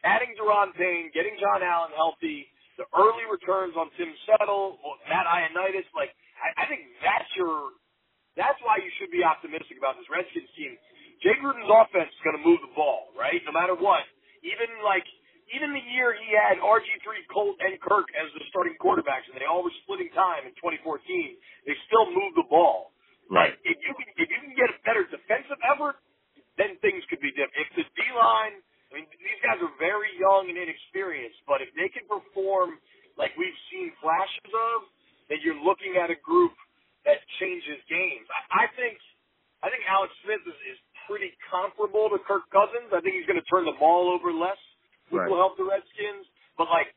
adding 0.04 0.36
Da'Ron 0.40 0.76
Payne, 0.76 1.12
getting 1.16 1.36
John 1.40 1.64
Allen 1.64 1.92
healthy, 1.96 2.48
the 2.80 2.88
early 2.96 3.28
returns 3.28 3.76
on 3.76 3.92
Tim 4.00 4.12
Settle, 4.24 4.80
Matt 5.12 5.28
Ioannidis, 5.28 5.88
like 5.96 6.16
I, 6.40 6.64
I 6.64 6.66
think 6.72 6.88
that's 7.04 7.28
your 7.36 7.76
that's 8.40 8.60
why 8.64 8.80
you 8.80 8.88
should 9.00 9.12
be 9.12 9.26
optimistic 9.26 9.76
about 9.76 10.00
this 10.00 10.08
Redskins 10.08 10.48
team. 10.56 10.80
Jay 11.20 11.36
Gruden's 11.44 11.68
offense 11.68 12.08
is 12.08 12.22
going 12.24 12.40
to 12.40 12.44
move 12.44 12.64
the 12.64 12.72
ball, 12.72 13.12
right? 13.20 13.44
No 13.44 13.52
matter 13.52 13.76
what. 13.76 14.08
Even 14.48 14.72
like 14.88 15.04
even 15.52 15.74
the 15.76 15.84
year 15.92 16.16
he 16.16 16.32
had 16.32 16.62
RG3, 16.62 17.04
Colt, 17.34 17.58
and 17.60 17.76
Kirk 17.82 18.08
as 18.16 18.30
the 18.38 18.46
starting 18.54 18.78
quarterbacks, 18.80 19.26
and 19.28 19.36
they 19.36 19.50
all 19.50 19.66
were 19.66 19.74
splitting 19.84 20.14
time 20.14 20.46
in 20.46 20.54
2014, 20.62 21.02
they 21.66 21.76
still 21.90 22.06
moved 22.14 22.38
the 22.38 22.48
ball. 22.48 22.94
Right. 23.28 23.54
If 23.66 23.78
you 23.82 23.92
can, 23.98 24.08
if 24.16 24.28
you 24.30 24.40
can 24.40 24.54
get 24.56 24.70
a 24.72 24.78
better 24.86 25.04
defensive 25.10 25.60
effort, 25.68 26.00
then 26.60 26.76
things 26.84 27.02
could 27.08 27.24
be 27.24 27.32
different. 27.32 27.56
If 27.64 27.70
the 27.80 27.86
D 27.96 28.00
line, 28.14 28.60
I 28.92 29.00
mean, 29.00 29.08
these 29.10 29.42
guys 29.42 29.58
are 29.64 29.72
very 29.80 30.12
young 30.20 30.52
and 30.52 30.60
inexperienced, 30.60 31.40
but 31.48 31.64
if 31.64 31.72
they 31.80 31.88
can 31.90 32.04
perform 32.12 32.78
like 33.18 33.32
we've 33.40 33.56
seen 33.72 33.92
flashes 34.04 34.52
of, 34.52 34.80
then 35.32 35.40
you're 35.46 35.60
looking 35.64 35.96
at 35.98 36.12
a 36.12 36.20
group 36.20 36.54
that 37.08 37.24
changes 37.40 37.80
games. 37.88 38.28
I, 38.52 38.66
I 38.68 38.76
think 38.76 39.00
I 39.64 39.72
think 39.72 39.84
Alex 39.88 40.12
Smith 40.24 40.44
is, 40.48 40.60
is 40.76 40.80
pretty 41.08 41.32
comparable 41.52 42.08
to 42.12 42.20
Kirk 42.28 42.48
Cousins. 42.52 42.92
I 42.96 43.00
think 43.04 43.16
he's 43.20 43.28
going 43.28 43.40
to 43.42 43.48
turn 43.52 43.66
the 43.68 43.76
ball 43.80 44.12
over 44.12 44.32
less, 44.32 44.60
which 45.12 45.20
Right. 45.24 45.30
will 45.32 45.40
help 45.42 45.58
the 45.60 45.68
Redskins. 45.68 46.28
But 46.60 46.70
like, 46.72 46.92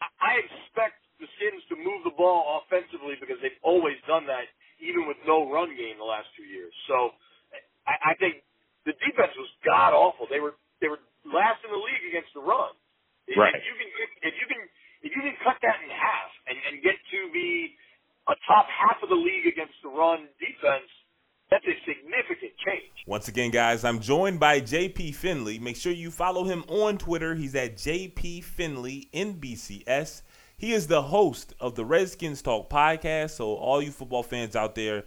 I, 0.00 0.08
I 0.20 0.32
expect 0.42 1.04
the 1.20 1.28
Skins 1.38 1.62
to 1.70 1.76
move 1.76 2.04
the 2.08 2.14
ball 2.16 2.62
offensively 2.64 3.18
because 3.20 3.36
they've 3.42 3.60
always 3.62 3.98
done 4.08 4.26
that, 4.30 4.46
even 4.80 5.06
with 5.06 5.18
no 5.26 5.50
run 5.50 5.74
game 5.76 5.98
the 5.98 6.06
last 6.08 6.28
two 6.38 6.46
years. 6.46 6.72
So 6.88 7.12
I, 7.86 8.12
I 8.12 8.20
think 8.22 8.42
the 8.86 8.94
defense 9.04 9.34
was 9.36 9.50
god 9.66 9.92
awful. 9.92 10.26
They 10.30 10.40
were 10.40 10.56
they 10.80 10.88
were 10.88 11.02
last 11.28 11.60
in 11.66 11.70
the 11.74 11.82
league 11.82 12.04
against 12.08 12.32
the 12.34 12.42
run. 12.44 12.72
If- 13.28 13.36
Right. 13.36 13.52
If 13.54 13.64
you 13.66 13.74
can 13.76 13.88
if 14.24 14.34
you 14.40 14.46
can 14.48 14.60
if 15.04 15.10
you 15.14 15.22
can 15.22 15.36
cut 15.44 15.58
that 15.62 15.78
in 15.84 15.90
half 15.92 16.30
and, 16.48 16.56
and 16.70 16.74
get 16.82 16.96
to 16.96 17.20
be 17.34 17.74
a 18.28 18.34
top 18.48 18.66
half 18.70 19.02
of 19.02 19.08
the 19.10 19.18
league 19.18 19.46
against 19.46 19.74
the 19.82 19.90
run 19.90 20.28
defense, 20.40 20.90
that's 21.50 21.64
a 21.66 21.76
significant 21.88 22.52
change. 22.64 22.96
Once 23.18 23.26
again, 23.26 23.50
guys, 23.50 23.82
I'm 23.82 23.98
joined 23.98 24.38
by 24.38 24.60
JP 24.60 25.12
Finlay. 25.12 25.58
Make 25.58 25.74
sure 25.74 25.90
you 25.90 26.08
follow 26.08 26.44
him 26.44 26.62
on 26.68 26.98
Twitter. 26.98 27.34
He's 27.34 27.56
at 27.56 27.76
JP 27.76 28.44
Finlay 28.44 29.08
NBCS. 29.12 30.22
He 30.56 30.72
is 30.72 30.86
the 30.86 31.02
host 31.02 31.52
of 31.58 31.74
the 31.74 31.84
Redskins 31.84 32.42
Talk 32.42 32.70
podcast. 32.70 33.30
So, 33.30 33.54
all 33.56 33.82
you 33.82 33.90
football 33.90 34.22
fans 34.22 34.54
out 34.54 34.76
there, 34.76 35.02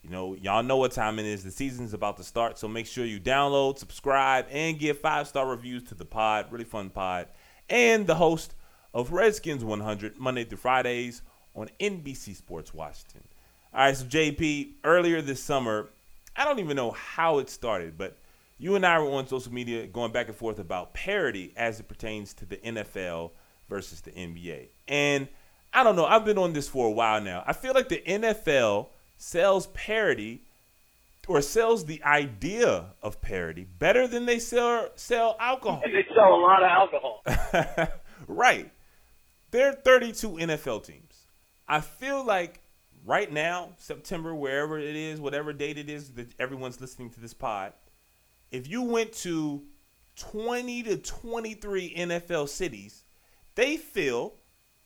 you 0.00 0.10
know, 0.10 0.36
y'all 0.36 0.62
know 0.62 0.76
what 0.76 0.92
time 0.92 1.18
it 1.18 1.26
is. 1.26 1.42
The 1.42 1.50
season's 1.50 1.92
about 1.92 2.18
to 2.18 2.22
start. 2.22 2.56
So, 2.56 2.68
make 2.68 2.86
sure 2.86 3.04
you 3.04 3.18
download, 3.18 3.78
subscribe, 3.78 4.46
and 4.52 4.78
give 4.78 5.00
five 5.00 5.26
star 5.26 5.48
reviews 5.48 5.82
to 5.88 5.96
the 5.96 6.04
pod. 6.04 6.46
Really 6.52 6.62
fun 6.62 6.88
pod. 6.88 7.26
And 7.68 8.06
the 8.06 8.14
host 8.14 8.54
of 8.94 9.10
Redskins 9.10 9.64
100 9.64 10.18
Monday 10.18 10.44
through 10.44 10.58
Fridays 10.58 11.22
on 11.56 11.68
NBC 11.80 12.36
Sports 12.36 12.72
Washington. 12.72 13.24
All 13.74 13.80
right, 13.80 13.96
so 13.96 14.04
JP, 14.04 14.74
earlier 14.84 15.20
this 15.20 15.42
summer, 15.42 15.88
don't 16.48 16.60
even 16.60 16.76
know 16.76 16.92
how 16.92 17.38
it 17.38 17.50
started, 17.50 17.98
but 17.98 18.16
you 18.58 18.74
and 18.74 18.86
I 18.86 18.98
were 18.98 19.10
on 19.10 19.26
social 19.26 19.52
media 19.52 19.86
going 19.86 20.12
back 20.12 20.28
and 20.28 20.36
forth 20.36 20.58
about 20.58 20.94
parity 20.94 21.52
as 21.56 21.78
it 21.80 21.88
pertains 21.88 22.32
to 22.34 22.46
the 22.46 22.56
NFL 22.56 23.32
versus 23.68 24.00
the 24.00 24.12
NBA. 24.12 24.68
And 24.88 25.28
I 25.72 25.82
don't 25.82 25.96
know, 25.96 26.06
I've 26.06 26.24
been 26.24 26.38
on 26.38 26.52
this 26.52 26.68
for 26.68 26.86
a 26.86 26.90
while 26.90 27.20
now. 27.20 27.44
I 27.46 27.52
feel 27.52 27.74
like 27.74 27.88
the 27.88 28.02
NFL 28.06 28.88
sells 29.18 29.66
parity 29.68 30.42
or 31.28 31.42
sells 31.42 31.84
the 31.84 32.02
idea 32.04 32.86
of 33.02 33.20
parity 33.20 33.66
better 33.78 34.06
than 34.06 34.26
they 34.26 34.38
sell 34.38 34.88
sell 34.94 35.36
alcohol. 35.40 35.82
And 35.84 35.94
they 35.94 36.06
sell 36.14 36.34
a 36.34 36.40
lot 36.40 36.62
of 36.62 36.70
alcohol. 36.70 37.92
right. 38.28 38.70
There 39.50 39.68
are 39.68 39.74
32 39.74 40.30
NFL 40.30 40.84
teams. 40.84 41.26
I 41.68 41.80
feel 41.80 42.24
like 42.24 42.60
right 43.06 43.32
now, 43.32 43.70
September, 43.78 44.34
wherever 44.34 44.78
it 44.78 44.96
is, 44.96 45.20
whatever 45.20 45.52
date 45.52 45.78
it 45.78 45.88
is 45.88 46.10
that 46.10 46.28
everyone's 46.38 46.80
listening 46.80 47.08
to 47.10 47.20
this 47.20 47.32
pod, 47.32 47.72
if 48.50 48.68
you 48.68 48.82
went 48.82 49.12
to 49.12 49.62
20 50.16 50.82
to 50.82 50.96
23 50.98 51.94
NFL 51.96 52.48
cities, 52.48 53.04
they 53.54 53.76
feel, 53.76 54.34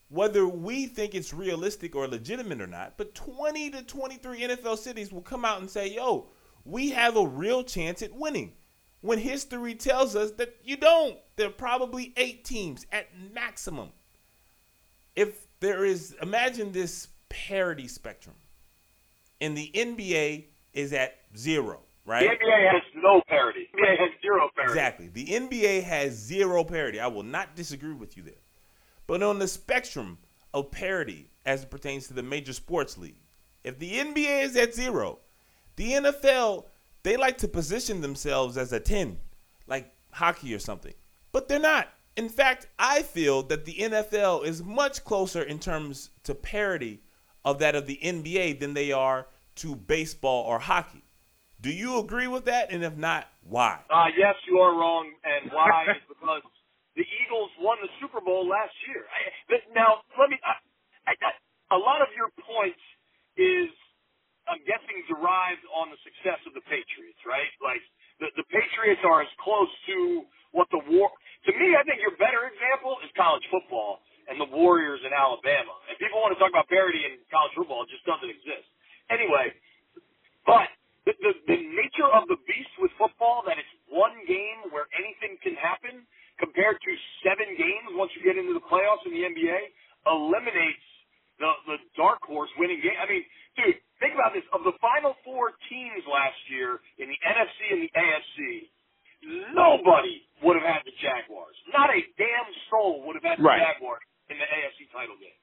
whether 0.08 0.46
we 0.46 0.86
think 0.86 1.14
it's 1.14 1.32
realistic 1.32 1.96
or 1.96 2.06
legitimate 2.06 2.60
or 2.60 2.66
not, 2.66 2.96
but 2.96 3.14
20 3.14 3.70
to 3.70 3.82
23 3.82 4.40
NFL 4.40 4.78
cities 4.78 5.10
will 5.10 5.22
come 5.22 5.44
out 5.44 5.60
and 5.60 5.70
say, 5.70 5.88
yo, 5.88 6.28
we 6.64 6.90
have 6.90 7.16
a 7.16 7.26
real 7.26 7.64
chance 7.64 8.02
at 8.02 8.14
winning. 8.14 8.52
When 9.00 9.18
history 9.18 9.74
tells 9.74 10.14
us 10.14 10.32
that 10.32 10.56
you 10.62 10.76
don't. 10.76 11.16
There 11.36 11.48
are 11.48 11.52
probably 11.52 12.12
eight 12.18 12.44
teams 12.44 12.84
at 12.92 13.06
maximum. 13.32 13.88
If 15.16 15.46
there 15.60 15.86
is, 15.86 16.14
imagine 16.20 16.72
this 16.72 17.08
parity 17.30 17.88
spectrum, 17.88 18.36
and 19.40 19.56
the 19.56 19.70
NBA 19.74 20.44
is 20.74 20.92
at 20.92 21.16
zero, 21.36 21.80
right? 22.04 22.28
The? 22.28 22.44
NBA 22.44 22.72
has 22.72 22.82
no 22.96 23.22
parity. 23.26 23.68
The 23.72 23.80
NBA 23.80 23.98
has 23.98 24.10
zero 24.20 24.50
parity. 24.54 24.72
Exactly. 24.72 25.08
The 25.08 25.26
NBA 25.26 25.82
has 25.84 26.12
zero 26.12 26.62
parity. 26.64 27.00
I 27.00 27.06
will 27.06 27.22
not 27.22 27.56
disagree 27.56 27.94
with 27.94 28.16
you 28.16 28.22
there. 28.22 28.34
But 29.06 29.22
on 29.22 29.38
the 29.38 29.48
spectrum 29.48 30.18
of 30.52 30.70
parity 30.70 31.30
as 31.46 31.62
it 31.62 31.70
pertains 31.70 32.06
to 32.08 32.14
the 32.14 32.22
major 32.22 32.52
sports 32.52 32.98
league, 32.98 33.20
if 33.64 33.78
the 33.78 33.92
NBA 33.92 34.44
is 34.44 34.56
at 34.56 34.74
zero, 34.74 35.18
the 35.76 35.92
NFL, 35.92 36.66
they 37.02 37.16
like 37.16 37.38
to 37.38 37.48
position 37.48 38.00
themselves 38.00 38.56
as 38.56 38.72
a 38.72 38.80
10, 38.80 39.18
like 39.66 39.92
hockey 40.12 40.54
or 40.54 40.58
something. 40.58 40.94
But 41.32 41.48
they're 41.48 41.58
not. 41.58 41.88
In 42.16 42.28
fact, 42.28 42.66
I 42.78 43.02
feel 43.02 43.42
that 43.44 43.64
the 43.64 43.74
NFL 43.74 44.44
is 44.44 44.62
much 44.62 45.04
closer 45.04 45.42
in 45.42 45.58
terms 45.58 46.10
to 46.24 46.34
parity 46.34 47.00
of 47.44 47.58
that 47.60 47.74
of 47.74 47.86
the 47.86 47.98
NBA 48.02 48.60
than 48.60 48.74
they 48.74 48.92
are 48.92 49.26
to 49.56 49.74
baseball 49.74 50.44
or 50.44 50.58
hockey. 50.58 51.04
Do 51.60 51.70
you 51.70 51.98
agree 51.98 52.26
with 52.26 52.46
that? 52.46 52.72
And 52.72 52.82
if 52.82 52.96
not, 52.96 53.28
why? 53.44 53.80
Uh, 53.92 54.08
yes, 54.16 54.34
you 54.48 54.58
are 54.58 54.72
wrong, 54.72 55.12
and 55.24 55.52
why 55.52 55.84
is 55.92 56.00
because 56.08 56.40
the 56.96 57.04
Eagles 57.04 57.52
won 57.60 57.76
the 57.84 57.92
Super 58.00 58.20
Bowl 58.20 58.48
last 58.48 58.72
year. 58.88 59.04
Now, 59.76 60.00
let 60.16 60.32
me. 60.32 60.40
I, 60.40 60.56
I, 61.04 61.12
I, 61.20 61.30
a 61.76 61.80
lot 61.80 62.00
of 62.00 62.08
your 62.16 62.32
points 62.40 62.80
is, 63.36 63.68
I'm 64.48 64.60
guessing, 64.64 65.04
derived 65.06 65.64
on 65.76 65.92
the 65.92 66.00
success 66.00 66.40
of 66.48 66.56
the 66.56 66.64
Patriots, 66.64 67.20
right? 67.28 67.52
Like 67.60 67.84
the 68.24 68.32
the 68.40 68.46
Patriots 68.48 69.04
are 69.04 69.20
as 69.20 69.32
close 69.36 69.70
to 69.92 70.24
what 70.56 70.68
the 70.72 70.80
war. 70.88 71.12
To 71.48 71.52
me, 71.52 71.76
I 71.76 71.84
think 71.84 72.00
your 72.00 72.16
better 72.16 72.48
example 72.48 72.96
is 73.04 73.12
college 73.16 73.44
football 73.52 74.00
and 74.30 74.38
the 74.40 74.48
Warriors 74.48 75.02
in 75.04 75.12
Alabama. 75.12 75.74
And 75.90 75.98
people 75.98 76.22
want 76.22 76.32
to 76.32 76.40
talk 76.40 76.54
about 76.54 76.70
parity 76.70 77.02
in 77.04 77.18
college 77.28 77.52
football; 77.58 77.82
it 77.84 77.90
just 77.90 78.06
doesn't 78.06 78.30
exist. 78.30 78.66
Anyway, 79.10 79.52
but 80.46 80.70
the, 81.04 81.12
the, 81.20 81.32
the 81.50 81.58
nature 81.74 82.08
of 82.14 82.28
the 82.30 82.38
beast 82.46 82.72
with 82.78 82.92
football 82.96 83.42
that 83.48 83.58
it's 83.58 83.74
one 83.90 84.14
game 84.28 84.70
where 84.70 84.86
anything 84.94 85.36
can 85.42 85.56
happen 85.58 86.06
compared 86.38 86.78
to 86.80 86.90
seven 87.26 87.52
games 87.58 87.92
once 87.98 88.12
you 88.16 88.22
get 88.24 88.38
into 88.38 88.54
the 88.56 88.64
playoffs 88.70 89.04
in 89.04 89.12
the 89.12 89.24
NBA 89.26 89.60
eliminates 90.08 90.86
the 91.40 91.50
the 91.66 91.78
dark 91.96 92.20
horse 92.24 92.50
winning 92.56 92.80
game. 92.80 92.96
I 92.96 93.08
mean, 93.08 93.24
dude, 93.56 93.76
think 94.00 94.14
about 94.14 94.32
this. 94.32 94.44
Of 94.52 94.64
the 94.64 94.76
final 94.80 95.16
four 95.24 95.52
teams 95.68 96.04
last 96.08 96.38
year 96.48 96.80
in 97.00 97.08
the 97.08 97.18
NFC 97.24 97.58
and 97.72 97.80
the 97.84 97.92
AFC, 97.96 98.38
nobody 99.56 100.24
would 100.44 100.56
have 100.56 100.64
had 100.68 100.82
the 100.84 100.92
Jaguars. 101.00 101.56
Not 101.72 101.90
a 101.92 102.00
damn 102.16 102.48
soul 102.72 103.04
would 103.08 103.16
have 103.16 103.24
had 103.24 103.38
the 103.40 103.44
Right. 103.44 103.60
Jaguars 103.60 104.04
in 104.30 104.38
the 104.38 104.46
AFC 104.48 104.86
title 104.94 105.18
game. 105.18 105.36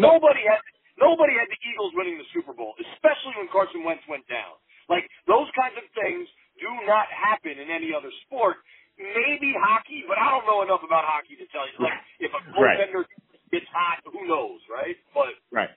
Nobody 0.00 0.42
had 0.48 0.60
nobody 0.98 1.36
had 1.38 1.48
the 1.52 1.60
Eagles 1.64 1.92
winning 1.94 2.16
the 2.18 2.28
Super 2.34 2.52
Bowl, 2.56 2.74
especially 2.80 3.36
when 3.38 3.48
Carson 3.52 3.84
Wentz 3.84 4.02
went 4.08 4.26
down. 4.28 4.56
Like 4.88 5.06
those 5.28 5.46
kinds 5.54 5.76
of 5.78 5.86
things 5.94 6.26
do 6.58 6.70
not 6.88 7.06
happen 7.12 7.56
in 7.60 7.70
any 7.70 7.92
other 7.94 8.10
sport. 8.26 8.58
Maybe 9.00 9.54
hockey, 9.56 10.04
but 10.04 10.20
I 10.20 10.28
don't 10.28 10.44
know 10.44 10.60
enough 10.60 10.84
about 10.84 11.04
hockey 11.08 11.36
to 11.40 11.46
tell 11.48 11.64
you. 11.64 11.76
Like 11.80 11.96
if 12.20 12.30
a 12.36 12.40
Right. 12.60 12.76
goaltender 12.76 13.04
gets 13.50 13.66
hot, 13.72 14.02
who 14.04 14.26
knows, 14.28 14.60
right? 14.68 14.96
But 15.14 15.32
Right. 15.50 15.70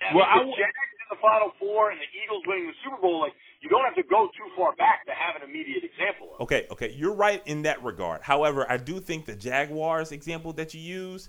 I 0.00 0.14
Well, 0.14 0.24
mean, 0.24 0.32
I 0.32 0.38
the 0.40 0.44
w- 0.48 0.56
Jags 0.56 0.72
in 0.96 1.08
the 1.16 1.20
Final 1.20 1.50
Four 1.60 1.90
and 1.90 2.00
the 2.00 2.08
Eagles 2.24 2.42
winning 2.46 2.66
the 2.68 2.74
Super 2.82 2.96
Bowl, 2.96 3.20
like 3.20 3.34
you 3.60 3.68
don't 3.68 3.84
have 3.84 3.94
to 3.96 4.02
go 4.02 4.28
too 4.28 4.48
far 4.56 4.74
back 4.76 5.04
to 5.06 5.12
have 5.12 5.36
an 5.36 5.42
immediate 5.42 5.84
example 5.84 6.32
of. 6.34 6.40
Okay, 6.48 6.66
okay, 6.70 6.90
you're 6.96 7.12
right 7.14 7.42
in 7.46 7.62
that 7.62 7.82
regard. 7.82 8.22
However, 8.22 8.64
I 8.70 8.78
do 8.78 9.00
think 9.00 9.26
the 9.26 9.36
Jaguars 9.36 10.10
example 10.12 10.54
that 10.54 10.72
you 10.72 10.80
use 10.80 11.28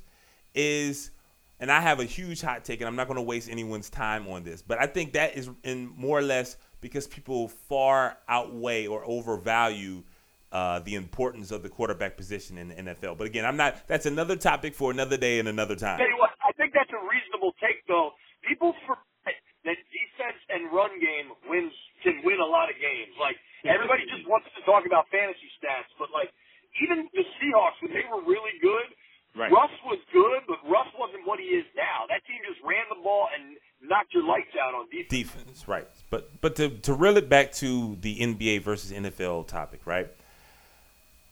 is, 0.54 1.12
and 1.60 1.72
I 1.72 1.80
have 1.80 2.00
a 2.00 2.06
huge 2.06 2.42
hot 2.42 2.64
take, 2.64 2.82
and 2.82 2.88
I'm 2.88 2.96
not 2.96 3.08
going 3.08 3.18
to 3.18 3.22
waste 3.24 3.50
anyone's 3.50 3.90
time 3.90 4.28
on 4.28 4.44
this, 4.44 4.62
but 4.62 4.80
I 4.80 4.88
think 4.88 5.14
that 5.14 5.38
is 5.38 5.50
in 5.64 5.94
more 5.96 6.18
or 6.18 6.24
less 6.24 6.58
because 6.82 7.08
people 7.08 7.48
far 7.48 8.18
outweigh 8.28 8.88
or 8.88 9.06
overvalue 9.06 10.04
uh, 10.52 10.80
the 10.80 10.96
importance 10.96 11.52
of 11.52 11.64
the 11.64 11.70
quarterback 11.70 12.18
position 12.18 12.58
in 12.58 12.70
the 12.70 12.76
NFL. 12.76 13.18
But 13.18 13.28
again, 13.28 13.46
I'm 13.46 13.56
not. 13.56 13.88
That's 13.88 14.06
another 14.06 14.36
topic 14.36 14.76
for 14.76 14.92
another 14.92 15.16
day 15.16 15.40
and 15.40 15.48
another 15.48 15.76
time. 15.76 15.98
Tell 15.98 16.10
you 16.10 16.20
what, 16.20 16.32
I 16.44 16.52
think 16.54 16.74
that's 16.74 16.92
a 16.92 17.00
reasonable 17.08 17.56
take, 17.62 17.88
though. 17.88 18.12
People 18.44 18.76
forget 18.84 19.38
that 19.64 19.78
defense 19.94 20.42
and 20.50 20.68
run 20.74 20.92
game 21.00 21.32
wins 21.48 21.72
can 22.04 22.20
win 22.26 22.42
a 22.42 22.50
lot 22.50 22.68
of 22.68 22.76
games. 22.82 23.14
Like 23.22 23.38
everybody 23.64 24.04
just 24.10 24.28
wants 24.28 24.50
to 24.58 24.62
talk 24.66 24.84
about 24.90 25.08
fantasy 25.14 25.48
stats, 25.62 25.88
but 26.02 26.10
like 26.12 26.34
even 26.82 27.08
the 27.14 27.24
Seahawks 27.40 27.78
when 27.80 27.94
they 27.94 28.04
were 28.10 28.26
really 28.26 28.58
good, 28.60 28.90
Right. 29.32 29.48
Russ 29.48 29.72
was 29.88 29.96
good, 30.12 30.44
but 30.44 30.60
Russ 30.68 30.92
wasn't 31.00 31.24
what 31.24 31.40
he 31.40 31.56
is 31.56 31.64
now. 31.72 32.04
That 32.12 32.20
team 32.28 32.44
just 32.44 32.60
ran 32.68 32.84
the 32.92 33.00
ball 33.00 33.32
and 33.32 33.56
knocked 33.80 34.12
your 34.12 34.28
lights 34.28 34.52
out 34.74 34.80
on 34.80 34.90
defense. 34.90 35.10
defense, 35.10 35.68
right? 35.68 35.88
But 36.10 36.30
but 36.42 36.56
to 36.58 36.70
to 36.70 36.94
reel 36.94 37.18
it 37.18 37.30
back 37.30 37.52
to 37.54 37.98
the 38.02 38.20
NBA 38.20 38.62
versus 38.62 38.92
NFL 38.92 39.48
topic, 39.48 39.82
right? 39.86 40.08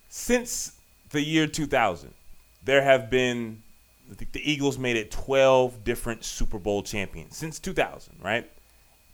Since 0.09 0.73
the 1.11 1.21
year 1.21 1.47
2000, 1.47 2.13
there 2.63 2.81
have 2.81 3.09
been 3.09 3.61
I 4.11 4.15
think 4.15 4.31
the 4.31 4.51
Eagles 4.51 4.77
made 4.77 4.95
it 4.95 5.11
12 5.11 5.83
different 5.83 6.23
Super 6.23 6.57
Bowl 6.57 6.81
champions 6.81 7.37
since 7.37 7.59
2000, 7.59 8.15
right? 8.23 8.49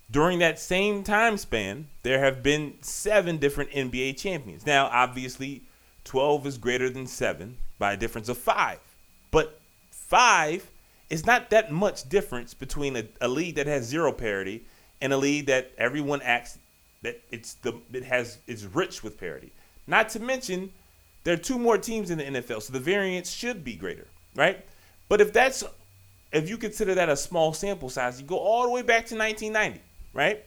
During 0.10 0.40
that 0.40 0.60
same 0.60 1.04
time 1.04 1.38
span, 1.38 1.88
there 2.04 2.20
have 2.20 2.44
been 2.44 2.76
seven 2.82 3.38
different 3.38 3.72
NBA 3.72 4.18
champions. 4.18 4.66
Now, 4.66 4.86
obviously, 4.92 5.64
12 6.04 6.46
is 6.46 6.58
greater 6.58 6.90
than 6.90 7.08
seven 7.08 7.58
by 7.80 7.94
a 7.94 7.98
difference 7.98 8.30
of 8.30 8.38
five. 8.38 8.80
But 9.32 9.60
five 9.90 10.70
is 11.10 11.26
not 11.26 11.50
that 11.50 11.72
much 11.72 12.08
difference 12.10 12.54
between 12.54 12.96
a, 12.96 13.06
a 13.22 13.28
league 13.28 13.56
that 13.56 13.68
has 13.68 13.86
zero 13.86 14.12
parity 14.12 14.66
and 15.02 15.14
a 15.14 15.18
league 15.18 15.46
that 15.46 15.72
everyone 15.78 16.22
acts 16.22 16.58
that 17.04 17.22
it's 17.32 17.56
the 17.56 17.74
it 17.94 18.04
has 18.04 18.40
is 18.48 18.66
rich 18.66 19.04
with 19.04 19.20
parity. 19.20 19.52
Not 19.88 20.10
to 20.10 20.20
mention, 20.20 20.72
there 21.24 21.36
are 21.36 21.38
two 21.38 21.60
more 21.60 21.78
teams 21.78 22.10
in 22.10 22.18
the 22.18 22.24
NFL, 22.24 22.62
so 22.64 22.74
the 22.74 22.80
variance 22.80 23.32
should 23.32 23.64
be 23.64 23.76
greater, 23.76 24.08
right? 24.36 24.66
But 25.08 25.22
if 25.22 25.32
that's 25.32 25.64
if 26.32 26.50
you 26.50 26.58
consider 26.58 26.96
that 26.96 27.10
a 27.10 27.16
small 27.16 27.54
sample 27.54 27.90
size, 27.90 28.20
you 28.20 28.28
go 28.28 28.40
all 28.40 28.64
the 28.64 28.72
way 28.72 28.82
back 28.82 29.06
to 29.08 29.16
1990, 29.16 29.82
right? 30.14 30.44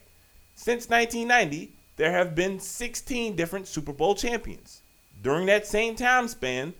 Since 0.54 0.88
1990, 0.88 1.72
there 1.96 2.10
have 2.10 2.34
been 2.34 2.58
16 2.58 3.36
different 3.36 3.68
Super 3.68 3.92
Bowl 3.92 4.14
champions. 4.14 4.82
During 5.22 5.46
that 5.46 5.66
same 5.66 5.96
time 5.96 6.28
span, 6.28 6.74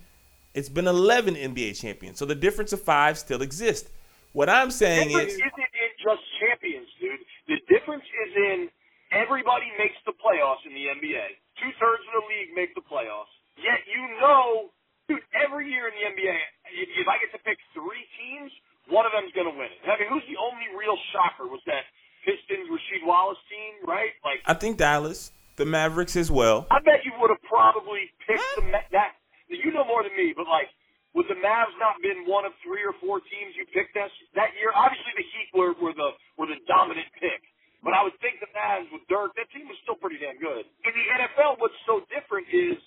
it's 0.53 0.69
been 0.69 0.87
11 0.87 1.35
NBA 1.35 1.79
champions. 1.79 2.17
So 2.17 2.25
the 2.25 2.35
difference 2.35 2.73
of 2.73 2.81
five 2.81 3.17
still 3.17 3.41
exists. 3.41 3.89
What 4.33 4.49
I'm 4.49 4.69
saying 4.69 5.09
is, 5.09 5.33
isn't 5.33 5.41
in 5.41 5.91
just 5.97 6.21
champions, 6.37 6.87
dude. 7.01 7.19
The 7.49 7.57
difference 7.65 8.05
is 8.05 8.31
in 8.37 8.69
everybody 9.11 9.73
makes 9.77 9.97
the 10.05 10.13
playoffs 10.13 10.61
in 10.69 10.73
the 10.73 10.85
NBA. 10.85 11.25
Two 11.57 11.73
thirds 11.81 12.05
of 12.13 12.21
the 12.21 12.25
league 12.29 12.53
make 12.53 12.73
the 12.77 12.85
playoffs. 12.85 13.33
Yet 13.57 13.81
you 13.89 14.05
know, 14.21 14.69
dude, 15.09 15.25
every 15.33 15.67
year 15.67 15.89
in 15.89 15.93
the 15.97 16.05
NBA, 16.13 16.37
if, 16.77 17.07
I 17.09 17.17
get 17.17 17.33
to 17.33 17.41
pick 17.41 17.57
three 17.73 18.05
teams, 18.21 18.53
one 18.87 19.05
of 19.05 19.11
them's 19.11 19.33
going 19.33 19.49
to 19.49 19.55
win 19.57 19.67
it. 19.67 19.81
I 19.83 19.97
mean, 19.97 20.13
who's 20.13 20.25
the 20.29 20.37
only 20.37 20.69
real 20.77 20.95
shocker 21.11 21.49
was 21.49 21.59
that 21.65 21.89
Pistons 22.23 22.69
Rasheed 22.69 23.03
Wallace 23.03 23.41
team, 23.49 23.83
right? 23.89 24.13
Like, 24.23 24.45
I 24.45 24.53
think 24.53 24.77
Dallas, 24.77 25.33
the 25.57 25.65
Mavericks 25.65 26.15
as 26.15 26.29
well. 26.29 26.69
I 26.69 26.79
bet 26.79 27.03
you 27.03 27.11
would 27.19 27.33
have 27.33 27.43
probably 27.43 28.13
picked 28.23 28.45
the 28.55 28.63
that. 28.93 29.18
You 29.49 29.73
know 29.73 29.83
more 29.83 30.05
than 30.05 30.13
me, 30.13 30.33
but 30.37 30.45
like, 30.45 30.69
would 31.17 31.25
the 31.25 31.37
Mavs 31.41 31.73
not 31.81 31.97
been 32.05 32.29
one 32.29 32.45
of 32.45 32.53
three 32.61 32.85
or 32.85 32.93
four 33.01 33.17
teams 33.17 33.57
you 33.57 33.65
picked 33.73 33.97
that 33.97 34.13
that 34.37 34.53
year? 34.61 34.69
Obviously, 34.77 35.09
the 35.17 35.25
Heat 35.25 35.49
were, 35.57 35.73
were 35.81 35.95
the 35.97 36.13
were 36.37 36.45
the 36.45 36.61
dominant 36.69 37.09
pick, 37.17 37.41
but 37.81 37.97
I 37.97 38.05
would 38.05 38.13
think 38.21 38.37
the 38.37 38.51
Mavs 38.53 38.85
with 38.93 39.01
Dirk, 39.09 39.33
that 39.41 39.49
team 39.49 39.65
was 39.65 39.77
still 39.81 39.97
pretty 39.97 40.21
damn 40.21 40.37
good. 40.37 40.69
In 40.85 40.93
the 40.93 41.05
NFL, 41.17 41.57
what's 41.57 41.77
so 41.89 42.05
different 42.13 42.45
is 42.53 42.77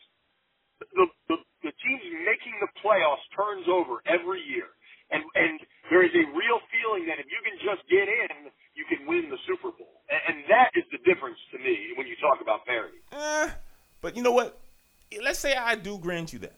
the 0.79 1.11
the, 1.27 1.37
the 1.67 1.75
teams 1.83 2.05
making 2.23 2.55
the 2.63 2.71
playoffs 2.79 3.27
turns 3.35 3.67
over 3.67 3.99
every 4.07 4.39
year, 4.47 4.71
and 5.11 5.27
and 5.35 5.59
there 5.91 6.07
is 6.07 6.15
a 6.15 6.25
real 6.31 6.63
feeling 6.71 7.11
that 7.11 7.19
if 7.19 7.27
you 7.27 7.43
can 7.43 7.59
just 7.59 7.83
get 7.91 8.07
in, 8.07 8.55
you 8.79 8.87
can 8.87 9.03
win 9.11 9.35
the 9.35 9.41
Super 9.51 9.75
Bowl, 9.75 10.07
and, 10.07 10.23
and 10.31 10.37
that 10.47 10.71
is 10.79 10.87
the 10.95 11.03
difference 11.03 11.43
to 11.51 11.59
me 11.59 11.99
when 11.99 12.07
you 12.07 12.15
talk 12.23 12.39
about 12.39 12.63
parity. 12.71 13.03
Eh, 13.11 13.51
but 13.99 14.15
you 14.15 14.23
know 14.23 14.33
what? 14.33 14.63
Let's 15.23 15.39
say 15.39 15.57
I 15.57 15.75
do 15.75 15.99
grant 15.99 16.33
you 16.33 16.39
that. 16.41 16.57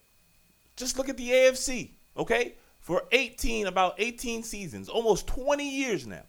Just 0.76 0.98
look 0.98 1.08
at 1.08 1.16
the 1.16 1.30
AFC, 1.30 1.90
okay? 2.16 2.54
For 2.80 3.04
18, 3.12 3.66
about 3.66 3.94
18 3.98 4.42
seasons, 4.42 4.88
almost 4.88 5.26
20 5.26 5.68
years 5.68 6.06
now. 6.06 6.24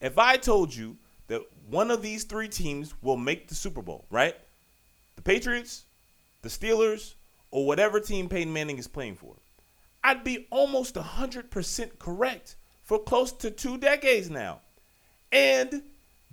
If 0.00 0.18
I 0.18 0.36
told 0.36 0.74
you 0.74 0.96
that 1.26 1.42
one 1.68 1.90
of 1.90 2.02
these 2.02 2.24
three 2.24 2.48
teams 2.48 2.94
will 3.02 3.16
make 3.16 3.48
the 3.48 3.54
Super 3.54 3.82
Bowl, 3.82 4.06
right? 4.10 4.34
The 5.16 5.22
Patriots, 5.22 5.84
the 6.42 6.48
Steelers, 6.48 7.14
or 7.50 7.66
whatever 7.66 8.00
team 8.00 8.28
Peyton 8.28 8.52
Manning 8.52 8.78
is 8.78 8.88
playing 8.88 9.16
for, 9.16 9.36
I'd 10.02 10.24
be 10.24 10.46
almost 10.50 10.94
100% 10.94 11.98
correct 11.98 12.56
for 12.82 12.98
close 12.98 13.32
to 13.32 13.50
two 13.50 13.76
decades 13.76 14.30
now. 14.30 14.60
And 15.30 15.82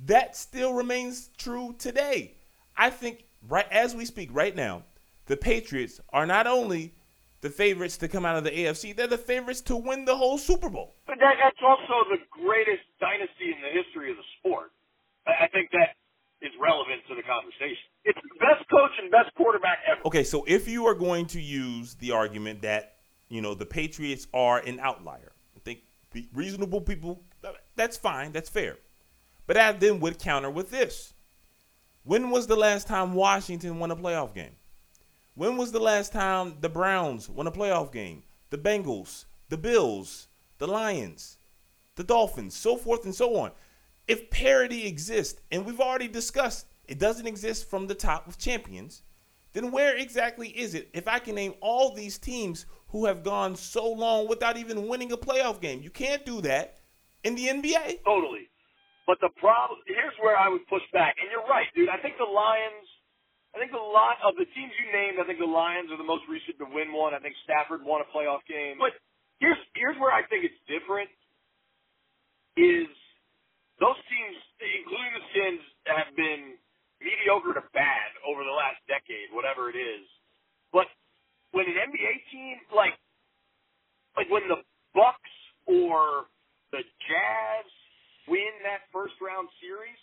that 0.05 0.35
still 0.35 0.73
remains 0.73 1.29
true 1.37 1.75
today. 1.77 2.35
I 2.75 2.89
think 2.89 3.25
right 3.47 3.67
as 3.71 3.95
we 3.95 4.05
speak 4.05 4.29
right 4.31 4.55
now, 4.55 4.83
the 5.27 5.37
Patriots 5.37 5.99
are 6.11 6.25
not 6.25 6.47
only 6.47 6.93
the 7.41 7.49
favorites 7.49 7.97
to 7.97 8.07
come 8.07 8.25
out 8.25 8.37
of 8.37 8.43
the 8.43 8.51
AFC, 8.51 8.95
they're 8.95 9.07
the 9.07 9.17
favorites 9.17 9.61
to 9.61 9.75
win 9.75 10.05
the 10.05 10.15
whole 10.15 10.37
Super 10.37 10.69
Bowl. 10.69 10.95
But 11.05 11.19
that, 11.19 11.35
that's 11.41 11.59
also 11.63 12.09
the 12.09 12.17
greatest 12.31 12.83
dynasty 12.99 13.53
in 13.53 13.61
the 13.61 13.69
history 13.69 14.09
of 14.09 14.17
the 14.17 14.23
sport. 14.39 14.71
I, 15.27 15.47
think 15.47 15.69
that 15.71 15.95
is 16.41 16.51
relevant 16.59 17.01
to 17.09 17.15
the 17.15 17.21
conversation. 17.21 17.83
It's 18.05 18.19
the 18.23 18.39
best 18.39 18.67
coach 18.69 18.91
and 19.01 19.11
best 19.11 19.35
quarterback 19.35 19.79
ever. 19.91 20.01
Okay, 20.05 20.23
so 20.23 20.45
if 20.47 20.67
you 20.67 20.85
are 20.87 20.95
going 20.95 21.25
to 21.27 21.41
use 21.41 21.95
the 21.95 22.11
argument 22.11 22.61
that, 22.61 22.95
you 23.27 23.41
know, 23.41 23.53
the 23.53 23.65
Patriots 23.65 24.27
are 24.33 24.59
an 24.59 24.79
outlier, 24.79 25.33
I 25.55 25.59
think 25.59 25.79
the 26.11 26.27
reasonable 26.33 26.79
people, 26.79 27.21
that's 27.75 27.97
fine, 27.97 28.31
that's 28.31 28.49
fair. 28.49 28.77
But 29.45 29.57
I 29.57 29.73
then 29.73 29.99
would 29.99 30.17
counter 30.17 30.49
with 30.49 30.71
this. 30.71 31.13
When 32.03 32.29
was 32.29 32.47
the 32.47 32.55
last 32.55 32.87
time 32.87 33.13
Washington 33.13 33.79
won 33.79 33.91
a 33.91 33.95
playoff 33.95 34.33
game? 34.33 34.55
When 35.37 35.55
was 35.55 35.71
the 35.71 35.79
last 35.79 36.13
time 36.13 36.55
the 36.61 36.67
Browns 36.67 37.29
won 37.29 37.45
a 37.45 37.51
playoff 37.51 37.91
game? 37.91 38.23
The 38.49 38.57
Bengals, 38.57 39.25
the 39.49 39.57
Bills, 39.57 40.29
the 40.57 40.65
Lions, 40.65 41.37
the 41.93 42.03
Dolphins, 42.03 42.57
so 42.57 42.75
forth 42.75 43.05
and 43.05 43.13
so 43.13 43.35
on. 43.35 43.51
If 44.07 44.31
parity 44.31 44.87
exists, 44.87 45.39
and 45.51 45.63
we've 45.63 45.79
already 45.79 46.07
discussed 46.07 46.65
it 46.87 46.97
doesn't 46.97 47.27
exist 47.27 47.69
from 47.69 47.85
the 47.85 47.93
top 47.93 48.27
of 48.27 48.39
champions, 48.39 49.03
then 49.53 49.69
where 49.69 49.95
exactly 49.95 50.47
is 50.47 50.73
it 50.73 50.89
if 50.91 51.07
I 51.07 51.19
can 51.19 51.35
name 51.35 51.53
all 51.61 51.93
these 51.93 52.17
teams 52.17 52.65
who 52.87 53.05
have 53.05 53.23
gone 53.23 53.55
so 53.55 53.87
long 53.87 54.27
without 54.27 54.57
even 54.57 54.87
winning 54.87 55.11
a 55.11 55.17
playoff 55.17 55.61
game? 55.61 55.83
You 55.83 55.91
can't 55.91 56.25
do 56.25 56.41
that 56.41 56.79
in 57.23 57.35
the 57.35 57.45
NBA. 57.45 58.03
Totally. 58.03 58.49
But 59.05 59.19
the 59.21 59.29
problem 59.37 59.77
here's 59.85 60.15
where 60.19 60.35
I 60.35 60.49
would 60.49 60.65
push 60.65 60.81
back. 60.91 61.17
And 61.21 61.29
you're 61.29 61.47
right, 61.47 61.67
dude. 61.75 61.89
I 61.89 61.97
think 61.97 62.17
the 62.17 62.23
Lions 62.25 62.87
I 63.57 63.65
think 63.65 63.73
the 63.73 63.81
lot 63.81 64.21
of 64.21 64.37
the 64.37 64.45
teams 64.53 64.69
you 64.77 64.85
named, 64.93 65.17
I 65.17 65.25
think 65.25 65.41
the 65.41 65.49
Lions 65.49 65.89
are 65.89 65.97
the 65.97 66.05
most 66.05 66.29
recent 66.29 66.61
to 66.61 66.69
win 66.69 66.93
one. 66.93 67.17
I 67.17 67.19
think 67.25 67.33
Stafford 67.41 67.81
won 67.81 68.05
a 68.05 68.07
playoff 68.13 68.45
game. 68.45 68.77
But 68.77 68.93
here's 69.41 69.57
here's 69.73 69.97
where 69.97 70.13
I 70.13 70.21
think 70.29 70.45
it's 70.45 70.61
different 70.69 71.09
is 72.53 72.85
those 73.81 73.97
teams, 74.13 74.37
including 74.61 75.09
the 75.09 75.25
Skins, 75.33 75.63
have 75.89 76.13
been 76.13 76.53
mediocre 77.01 77.57
to 77.57 77.65
bad 77.73 78.09
over 78.29 78.45
the 78.45 78.53
last 78.53 78.77
decade, 78.85 79.33
whatever 79.33 79.73
it 79.73 79.77
is. 79.77 80.05
But 80.69 80.85
when 81.49 81.65
an 81.65 81.81
NBA 81.81 82.13
team 82.29 82.61
like 82.69 82.93
like 84.13 84.29
when 84.29 84.45
the 84.53 84.61
Bucks 84.93 85.33
or 85.65 86.29
the 86.69 86.85
Jazz 87.09 87.65
win 88.29 88.53
that 88.69 88.85
first 88.93 89.17
round 89.17 89.49
series, 89.57 89.97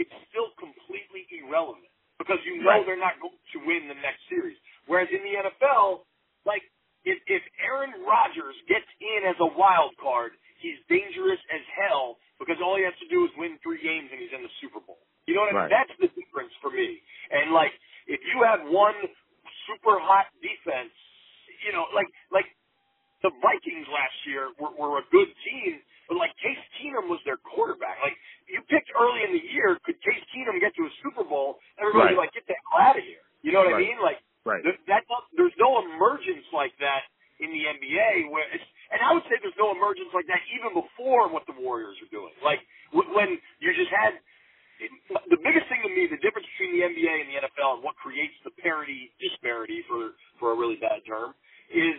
it's 0.00 0.16
still 0.32 0.56
completely 0.56 1.28
irrelevant 1.28 1.92
because 2.24 2.40
you 2.48 2.56
know 2.64 2.70
Right. 2.72 2.86
they're 2.88 2.96
not 3.00 3.20
going 3.20 3.36
to 3.52 3.58
win 3.68 3.86
the 3.92 3.98
next 4.00 4.24
series. 4.32 4.56
Whereas 4.88 5.08
in 5.12 5.20
the 5.20 5.34
NFL, 5.44 6.04
like 6.48 6.64
if 7.04 7.20
if 7.28 7.42
Aaron 7.60 7.92
Rodgers 8.08 8.56
gets 8.68 8.88
in 9.00 9.28
as 9.28 9.36
a 9.40 9.50
wild 9.52 9.92
card, 10.00 10.32
he's 10.64 10.80
dangerous 10.88 11.40
as 11.52 11.60
hell 11.76 12.16
because 12.40 12.56
all 12.64 12.76
he 12.80 12.84
has 12.84 12.96
to 13.04 13.08
do 13.12 13.24
is 13.28 13.30
win 13.36 13.58
three 13.62 13.80
games 13.84 14.08
and 14.10 14.16
he's 14.20 14.32
in 14.32 14.40
the 14.42 14.54
Super 14.64 14.80
Bowl. 14.80 14.98
You 15.28 15.36
know 15.36 15.44
what 15.44 15.52
I 15.52 15.56
mean? 15.56 15.62
Right. 15.68 15.72
That's 15.76 15.94
the 16.00 16.08
difference 16.16 16.52
for 16.64 16.68
me. 16.72 17.00
And 17.30 17.52
like 17.52 17.72
if 18.08 18.20
you 18.32 18.40
have 18.44 18.64
one 18.68 18.96
super 19.68 19.96
hot 20.00 20.28
defense, 20.44 20.92
you 21.64 21.72
know, 21.72 21.88
like 21.96 22.08
like 22.32 22.48
the 23.24 23.32
Vikings 23.40 23.88
last 23.88 24.16
year 24.28 24.52
were, 24.60 24.72
were 24.76 25.00
a 25.00 25.06
good 25.08 25.32
team, 25.48 25.80
but 26.12 26.20
like 26.20 26.36
Case 26.44 26.60
Keenum 26.76 27.08
was 27.08 27.20
their 27.24 27.40
quarterback. 27.40 27.96
Like 28.04 28.16
you 28.52 28.60
picked 28.68 28.92
early 28.92 29.24
in 29.24 29.32
the 29.32 29.40
year, 29.48 29.80
could 29.84 29.96
Case 30.04 30.20
Keenum 30.32 30.60
get 30.60 30.76
to 30.76 30.84
a 30.84 30.92
Super 31.00 31.24
Bowl? 31.24 31.56
Everybody 31.80 32.12
Right. 32.12 32.20
would 32.20 32.28
like 32.28 32.32
get 32.36 32.44
the 32.44 32.56
hell 32.68 32.84
out 32.84 32.96
of 33.00 33.04
here. 33.04 33.24
You 33.40 33.52
know 33.56 33.64
what 33.64 33.72
Right. 33.72 33.84
I 33.84 33.88
mean? 33.88 33.96
Like 34.04 34.20
Right. 34.44 34.60
there, 34.60 34.76
that 34.92 35.08
there's 35.40 35.56
no 35.56 35.80
emergence 35.80 36.44
like 36.52 36.76
that 36.84 37.08
in 37.40 37.48
the 37.48 37.64
NBA 37.64 38.28
where 38.28 38.44
it's, 38.52 38.68
and 38.92 39.00
I 39.00 39.16
would 39.16 39.24
say 39.24 39.40
there's 39.40 39.56
no 39.56 39.72
emergence 39.72 40.12
like 40.12 40.28
that 40.28 40.44
even 40.52 40.76
before 40.76 41.32
what 41.32 41.48
the 41.48 41.56
Warriors 41.56 41.96
are 42.04 42.12
doing. 42.12 42.36
Like 42.44 42.60
wh- 42.92 43.08
when 43.16 43.40
you 43.64 43.72
just 43.72 43.88
had 43.88 44.20
it, 44.84 44.90
the 45.32 45.40
biggest 45.40 45.64
thing 45.72 45.80
to 45.80 45.88
me, 45.88 46.08
the 46.12 46.18
difference 46.20 46.44
between 46.58 46.76
the 46.76 46.82
NBA 46.84 47.08
and 47.24 47.28
the 47.32 47.36
NFL 47.48 47.80
and 47.80 47.82
what 47.82 47.96
creates 47.96 48.34
the 48.44 48.50
parity 48.60 49.08
disparity 49.16 49.80
for 49.88 50.12
for 50.38 50.52
a 50.52 50.56
really 50.60 50.76
bad 50.76 51.00
term 51.08 51.32
is 51.72 51.96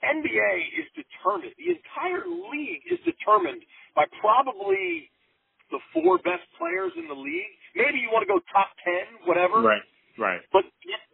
NBA 0.00 0.52
is 0.80 0.88
determined. 0.96 1.52
The 1.60 1.76
entire 1.76 2.24
league 2.24 2.84
is 2.88 2.98
determined 3.04 3.60
by 3.94 4.06
probably 4.20 5.10
the 5.70 5.78
four 5.92 6.16
best 6.24 6.44
players 6.56 6.92
in 6.96 7.04
the 7.06 7.14
league. 7.14 7.52
Maybe 7.76 8.00
you 8.00 8.08
want 8.10 8.24
to 8.24 8.30
go 8.30 8.40
top 8.52 8.72
ten, 8.80 9.04
whatever. 9.28 9.60
Right. 9.60 9.84
Right. 10.18 10.40
But 10.52 10.64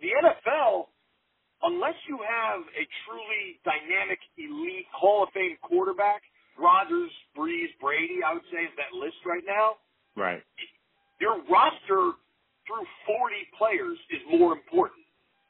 the 0.00 0.10
NFL, 0.22 0.86
unless 1.62 1.98
you 2.08 2.18
have 2.22 2.62
a 2.62 2.84
truly 3.06 3.58
dynamic, 3.66 4.18
elite 4.38 4.86
Hall 4.94 5.22
of 5.24 5.30
Fame 5.34 5.56
quarterback, 5.62 6.22
Rodgers, 6.58 7.10
Brees, 7.36 7.70
Brady, 7.82 8.22
I 8.24 8.34
would 8.34 8.46
say 8.54 8.64
is 8.66 8.74
that 8.78 8.94
list 8.96 9.18
right 9.26 9.44
now. 9.46 9.76
Right. 10.16 10.42
Your 11.20 11.42
roster 11.50 12.16
through 12.66 12.86
40 13.06 13.34
players 13.58 13.98
is 14.10 14.22
more 14.30 14.52
important. 14.54 15.02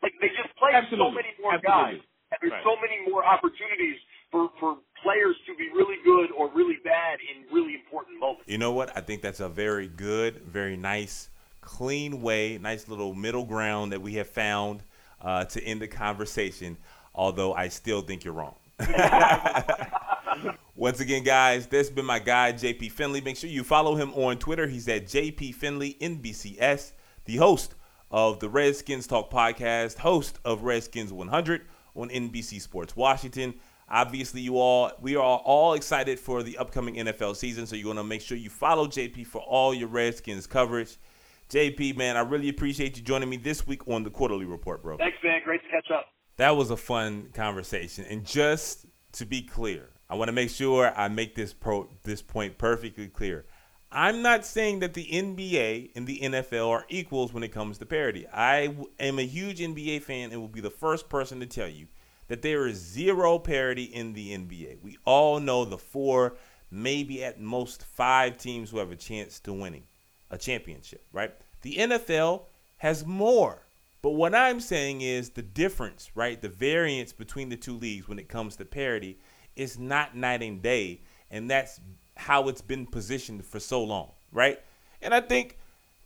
Like 0.03 0.13
they 0.21 0.29
just 0.35 0.53
play 0.59 0.73
so 0.73 0.79
Absolutely. 0.85 1.15
many 1.17 1.33
more 1.41 1.55
Absolutely. 1.55 2.01
guys, 2.01 2.01
and 2.31 2.39
there's 2.43 2.53
Right. 2.53 2.67
so 2.67 2.77
many 2.83 2.99
more 3.09 3.25
opportunities 3.25 3.97
for 4.31 4.51
for 4.61 4.77
players 5.03 5.37
to 5.47 5.55
be 5.55 5.71
really 5.71 5.97
good 6.05 6.31
or 6.33 6.51
really 6.51 6.77
bad 6.85 7.19
in 7.23 7.47
really 7.55 7.75
important 7.75 8.19
moments. 8.19 8.45
You 8.51 8.59
know 8.59 8.73
what? 8.73 8.95
I 8.96 8.96
think 9.07 9.23
that's 9.23 9.41
a 9.41 9.49
very 9.49 9.89
good, 9.89 10.43
very 10.43 10.77
nice, 10.77 11.29
clean 11.61 12.21
way, 12.21 12.59
nice 12.59 12.89
little 12.89 13.15
middle 13.15 13.45
ground 13.45 13.93
that 13.93 14.03
we 14.03 14.15
have 14.15 14.29
found 14.29 14.83
uh, 15.21 15.45
to 15.47 15.63
end 15.63 15.81
the 15.81 15.89
conversation. 15.89 16.77
Although 17.15 17.55
I 17.55 17.69
still 17.69 18.03
think 18.03 18.25
you're 18.25 18.35
wrong. 18.35 18.57
Once 20.77 21.01
again, 21.01 21.25
guys, 21.25 21.67
this 21.67 21.89
has 21.89 21.95
been 21.95 22.05
my 22.05 22.19
guy 22.19 22.53
JP 22.53 22.93
Finlay. 22.93 23.23
Make 23.23 23.39
sure 23.39 23.49
you 23.49 23.65
follow 23.65 23.95
him 23.97 24.13
on 24.13 24.37
Twitter. 24.37 24.67
He's 24.67 24.87
at 24.89 25.07
JP 25.07 25.55
Finlay 25.55 25.95
NBCS, 25.95 26.93
the 27.25 27.37
host 27.37 27.75
of 28.11 28.41
the 28.41 28.51
Redskins 28.51 29.07
Talk 29.07 29.31
podcast, 29.31 29.99
host 29.99 30.39
of 30.45 30.65
Redskins 30.65 31.13
100 31.13 31.63
on 31.95 32.11
NBC 32.11 32.61
Sports 32.61 32.95
Washington. 32.95 33.55
Obviously, 33.89 34.41
you 34.41 34.59
all 34.59 34.91
we 35.01 35.17
are 35.17 35.23
all 35.23 35.75
excited 35.75 36.19
for 36.19 36.43
the 36.43 36.59
upcoming 36.59 36.97
NFL 36.97 37.37
season, 37.37 37.67
so 37.67 37.77
you're 37.77 37.93
gonna 37.93 38.05
make 38.05 38.21
sure 38.21 38.37
you 38.37 38.51
follow 38.51 38.87
JP 38.87 39.27
for 39.27 39.41
all 39.43 39.73
your 39.73 39.89
Redskins 39.89 40.47
coverage. 40.47 40.97
JP, 41.49 41.97
man, 41.97 42.17
I 42.17 42.21
really 42.21 42.49
appreciate 42.49 42.97
you 42.97 43.03
joining 43.03 43.29
me 43.29 43.37
this 43.37 43.67
week 43.67 43.87
on 43.87 44.03
the 44.03 44.11
Quarter-Lee 44.11 44.47
Report, 44.47 44.83
bro. 44.83 44.97
Thanks, 44.97 45.19
man. 45.23 45.41
Great 45.45 45.63
to 45.63 45.69
catch 45.69 45.91
up. 45.93 46.07
That 46.39 46.57
was 46.57 46.73
a 46.73 46.77
fun 46.77 47.29
conversation. 47.33 48.05
And 48.11 48.27
just 48.27 48.87
to 49.13 49.25
be 49.25 49.43
clear, 49.43 49.91
I 50.11 50.17
want 50.17 50.29
to 50.29 50.33
make 50.33 50.51
sure 50.51 50.93
I 50.97 51.09
make 51.09 51.37
this 51.37 51.53
pro 51.53 51.89
this 52.03 52.23
point 52.23 52.59
perfectly 52.59 53.09
clear. 53.09 53.47
I'm 53.93 54.21
not 54.21 54.45
saying 54.45 54.81
that 54.81 54.95
the 54.95 55.07
NBA 55.07 55.93
and 55.95 56.07
the 56.07 56.19
NFL 56.21 56.69
are 56.69 56.85
equals 56.89 57.33
when 57.33 57.45
it 57.45 57.53
comes 57.53 57.79
to 57.79 57.87
parity. 57.87 58.27
I 58.27 58.67
w- 58.67 58.91
am 58.99 59.21
a 59.21 59.27
huge 59.27 59.61
NBA 59.61 60.03
fan 60.03 60.33
and 60.33 60.41
will 60.41 60.49
be 60.49 60.61
the 60.61 60.71
first 60.71 61.09
person 61.09 61.39
to 61.41 61.47
tell 61.47 61.69
you 61.69 61.87
that 62.29 62.43
there 62.43 62.67
is 62.67 62.77
zero 62.79 63.39
parity 63.39 63.85
in 63.85 64.13
the 64.13 64.37
NBA. 64.37 64.83
We 64.83 64.99
all 65.05 65.41
know 65.41 65.65
the 65.65 65.79
four, 65.79 66.37
maybe 66.71 67.23
at 67.25 67.41
most 67.41 67.85
five 67.85 68.37
teams 68.37 68.71
who 68.71 68.79
have 68.79 68.91
a 68.91 68.97
chance 68.97 69.39
to 69.41 69.53
winning 69.53 69.85
a 70.31 70.39
championship, 70.39 71.05
right? 71.13 71.33
The 71.63 71.77
NFL 71.77 72.43
has 72.79 73.07
more. 73.07 73.63
But 74.03 74.11
what 74.11 74.35
I'm 74.35 74.61
saying 74.61 75.01
is 75.01 75.31
the 75.31 75.43
difference, 75.43 76.11
right? 76.15 76.41
The 76.41 76.49
variance 76.49 77.13
between 77.13 77.49
the 77.49 77.57
two 77.57 77.77
leagues 77.77 78.09
when 78.09 78.19
it 78.19 78.29
comes 78.29 78.57
to 78.57 78.65
parity 78.65 79.19
is 79.57 79.79
not 79.79 80.17
night 80.17 80.43
and 80.43 80.63
day. 80.63 81.03
And 81.31 81.51
that's 81.51 81.81
how 82.17 82.49
it's 82.49 82.61
been 82.61 82.87
positioned 82.87 83.45
for 83.45 83.59
so 83.59 83.83
long, 83.83 84.13
right? 84.33 84.61
And 85.03 85.15
I 85.15 85.21
think, 85.21 85.59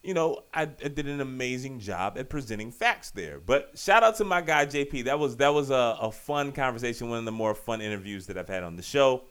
you 0.02 0.14
know, 0.14 0.44
I, 0.54 0.62
I 0.62 0.88
did 0.88 1.06
an 1.06 1.20
amazing 1.20 1.80
job 1.80 2.16
at 2.16 2.28
presenting 2.30 2.70
facts 2.70 3.10
there. 3.10 3.38
But 3.38 3.72
shout 3.78 4.02
out 4.02 4.16
to 4.16 4.24
my 4.24 4.40
guy 4.40 4.66
JP. 4.66 5.04
That 5.04 5.18
was 5.18 5.36
that 5.36 5.52
was 5.52 5.70
a, 5.70 5.96
a 6.00 6.10
fun 6.10 6.52
conversation, 6.52 7.10
one 7.10 7.18
of 7.18 7.24
the 7.24 7.32
more 7.32 7.54
fun 7.54 7.80
interviews 7.80 8.26
that 8.26 8.38
I've 8.38 8.48
had 8.48 8.62
on 8.62 8.76
the 8.76 8.82
show. 8.82 9.24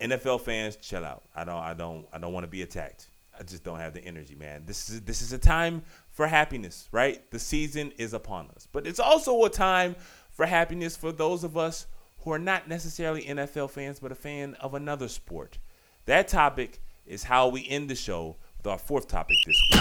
NFL 0.00 0.42
fans, 0.42 0.76
chill 0.76 1.04
out. 1.04 1.24
I 1.34 1.44
don't 1.44 1.58
I 1.58 1.74
don't 1.74 2.06
I 2.12 2.18
don't 2.18 2.32
want 2.32 2.44
to 2.44 2.50
be 2.50 2.62
attacked. 2.62 3.08
I 3.38 3.42
just 3.42 3.64
don't 3.64 3.78
have 3.78 3.94
the 3.94 4.04
energy, 4.04 4.34
man. 4.34 4.64
This 4.66 4.88
is 4.88 5.00
this 5.02 5.20
is 5.20 5.32
a 5.32 5.38
time 5.38 5.82
for 6.10 6.26
happiness, 6.26 6.88
right? 6.92 7.28
The 7.30 7.38
season 7.38 7.92
is 7.98 8.12
upon 8.12 8.50
us. 8.54 8.68
But 8.70 8.86
it's 8.86 9.00
also 9.00 9.44
a 9.44 9.50
time 9.50 9.96
for 10.30 10.46
happiness 10.46 10.96
for 10.96 11.10
those 11.10 11.42
of 11.42 11.56
us 11.56 11.86
who 12.20 12.32
are 12.32 12.38
not 12.38 12.68
necessarily 12.68 13.24
NFL 13.24 13.70
fans 13.70 13.98
but 13.98 14.12
a 14.12 14.16
fan 14.16 14.54
of 14.60 14.74
another 14.74 15.08
sport. 15.08 15.58
That 16.06 16.28
topic 16.28 16.80
is 17.06 17.24
how 17.24 17.48
we 17.48 17.66
end 17.68 17.88
the 17.90 17.94
show 17.94 18.36
our 18.68 18.78
fourth 18.78 19.08
topic 19.08 19.36
this 19.46 19.60
week. 19.70 19.80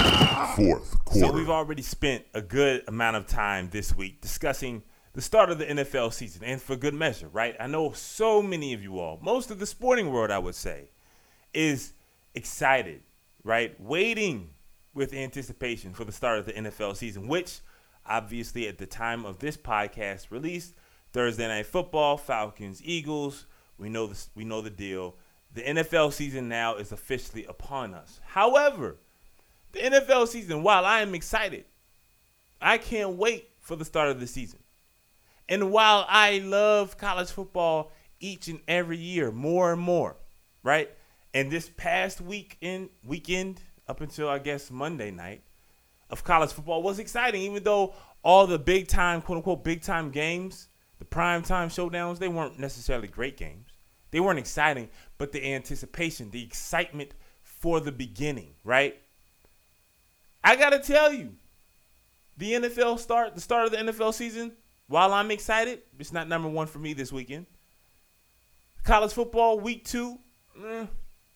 Fourth 0.55 1.05
quarter. 1.05 1.27
So 1.27 1.31
we've 1.31 1.49
already 1.49 1.81
spent 1.81 2.25
a 2.33 2.41
good 2.41 2.83
amount 2.87 3.17
of 3.17 3.27
time 3.27 3.69
this 3.71 3.95
week 3.95 4.21
discussing 4.21 4.83
the 5.13 5.21
start 5.21 5.49
of 5.49 5.57
the 5.57 5.65
NFL 5.65 6.13
season, 6.13 6.43
and 6.43 6.61
for 6.61 6.75
good 6.75 6.93
measure, 6.93 7.27
right? 7.27 7.55
I 7.59 7.65
know 7.65 7.91
so 7.91 8.41
many 8.41 8.73
of 8.73 8.83
you 8.83 8.99
all, 8.99 9.19
most 9.21 9.49
of 9.49 9.57
the 9.57 9.65
sporting 9.65 10.11
world, 10.11 10.29
I 10.29 10.37
would 10.37 10.53
say, 10.53 10.91
is 11.55 11.93
excited, 12.35 13.01
right? 13.43 13.79
Waiting 13.81 14.51
with 14.93 15.13
anticipation 15.13 15.93
for 15.93 16.05
the 16.05 16.11
start 16.11 16.37
of 16.37 16.45
the 16.45 16.53
NFL 16.53 16.95
season, 16.95 17.27
which 17.27 17.61
obviously 18.05 18.67
at 18.67 18.77
the 18.77 18.85
time 18.85 19.25
of 19.25 19.39
this 19.39 19.57
podcast 19.57 20.29
released, 20.29 20.75
Thursday 21.13 21.47
night 21.47 21.65
football, 21.65 22.17
Falcons, 22.17 22.79
Eagles, 22.83 23.47
we 23.79 23.89
know 23.89 24.07
this, 24.07 24.29
we 24.35 24.43
know 24.43 24.61
the 24.61 24.69
deal. 24.69 25.15
The 25.57 25.63
NFL 25.63 26.13
season 26.13 26.47
now 26.47 26.75
is 26.75 26.91
officially 26.91 27.43
upon 27.45 27.95
us. 27.95 28.19
However, 28.23 28.97
the 29.71 29.79
NFL 29.79 30.27
season, 30.27 30.61
while 30.61 30.85
I 30.85 31.01
am 31.01 31.15
excited, 31.15 31.65
I 32.61 32.77
can't 32.77 33.13
wait 33.13 33.49
for 33.59 33.75
the 33.75 33.83
start 33.83 34.09
of 34.09 34.19
the 34.19 34.27
season. 34.27 34.59
And 35.49 35.71
while 35.71 36.05
I 36.07 36.37
love 36.45 36.99
college 36.99 37.31
football 37.31 37.91
each 38.19 38.47
and 38.47 38.59
every 38.67 38.99
year 38.99 39.31
more 39.31 39.73
and 39.73 39.81
more, 39.81 40.17
right? 40.61 40.91
And 41.33 41.51
this 41.51 41.71
past 41.75 42.21
weekend, 42.21 42.89
weekend 43.03 43.59
up 43.87 44.01
until 44.01 44.29
I 44.29 44.37
guess 44.37 44.69
Monday 44.69 45.09
night 45.09 45.41
of 46.11 46.23
college 46.23 46.51
football 46.51 46.83
was 46.83 46.99
exciting, 46.99 47.41
even 47.41 47.63
though 47.63 47.95
all 48.21 48.45
the 48.45 48.59
big 48.59 48.87
time, 48.87 49.23
quote 49.23 49.37
unquote, 49.37 49.63
big 49.63 49.81
time 49.81 50.11
games, 50.11 50.67
the 50.99 51.05
prime 51.05 51.41
time 51.41 51.69
showdowns, 51.69 52.19
they 52.19 52.27
weren't 52.27 52.59
necessarily 52.59 53.07
great 53.07 53.37
games. 53.37 53.66
They 54.11 54.19
weren't 54.19 54.39
exciting, 54.39 54.89
but 55.17 55.31
the 55.31 55.53
anticipation, 55.53 56.31
the 56.31 56.43
excitement 56.43 57.13
for 57.43 57.79
the 57.79 57.91
beginning, 57.91 58.53
right? 58.63 58.97
I 60.43 60.55
gotta 60.55 60.79
tell 60.79 61.11
you, 61.11 61.35
the 62.37 62.53
NFL 62.53 62.99
start, 62.99 63.35
the 63.35 63.41
start 63.41 63.65
of 63.65 63.71
the 63.71 63.77
NFL 63.77 64.13
season, 64.13 64.53
while 64.87 65.13
I'm 65.13 65.31
excited, 65.31 65.81
it's 65.99 66.13
not 66.13 66.29
number 66.29 66.47
one 66.47 66.67
for 66.67 66.79
me 66.79 66.93
this 66.93 67.11
weekend. 67.11 67.47
College 68.83 69.11
football, 69.11 69.59
week 69.59 69.83
two, 69.83 70.17
eh, 70.65 70.85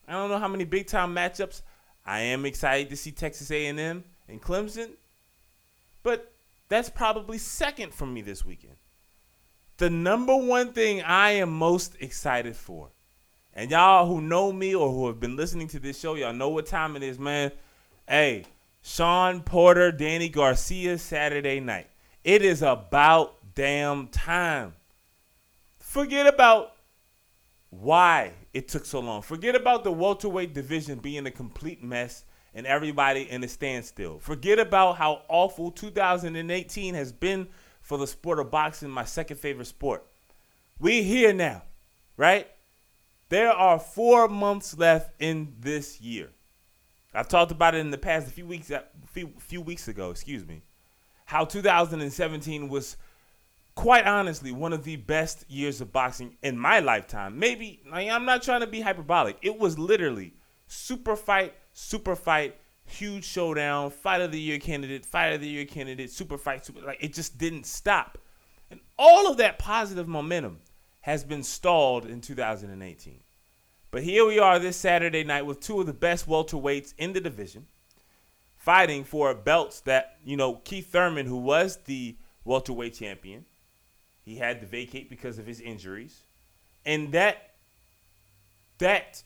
I 0.08 0.12
don't 0.14 0.30
know 0.30 0.38
how 0.38 0.48
many 0.48 0.64
big 0.64 0.88
time 0.88 1.14
matchups. 1.14 1.62
I 2.06 2.22
am 2.22 2.46
excited 2.46 2.90
to 2.90 2.96
see 2.96 3.12
Texas 3.12 3.52
A&M 3.52 4.04
and 4.28 4.42
Clemson, 4.42 4.92
but 6.04 6.34
that's 6.70 6.90
probably 6.90 7.38
second 7.38 7.94
for 7.94 8.06
me 8.06 8.22
this 8.22 8.46
weekend. 8.46 8.76
The 9.82 9.90
number 9.90 10.38
one 10.38 10.74
thing 10.74 11.02
I 11.02 11.32
am 11.32 11.50
most 11.52 11.96
excited 12.00 12.56
for, 12.56 12.90
and 13.52 13.72
y'all 13.72 14.06
who 14.06 14.22
know 14.22 14.54
me 14.54 14.76
or 14.76 14.92
who 14.92 15.08
have 15.08 15.20
been 15.20 15.36
listening 15.36 15.68
to 15.70 15.80
this 15.80 16.00
show, 16.00 16.14
y'all 16.14 16.34
know 16.34 16.50
what 16.50 16.68
time 16.68 16.96
it 16.96 17.02
is, 17.02 17.18
man. 17.18 17.52
Hey, 18.08 18.44
Shawn 18.84 19.42
Porter, 19.42 19.92
Danny 19.92 20.30
Garcia, 20.30 21.00
Saturday 21.00 21.60
night. 21.60 21.88
It 22.24 22.44
is 22.44 22.62
about 22.62 23.38
damn 23.56 24.06
time. 24.10 24.76
Forget 25.80 26.28
about 26.28 26.74
why 27.72 28.34
it 28.54 28.68
took 28.68 28.86
so 28.86 29.00
long. 29.00 29.24
Forget 29.24 29.56
about 29.56 29.84
the 29.84 29.92
welterweight 29.92 30.54
division 30.54 31.00
being 31.00 31.26
a 31.26 31.32
complete 31.32 31.84
mess 31.84 32.24
and 32.54 32.68
everybody 32.68 33.28
in 33.28 33.44
a 33.44 33.48
standstill. 33.48 34.20
Forget 34.20 34.60
about 34.60 34.98
how 34.98 35.24
awful 35.28 35.72
2018 35.72 36.94
has 36.94 37.12
been 37.12 37.48
for 37.82 37.98
the 37.98 38.08
sport 38.08 38.40
of 38.40 38.52
boxing, 38.52 38.90
my 38.90 39.06
second 39.06 39.38
favorite 39.38 39.66
sport. 39.66 40.06
We 40.80 41.04
here 41.04 41.34
now, 41.34 41.64
right? 42.18 42.48
There 43.30 43.52
are 43.52 43.80
four 43.80 44.28
months 44.28 44.78
left 44.78 45.12
in 45.20 45.56
this 45.60 46.02
year. 46.02 46.30
I've 47.14 47.28
talked 47.28 47.52
about 47.52 47.76
it 47.76 47.80
in 47.80 47.92
the 47.92 47.98
past 47.98 48.28
a 48.28 48.32
few 48.32 48.46
weeks, 48.46 48.72
a 48.72 48.84
few, 49.08 49.34
few 49.40 49.62
weeks 49.62 49.88
ago, 49.88 50.12
excuse 50.12 50.46
me, 50.46 50.64
how 51.26 51.46
2017 51.46 52.70
was 52.70 52.96
quite 53.76 54.06
honestly 54.06 54.52
one 54.52 54.74
of 54.74 54.84
the 54.84 54.96
best 54.96 55.50
years 55.50 55.82
of 55.82 55.92
boxing 55.92 56.38
in 56.42 56.58
my 56.58 56.80
lifetime. 56.80 57.38
Maybe 57.38 57.82
like, 57.90 58.10
I'm 58.10 58.26
not 58.26 58.44
trying 58.44 58.62
to 58.62 58.68
be 58.68 58.82
hyperbolic. 58.82 59.38
It 59.42 59.58
was 59.58 59.78
literally 59.78 60.34
super 60.68 61.16
fight, 61.16 61.54
super 61.74 62.16
fight, 62.16 62.56
huge 62.92 63.26
showdown, 63.26 63.92
fight 63.92 64.22
of 64.22 64.32
the 64.32 64.40
year 64.40 64.60
candidate, 64.60 65.06
fight 65.06 65.34
of 65.34 65.42
the 65.42 65.48
year 65.48 65.66
candidate, 65.66 66.12
super 66.12 66.38
fight, 66.38 66.66
super 66.66 66.82
like 66.82 67.04
it 67.04 67.14
just 67.14 67.38
didn't 67.38 67.66
stop. 67.66 68.18
And 68.70 68.80
all 68.98 69.30
of 69.30 69.38
that 69.38 69.60
positive 69.60 70.08
momentum 70.08 70.60
has 71.02 71.24
been 71.24 71.44
stalled 71.44 72.06
in 72.06 72.22
2018. 72.22 73.20
But 73.90 74.04
here 74.04 74.26
we 74.26 74.40
are 74.40 74.60
this 74.60 74.78
Saturday 74.78 75.24
night 75.24 75.46
with 75.46 75.60
two 75.60 75.82
of 75.82 75.86
the 75.86 75.94
best 75.94 76.28
welterweights 76.28 76.94
in 76.98 77.14
the 77.14 77.20
division 77.20 77.68
fighting 78.62 79.04
for 79.04 79.34
belts 79.34 79.82
that, 79.82 80.18
you 80.24 80.38
know, 80.38 80.56
Keith 80.56 80.92
Thurman, 80.92 81.26
who 81.26 81.38
was 81.38 81.78
the 81.86 82.16
welterweight 82.46 82.94
champion, 82.94 83.46
he 84.24 84.36
had 84.36 84.62
to 84.62 84.68
vacate 84.68 85.10
because 85.10 85.40
of 85.40 85.48
his 85.48 85.60
injuries. 85.60 86.22
And 86.86 87.12
that 87.14 87.56
that 88.78 89.24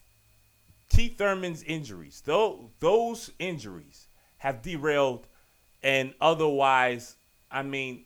Keith 0.90 1.18
Thurman's 1.18 1.64
injuries, 1.64 2.22
though 2.26 2.72
those 2.80 3.32
injuries 3.40 4.08
have 4.38 4.62
derailed 4.62 5.28
and 5.84 6.14
otherwise, 6.20 7.16
I 7.52 7.62
mean, 7.62 8.06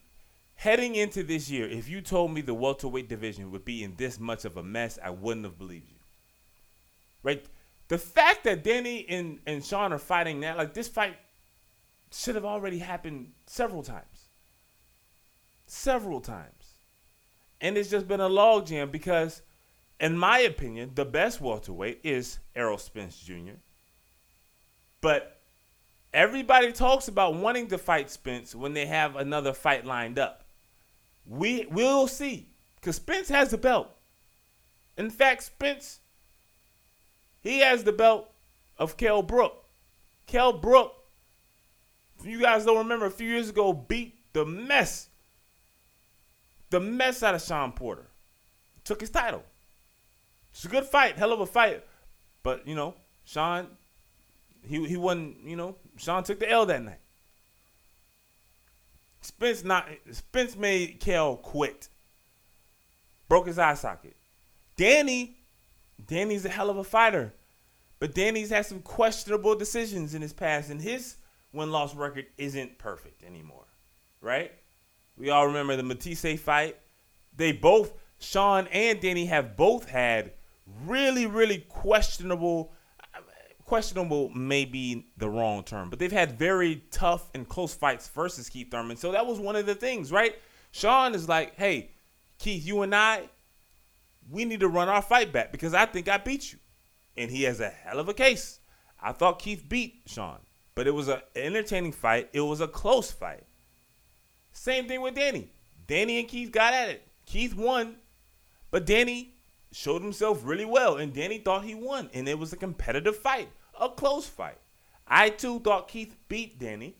heading 0.55 0.95
into 0.95 1.23
this 1.23 1.49
year, 1.49 1.67
if 1.67 1.87
you 1.87 2.01
told 2.01 2.31
me 2.31 2.41
the 2.41 2.53
welterweight 2.53 3.07
division 3.07 3.51
would 3.51 3.63
be 3.63 3.83
in 3.83 3.95
this 3.95 4.19
much 4.19 4.43
of 4.43 4.57
a 4.57 4.63
mess, 4.63 4.99
I 5.01 5.11
wouldn't 5.11 5.45
have 5.45 5.57
believed 5.57 5.87
you. 5.89 5.95
Right? 7.23 7.45
The 7.87 7.97
fact 7.97 8.43
that 8.43 8.63
Danny 8.63 9.05
and, 9.07 9.39
and 9.45 9.63
Shawn 9.63 9.93
are 9.93 9.97
fighting 9.97 10.39
now, 10.39 10.57
like 10.57 10.73
this 10.73 10.89
fight 10.89 11.15
should 12.11 12.35
have 12.35 12.45
already 12.45 12.79
happened 12.79 13.31
several 13.45 13.83
times. 13.83 14.29
Several 15.65 16.19
times. 16.19 16.73
And 17.61 17.77
it's 17.77 17.89
just 17.89 18.07
been 18.07 18.21
a 18.21 18.29
logjam 18.29 18.91
because, 18.91 19.41
in 19.99 20.17
my 20.17 20.39
opinion, 20.39 20.91
the 20.95 21.05
best 21.05 21.41
welterweight 21.41 21.99
is 22.03 22.39
Errol 22.55 22.77
Spence 22.77 23.19
Jr. 23.19 23.57
But 25.01 25.39
everybody 26.13 26.71
talks 26.71 27.07
about 27.07 27.35
wanting 27.35 27.67
to 27.67 27.77
fight 27.77 28.09
Spence 28.09 28.55
when 28.55 28.73
they 28.73 28.85
have 28.85 29.15
another 29.15 29.53
fight 29.53 29.85
lined 29.85 30.19
up. 30.19 30.43
We 31.25 31.67
will 31.69 32.07
see 32.07 32.49
because 32.75 32.95
Spence 32.95 33.29
has 33.29 33.51
the 33.51 33.57
belt. 33.57 33.89
In 34.97 35.09
fact, 35.09 35.43
Spence 35.43 35.99
he 37.41 37.59
has 37.59 37.83
the 37.83 37.93
belt 37.93 38.29
of 38.77 38.97
Kell 38.97 39.21
Brook. 39.21 39.65
Kell 40.27 40.53
Brook, 40.53 40.93
you 42.23 42.41
guys 42.41 42.65
don't 42.65 42.77
remember, 42.77 43.05
a 43.05 43.11
few 43.11 43.29
years 43.29 43.49
ago 43.49 43.71
beat 43.73 44.15
the 44.33 44.45
mess 44.45 45.09
the 46.69 46.79
mess 46.79 47.23
out 47.23 47.35
of 47.35 47.41
Shawn 47.41 47.71
Porter. 47.71 48.07
Took 48.83 49.01
his 49.01 49.09
title. 49.09 49.43
It's 50.51 50.65
a 50.65 50.67
good 50.67 50.85
fight, 50.85 51.17
hell 51.17 51.31
of 51.31 51.39
a 51.39 51.45
fight. 51.45 51.85
But, 52.43 52.67
you 52.67 52.75
know, 52.75 52.95
Shawn, 53.23 53.67
he 54.61 54.85
he 54.87 54.97
wasn't, 54.97 55.43
you 55.43 55.55
know, 55.55 55.75
Shawn 55.97 56.23
took 56.23 56.39
the 56.39 56.49
L 56.49 56.65
that 56.65 56.81
night. 56.81 56.99
Spence 59.21 59.63
not 59.63 59.87
Spence 60.11 60.55
made 60.55 60.99
Kell 60.99 61.35
quit. 61.35 61.89
Broke 63.27 63.47
his 63.47 63.59
eye 63.59 63.75
socket. 63.75 64.15
Danny, 64.75 65.37
Danny's 66.07 66.45
a 66.45 66.49
hell 66.49 66.69
of 66.69 66.77
a 66.77 66.83
fighter. 66.83 67.33
But 67.99 68.15
Danny's 68.15 68.49
had 68.49 68.65
some 68.65 68.81
questionable 68.81 69.55
decisions 69.55 70.15
in 70.15 70.21
his 70.21 70.31
past, 70.31 70.69
and 70.69 70.81
his 70.81 71.17
win-loss 71.51 71.93
record 71.93 72.27
isn't 72.37 72.77
perfect 72.77 73.23
anymore. 73.23 73.65
Right? 74.21 74.53
We 75.17 75.29
all 75.29 75.47
remember 75.47 75.75
the 75.75 75.83
Matthysse 75.83 76.39
fight. 76.39 76.77
They 77.35 77.51
both, 77.51 77.91
Shawn 78.19 78.67
and 78.67 79.01
Danny, 79.01 79.25
have 79.25 79.57
both 79.57 79.89
had 79.89 80.31
really, 80.85 81.25
really 81.25 81.59
questionable, 81.69 82.73
questionable 83.65 84.29
may 84.29 84.65
be 84.65 85.07
the 85.17 85.29
wrong 85.29 85.63
term, 85.63 85.89
but 85.89 85.99
they've 85.99 86.11
had 86.11 86.37
very 86.37 86.83
tough 86.91 87.29
and 87.33 87.47
close 87.47 87.73
fights 87.73 88.07
versus 88.09 88.49
Keith 88.49 88.71
Thurman. 88.71 88.97
So 88.97 89.11
that 89.11 89.25
was 89.25 89.39
one 89.39 89.55
of 89.55 89.65
the 89.65 89.75
things, 89.75 90.11
right? 90.11 90.35
Shawn 90.71 91.15
is 91.15 91.27
like, 91.27 91.55
hey, 91.55 91.91
Keith, 92.37 92.65
you 92.65 92.81
and 92.81 92.95
I, 92.95 93.29
we 94.29 94.45
need 94.45 94.59
to 94.61 94.67
run 94.67 94.89
our 94.89 95.01
fight 95.01 95.31
back 95.31 95.51
because 95.51 95.73
I 95.73 95.85
think 95.85 96.07
I 96.07 96.17
beat 96.17 96.53
you. 96.53 96.59
And 97.17 97.29
he 97.29 97.43
has 97.43 97.59
a 97.59 97.69
hell 97.69 97.99
of 97.99 98.07
a 98.07 98.13
case. 98.13 98.59
I 99.01 99.11
thought 99.11 99.39
Keith 99.39 99.67
beat 99.67 100.03
Shawn, 100.05 100.39
but 100.75 100.87
it 100.87 100.91
was 100.91 101.07
an 101.07 101.21
entertaining 101.35 101.91
fight. 101.91 102.29
It 102.33 102.41
was 102.41 102.61
a 102.61 102.67
close 102.67 103.11
fight. 103.11 103.43
Same 104.51 104.87
thing 104.87 105.01
with 105.01 105.15
Danny. 105.15 105.51
Danny 105.87 106.19
and 106.19 106.27
Keith 106.27 106.51
got 106.51 106.73
at 106.73 106.89
it. 106.89 107.07
Keith 107.25 107.55
won, 107.55 107.95
but 108.71 108.85
Danny 108.85 109.38
showed 109.71 110.01
himself 110.01 110.41
really 110.43 110.65
well, 110.65 110.97
and 110.97 111.13
Danny 111.13 111.37
thought 111.37 111.63
he 111.63 111.75
won, 111.75 112.09
and 112.13 112.27
it 112.27 112.39
was 112.39 112.53
a 112.53 112.57
competitive 112.57 113.17
fight, 113.17 113.49
a 113.79 113.89
close 113.89 114.27
fight. 114.27 114.57
I 115.07 115.29
too 115.29 115.59
thought 115.59 115.87
Keith 115.87 116.15
beat 116.27 116.59
Danny, 116.59 116.95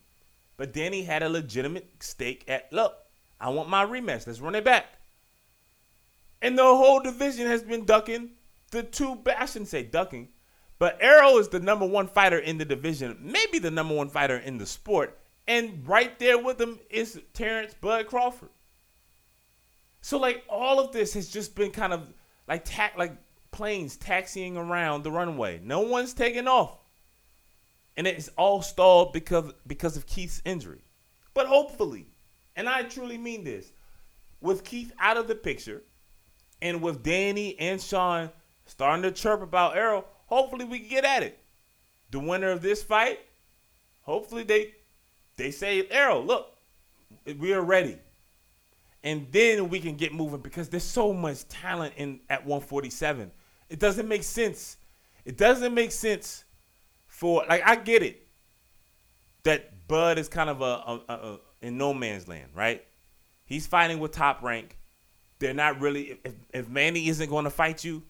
but 0.57 0.73
Danny 0.73 1.03
had 1.03 1.23
a 1.23 1.29
legitimate 1.29 1.87
stake 1.99 2.45
at 2.47 2.71
look. 2.71 2.95
I 3.39 3.49
want 3.49 3.69
my 3.69 3.85
rematch. 3.85 4.27
Let's 4.27 4.41
run 4.41 4.55
it 4.55 4.65
back. 4.65 4.85
And 6.41 6.57
the 6.57 6.63
whole 6.63 6.99
division 6.99 7.47
has 7.47 7.63
been 7.63 7.85
ducking 7.85 8.31
the 8.71 8.83
two. 8.83 9.21
I 9.25 9.45
shouldn't 9.45 9.69
say 9.69 9.83
ducking, 9.83 10.29
but 10.77 10.97
Errol 11.01 11.37
is 11.37 11.49
the 11.49 11.59
number 11.59 11.85
one 11.85 12.07
fighter 12.07 12.39
in 12.39 12.57
the 12.57 12.65
division, 12.65 13.17
maybe 13.21 13.59
the 13.59 13.71
number 13.71 13.95
one 13.95 14.09
fighter 14.09 14.37
in 14.37 14.57
the 14.57 14.65
sport, 14.65 15.19
and 15.47 15.87
right 15.87 16.17
there 16.19 16.37
with 16.37 16.59
him 16.59 16.79
is 16.89 17.19
Terence 17.33 17.73
Bud 17.73 18.07
Crawford. 18.07 18.49
So 20.01 20.17
like 20.17 20.43
all 20.47 20.79
of 20.79 20.91
this 20.91 21.13
has 21.13 21.29
just 21.29 21.55
been 21.55 21.71
kind 21.71 21.91
of 21.91 22.13
like 22.49 22.65
ta- 22.65 22.91
like 22.97 23.13
planes 23.51 23.95
taxiing 23.95 24.57
around 24.57 25.03
the 25.03 25.11
runway. 25.11 25.61
No 25.63 25.81
one's 25.81 26.13
taking 26.13 26.47
off. 26.47 26.77
And 27.95 28.07
it's 28.07 28.29
all 28.37 28.61
stalled 28.61 29.13
because 29.13 29.53
because 29.67 29.95
of 29.95 30.07
Keith's 30.07 30.41
injury. 30.43 30.81
But 31.33 31.45
hopefully, 31.45 32.07
and 32.55 32.67
I 32.67 32.83
truly 32.83 33.17
mean 33.17 33.43
this, 33.43 33.71
with 34.41 34.63
Keith 34.63 34.91
out 34.99 35.17
of 35.17 35.27
the 35.27 35.35
picture 35.35 35.83
and 36.61 36.81
with 36.81 37.03
Danny 37.03 37.57
and 37.59 37.79
Shawn 37.79 38.31
starting 38.65 39.03
to 39.03 39.11
chirp 39.11 39.41
about 39.41 39.77
Errol, 39.77 40.05
hopefully 40.25 40.65
we 40.65 40.79
can 40.79 40.89
get 40.89 41.05
at 41.05 41.23
it. 41.23 41.39
The 42.11 42.19
winner 42.19 42.49
of 42.49 42.61
this 42.61 42.81
fight, 42.81 43.19
hopefully 44.01 44.43
they 44.43 44.73
they 45.35 45.51
say, 45.51 45.87
Errol, 45.89 46.25
look, 46.25 46.57
we 47.37 47.53
are 47.53 47.61
ready. 47.61 47.97
And 49.03 49.27
then 49.31 49.69
we 49.69 49.79
can 49.79 49.95
get 49.95 50.13
moving 50.13 50.41
because 50.41 50.69
there's 50.69 50.83
so 50.83 51.13
much 51.13 51.47
talent 51.47 51.93
in 51.97 52.19
at 52.29 52.45
147. 52.45 53.31
It 53.69 53.79
doesn't 53.79 54.07
make 54.07 54.23
sense. 54.23 54.77
It 55.25 55.37
doesn't 55.37 55.73
make 55.73 55.91
sense 55.91 56.43
for 57.07 57.45
like 57.47 57.61
I 57.65 57.75
get 57.75 58.03
it 58.03 58.27
that 59.43 59.87
Bud 59.87 60.17
is 60.17 60.27
kind 60.27 60.49
of 60.49 60.61
a, 60.61 60.63
a, 60.65 61.01
a, 61.07 61.13
a 61.13 61.39
in 61.61 61.77
no 61.77 61.93
man's 61.93 62.27
land, 62.27 62.49
right? 62.53 62.83
He's 63.45 63.67
fighting 63.67 63.99
with 63.99 64.11
top 64.11 64.41
rank. 64.43 64.77
They're 65.39 65.53
not 65.53 65.79
really 65.79 66.19
if, 66.23 66.33
if 66.53 66.69
Manny 66.69 67.07
isn't 67.07 67.29
going 67.29 67.45
to 67.45 67.49
fight 67.49 67.83
you, 67.83 68.03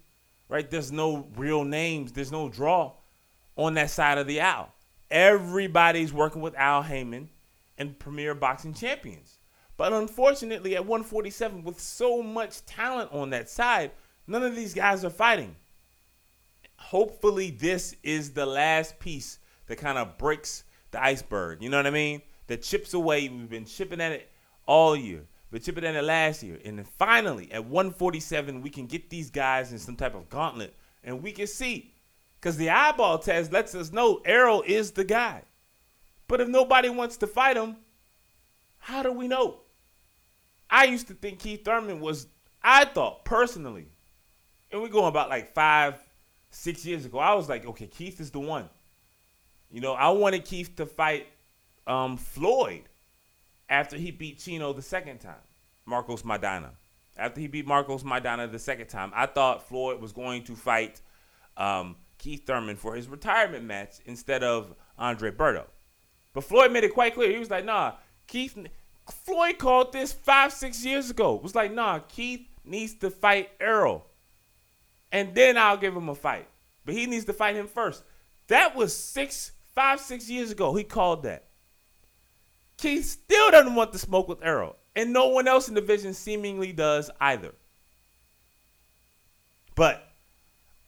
right? 0.48 0.70
There's 0.70 0.92
no 0.92 1.28
real 1.36 1.64
names. 1.64 2.12
There's 2.12 2.32
no 2.32 2.50
draw 2.50 2.94
on 3.56 3.76
that 3.76 3.90
side 3.90 4.18
of 4.18 4.28
the 4.28 4.42
aisle. 4.42 4.72
Everybody's 5.12 6.14
working 6.14 6.42
with 6.42 6.56
Al 6.56 6.84
Haymon 6.84 7.30
and 7.78 7.98
Premier 7.98 8.36
Boxing 8.36 8.74
Champions. 8.74 9.39
But 9.80 9.94
unfortunately, 9.94 10.76
at 10.76 10.86
147, 10.86 11.64
with 11.64 11.80
so 11.80 12.22
much 12.22 12.66
talent 12.66 13.14
on 13.14 13.30
that 13.30 13.50
side, 13.50 13.92
none 14.28 14.44
of 14.44 14.54
these 14.54 14.74
guys 14.74 15.06
are 15.06 15.10
fighting. 15.10 15.56
Hopefully, 16.76 17.52
this 17.52 17.96
is 18.04 18.34
the 18.34 18.46
last 18.46 19.00
piece 19.00 19.40
that 19.68 19.78
kind 19.78 19.98
of 19.98 20.18
breaks 20.18 20.66
the 20.92 21.02
iceberg. 21.02 21.64
You 21.64 21.70
know 21.70 21.78
what 21.78 21.88
I 21.88 21.92
mean? 21.92 22.22
That 22.48 22.62
chips 22.62 22.94
away. 22.94 23.30
We've 23.30 23.50
been 23.50 23.64
chipping 23.64 24.02
at 24.02 24.12
it 24.12 24.30
all 24.66 24.98
year. 24.98 25.22
We're 25.50 25.60
chipping 25.60 25.86
at 25.86 25.96
it 25.96 26.04
last 26.04 26.44
year. 26.44 26.60
And 26.66 26.80
then 26.80 26.86
finally, 26.98 27.50
at 27.54 27.64
147, 27.64 28.62
we 28.62 28.70
can 28.70 28.86
get 28.86 29.10
these 29.10 29.30
guys 29.30 29.72
in 29.72 29.80
some 29.80 29.96
type 29.96 30.14
of 30.14 30.28
gauntlet 30.28 30.76
and 31.06 31.24
we 31.24 31.32
can 31.32 31.48
see 31.48 31.94
because 32.36 32.58
the 32.58 32.70
eyeball 32.70 33.18
test 33.18 33.54
lets 33.54 33.74
us 33.76 33.94
know 33.94 34.20
Errol 34.26 34.62
is 34.68 34.92
the 34.92 35.06
guy. 35.06 35.44
But 36.28 36.42
if 36.42 36.50
nobody 36.50 36.90
wants 36.90 37.16
to 37.16 37.28
fight 37.28 37.56
him, 37.56 37.78
how 38.78 39.04
do 39.04 39.14
we 39.14 39.30
know? 39.30 39.62
I 40.70 40.86
used 40.86 41.08
to 41.08 41.14
think 41.14 41.40
Keith 41.40 41.66
Thurman 41.66 42.00
was, 42.00 42.28
I 42.62 42.86
thought 42.86 43.26
personally, 43.26 43.88
and 44.72 44.82
we're 44.82 44.90
going 44.90 45.08
about 45.08 45.30
like 45.30 45.54
five, 45.54 45.96
six 46.52 46.86
years 46.86 47.06
ago. 47.06 47.20
I 47.20 47.34
was 47.34 47.50
like, 47.50 47.66
okay, 47.66 47.88
Keith 47.88 48.20
is 48.20 48.32
the 48.32 48.40
one. 48.40 48.70
You 49.72 49.82
know, 49.82 49.94
I 49.94 50.10
wanted 50.10 50.46
Keith 50.46 50.76
to 50.78 50.86
fight 50.86 51.28
um, 51.88 52.18
Floyd 52.18 52.84
after 53.70 53.98
he 53.98 54.12
beat 54.12 54.40
Chino 54.40 54.74
the 54.74 54.82
second 54.82 55.20
time, 55.20 55.42
Marcos 55.86 56.24
Maidana. 56.24 56.70
After 57.18 57.42
he 57.42 57.48
beat 57.48 57.68
Marcos 57.68 58.04
Maidana 58.04 58.52
the 58.52 58.60
second 58.60 58.88
time, 58.88 59.12
I 59.14 59.26
thought 59.26 59.68
Floyd 59.68 60.02
was 60.02 60.12
going 60.12 60.44
to 60.46 60.56
fight 60.56 61.02
um, 61.58 61.96
Keith 62.18 62.46
Thurman 62.46 62.78
for 62.78 62.96
his 62.96 63.08
retirement 63.08 63.66
match 63.66 63.96
instead 64.06 64.44
of 64.44 64.74
Andre 64.98 65.32
Berto. 65.32 65.66
But 66.34 66.44
Floyd 66.44 66.72
made 66.72 66.84
it 66.84 66.94
quite 66.94 67.16
clear. 67.16 67.32
He 67.32 67.40
was 67.40 67.50
like, 67.50 67.66
nah, 67.66 67.94
Keith. 68.28 68.58
Floyd 69.12 69.58
called 69.58 69.94
this 69.94 70.14
five, 70.14 70.54
six 70.54 70.86
years 70.86 71.10
ago. 71.10 71.36
It 71.36 71.44
was 71.44 71.56
like, 71.56 71.74
nah, 71.74 72.00
Keith 72.00 72.48
needs 72.64 72.94
to 72.96 73.10
fight 73.10 73.50
Errol. 73.60 74.06
And 75.12 75.34
then 75.34 75.58
I'll 75.58 75.78
give 75.78 75.96
him 75.96 76.10
a 76.10 76.16
fight. 76.16 76.48
But 76.86 76.96
he 76.96 77.06
needs 77.06 77.26
to 77.26 77.34
fight 77.34 77.56
him 77.56 77.68
first. 77.68 78.04
That 78.48 78.76
was 78.76 78.96
six, 78.96 79.52
five, 79.76 80.00
six 80.00 80.30
years 80.30 80.52
ago. 80.52 80.76
He 80.76 80.84
called 80.84 81.24
that. 81.24 81.46
Keith 82.78 83.06
still 83.06 83.52
doesn't 83.52 83.76
want 83.76 83.92
to 83.94 84.00
smoke 84.00 84.28
with 84.28 84.44
Errol. 84.44 84.76
And 84.96 85.14
no 85.14 85.28
one 85.30 85.48
else 85.48 85.68
in 85.68 85.76
the 85.76 85.82
division 85.82 86.14
seemingly 86.14 86.72
does 86.72 87.10
either. 87.20 87.54
But 89.76 90.04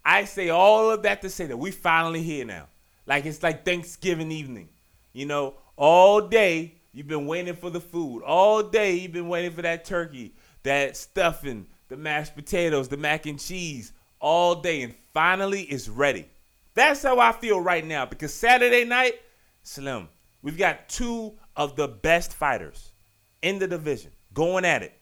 I 0.03 0.25
say 0.25 0.49
all 0.49 0.91
of 0.91 1.03
that 1.03 1.21
to 1.21 1.29
say 1.29 1.45
that 1.45 1.57
we 1.57 1.71
finally 1.71 2.21
here 2.21 2.45
now. 2.45 2.67
Like 3.05 3.25
it's 3.25 3.43
like 3.43 3.65
Thanksgiving 3.65 4.31
evening. 4.31 4.69
You 5.13 5.25
know, 5.25 5.55
all 5.75 6.21
day 6.21 6.80
you've 6.93 7.07
been 7.07 7.27
waiting 7.27 7.55
for 7.55 7.69
the 7.69 7.79
food. 7.79 8.23
All 8.23 8.63
day 8.63 8.95
you've 8.95 9.11
been 9.11 9.29
waiting 9.29 9.51
for 9.51 9.61
that 9.61 9.85
turkey, 9.85 10.33
that 10.63 10.97
stuffing, 10.97 11.67
the 11.87 11.97
mashed 11.97 12.35
potatoes, 12.35 12.87
the 12.87 12.97
mac 12.97 13.25
and 13.25 13.39
cheese, 13.39 13.93
all 14.19 14.55
day. 14.55 14.81
And 14.81 14.95
finally 15.13 15.63
it's 15.63 15.87
ready. 15.87 16.27
That's 16.73 17.03
how 17.03 17.19
I 17.19 17.31
feel 17.31 17.59
right 17.59 17.85
now 17.85 18.05
because 18.05 18.33
Saturday 18.33 18.85
night, 18.85 19.15
Slim, 19.63 20.07
we've 20.41 20.57
got 20.57 20.87
two 20.87 21.33
of 21.55 21.75
the 21.75 21.87
best 21.87 22.33
fighters 22.33 22.91
in 23.41 23.59
the 23.59 23.67
division 23.67 24.11
going 24.33 24.65
at 24.65 24.83
it. 24.83 24.93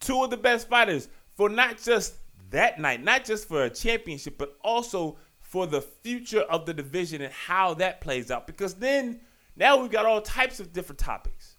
Two 0.00 0.22
of 0.24 0.30
the 0.30 0.36
best 0.36 0.68
fighters 0.68 1.08
for 1.36 1.48
not 1.48 1.80
just 1.80 2.14
that 2.50 2.78
night, 2.78 3.02
not 3.02 3.24
just 3.24 3.48
for 3.48 3.64
a 3.64 3.70
championship, 3.70 4.36
but 4.36 4.56
also 4.62 5.16
for 5.40 5.66
the 5.66 5.80
future 5.80 6.42
of 6.42 6.66
the 6.66 6.74
division 6.74 7.22
and 7.22 7.32
how 7.32 7.74
that 7.74 8.00
plays 8.00 8.30
out. 8.30 8.46
Because 8.46 8.74
then 8.74 9.20
now 9.56 9.80
we've 9.80 9.90
got 9.90 10.06
all 10.06 10.20
types 10.20 10.60
of 10.60 10.72
different 10.72 10.98
topics, 10.98 11.56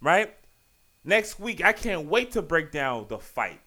right? 0.00 0.34
Next 1.04 1.40
week, 1.40 1.64
I 1.64 1.72
can't 1.72 2.06
wait 2.06 2.32
to 2.32 2.42
break 2.42 2.72
down 2.72 3.06
the 3.08 3.18
fight. 3.18 3.60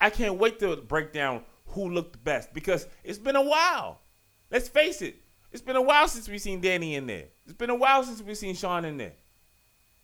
I 0.00 0.10
can't 0.10 0.38
wait 0.38 0.58
to 0.60 0.76
break 0.76 1.12
down 1.12 1.42
who 1.66 1.90
looked 1.90 2.22
best 2.24 2.52
because 2.54 2.86
it's 3.04 3.18
been 3.18 3.36
a 3.36 3.42
while. 3.42 4.00
Let's 4.50 4.68
face 4.68 5.02
it, 5.02 5.16
it's 5.52 5.62
been 5.62 5.76
a 5.76 5.82
while 5.82 6.08
since 6.08 6.28
we've 6.28 6.40
seen 6.40 6.60
Danny 6.60 6.94
in 6.94 7.06
there. 7.06 7.26
It's 7.44 7.52
been 7.52 7.70
a 7.70 7.74
while 7.74 8.02
since 8.04 8.22
we've 8.22 8.36
seen 8.36 8.54
Shawn 8.54 8.84
in 8.84 8.96
there. 8.96 9.12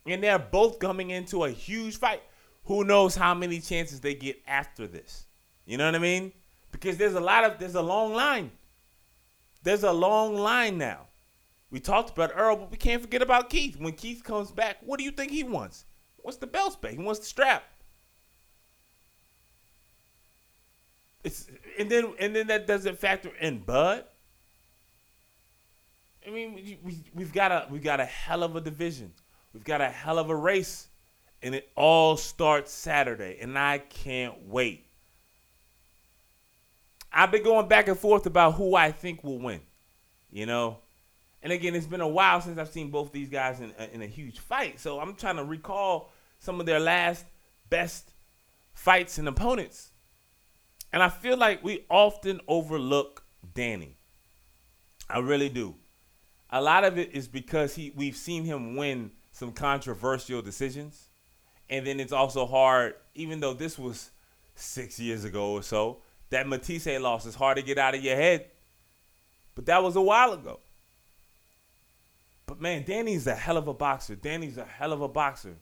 And 0.05 0.23
they're 0.23 0.39
both 0.39 0.79
coming 0.79 1.09
into 1.09 1.43
a 1.43 1.49
huge 1.49 1.97
fight. 1.97 2.21
Who 2.65 2.83
knows 2.83 3.15
how 3.15 3.33
many 3.33 3.59
chances 3.59 3.99
they 3.99 4.13
get 4.13 4.41
after 4.47 4.87
this? 4.87 5.25
You 5.65 5.77
know 5.77 5.85
what 5.85 5.95
I 5.95 5.99
mean? 5.99 6.31
Because 6.71 6.97
there's 6.97 7.13
a 7.13 7.19
lot 7.19 7.43
of 7.43 7.59
there's 7.59 7.75
a 7.75 7.81
long 7.81 8.13
line. 8.13 8.51
There's 9.63 9.83
a 9.83 9.91
long 9.91 10.35
line 10.35 10.77
now. 10.77 11.07
We 11.69 11.79
talked 11.79 12.11
about 12.11 12.31
Errol, 12.35 12.57
but 12.57 12.71
we 12.71 12.77
can't 12.77 13.01
forget 13.01 13.21
about 13.21 13.49
Keith. 13.49 13.77
When 13.77 13.93
Keith 13.93 14.23
comes 14.23 14.51
back, 14.51 14.77
what 14.81 14.97
do 14.97 15.03
you 15.03 15.11
think 15.11 15.31
he 15.31 15.43
wants? 15.43 15.85
What's 16.17 16.37
the 16.37 16.47
belt 16.47 16.81
back? 16.81 16.91
He 16.91 16.97
wants 16.97 17.19
the 17.19 17.25
strap. 17.25 17.63
It's 21.23 21.47
and 21.77 21.89
then 21.89 22.13
and 22.19 22.35
then 22.35 22.47
that 22.47 22.67
doesn't 22.67 22.99
factor 22.99 23.31
in 23.41 23.59
Bud. 23.59 24.05
I 26.25 26.29
mean, 26.29 26.77
we, 26.83 27.03
we've 27.13 27.33
got 27.33 27.51
a 27.51 27.67
we've 27.69 27.83
got 27.83 27.99
a 27.99 28.05
hell 28.05 28.43
of 28.43 28.55
a 28.55 28.61
division. 28.61 29.13
We've 29.53 29.63
got 29.63 29.81
a 29.81 29.89
hell 29.89 30.19
of 30.19 30.29
a 30.29 30.35
race, 30.35 30.87
and 31.41 31.55
it 31.55 31.69
all 31.75 32.15
starts 32.15 32.71
Saturday, 32.71 33.39
and 33.41 33.57
I 33.57 33.79
can't 33.79 34.47
wait. 34.47 34.85
I've 37.11 37.31
been 37.31 37.43
going 37.43 37.67
back 37.67 37.87
and 37.87 37.97
forth 37.97 38.25
about 38.25 38.55
who 38.55 38.75
I 38.75 38.91
think 38.91 39.23
will 39.23 39.39
win, 39.39 39.61
you 40.31 40.45
know. 40.45 40.77
And 41.47 41.53
again, 41.53 41.75
it's 41.75 41.87
been 41.87 42.01
a 42.01 42.07
while 42.09 42.41
since 42.41 42.59
I've 42.59 42.67
seen 42.67 42.91
both 42.91 43.13
these 43.13 43.29
guys 43.29 43.61
in, 43.61 43.73
in 43.93 44.01
a 44.01 44.05
huge 44.05 44.39
fight, 44.39 44.81
so 44.81 44.99
I'm 44.99 45.15
trying 45.15 45.37
to 45.37 45.45
recall 45.45 46.11
some 46.39 46.59
of 46.59 46.65
their 46.65 46.77
last 46.77 47.23
best 47.69 48.11
fights 48.73 49.17
and 49.17 49.29
opponents. 49.29 49.91
And 50.91 51.01
I 51.01 51.07
feel 51.07 51.37
like 51.37 51.63
we 51.63 51.85
often 51.89 52.41
overlook 52.49 53.23
Danny. 53.53 53.95
I 55.09 55.19
really 55.19 55.47
do. 55.47 55.75
A 56.49 56.61
lot 56.61 56.83
of 56.83 56.97
it 56.97 57.13
is 57.13 57.29
because 57.29 57.75
he 57.75 57.93
we've 57.95 58.17
seen 58.17 58.43
him 58.43 58.75
win 58.75 59.11
some 59.31 59.53
controversial 59.53 60.41
decisions. 60.41 61.07
And 61.69 61.87
then 61.87 62.01
it's 62.01 62.11
also 62.11 62.45
hard, 62.45 62.95
even 63.15 63.39
though 63.39 63.53
this 63.53 63.79
was 63.79 64.11
six 64.55 64.99
years 64.99 65.23
ago 65.23 65.53
or 65.53 65.63
so, 65.63 65.99
that 66.29 66.45
Matthysse 66.45 66.99
loss 66.99 67.25
is 67.25 67.35
hard 67.35 67.55
to 67.55 67.63
get 67.63 67.77
out 67.77 67.95
of 67.95 68.03
your 68.03 68.17
head. 68.17 68.47
But 69.55 69.67
that 69.67 69.81
was 69.81 69.95
a 69.95 70.01
while 70.01 70.33
ago. 70.33 70.59
But 72.47 72.61
man, 72.61 72.83
Danny's 72.83 73.27
a 73.27 73.35
hell 73.35 73.57
of 73.57 73.67
a 73.67 73.73
boxer. 73.73 74.15
Danny's 74.15 74.57
a 74.57 74.63
hell 74.63 74.93
of 74.93 75.01
a 75.01 75.07
boxer. 75.07 75.57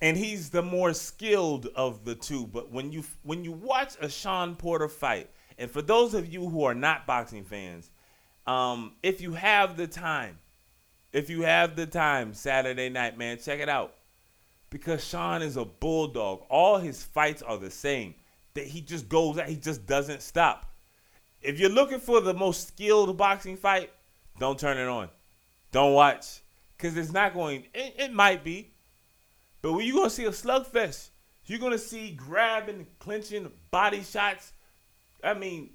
And 0.00 0.16
he's 0.16 0.50
the 0.50 0.62
more 0.62 0.94
skilled 0.94 1.66
of 1.76 2.04
the 2.04 2.16
two. 2.16 2.46
But 2.46 2.72
when 2.72 2.90
you 2.90 3.04
when 3.22 3.44
you 3.44 3.52
watch 3.52 3.94
a 4.00 4.08
Shawn 4.08 4.56
Porter 4.56 4.88
fight, 4.88 5.30
and 5.58 5.70
for 5.70 5.82
those 5.82 6.14
of 6.14 6.32
you 6.32 6.48
who 6.48 6.64
are 6.64 6.74
not 6.74 7.06
boxing 7.06 7.44
fans, 7.44 7.90
um, 8.46 8.94
if 9.02 9.20
you 9.20 9.34
have 9.34 9.76
the 9.76 9.86
time, 9.86 10.38
if 11.12 11.30
you 11.30 11.42
have 11.42 11.76
the 11.76 11.86
time 11.86 12.34
Saturday 12.34 12.88
night, 12.88 13.16
man, 13.16 13.38
check 13.38 13.60
it 13.60 13.68
out. 13.68 13.94
Because 14.70 15.06
Shawn 15.06 15.42
is 15.42 15.58
a 15.58 15.66
bulldog. 15.66 16.44
All 16.48 16.78
his 16.78 17.02
fights 17.02 17.42
are 17.42 17.58
the 17.58 17.70
same. 17.70 18.14
That 18.54 18.64
he 18.64 18.80
just 18.80 19.08
goes 19.08 19.38
out, 19.38 19.46
he 19.46 19.56
just 19.56 19.86
doesn't 19.86 20.22
stop. 20.22 20.66
If 21.42 21.60
you're 21.60 21.70
looking 21.70 22.00
for 22.00 22.20
the 22.20 22.34
most 22.34 22.68
skilled 22.68 23.16
boxing 23.16 23.56
fight, 23.56 23.90
don't 24.38 24.58
turn 24.58 24.78
it 24.78 24.88
on. 24.88 25.08
Don't 25.72 25.94
watch. 25.94 26.40
Cause 26.78 26.96
it's 26.96 27.12
not 27.12 27.32
going 27.34 27.64
it, 27.74 27.94
it 27.98 28.12
might 28.12 28.44
be. 28.44 28.72
But 29.62 29.72
when 29.72 29.86
you're 29.86 29.96
gonna 29.96 30.10
see 30.10 30.24
a 30.24 30.30
slugfest, 30.30 31.08
you're 31.46 31.60
gonna 31.60 31.78
see 31.78 32.10
grabbing, 32.10 32.86
clinching, 32.98 33.50
body 33.70 34.02
shots. 34.02 34.52
I 35.22 35.34
mean, 35.34 35.70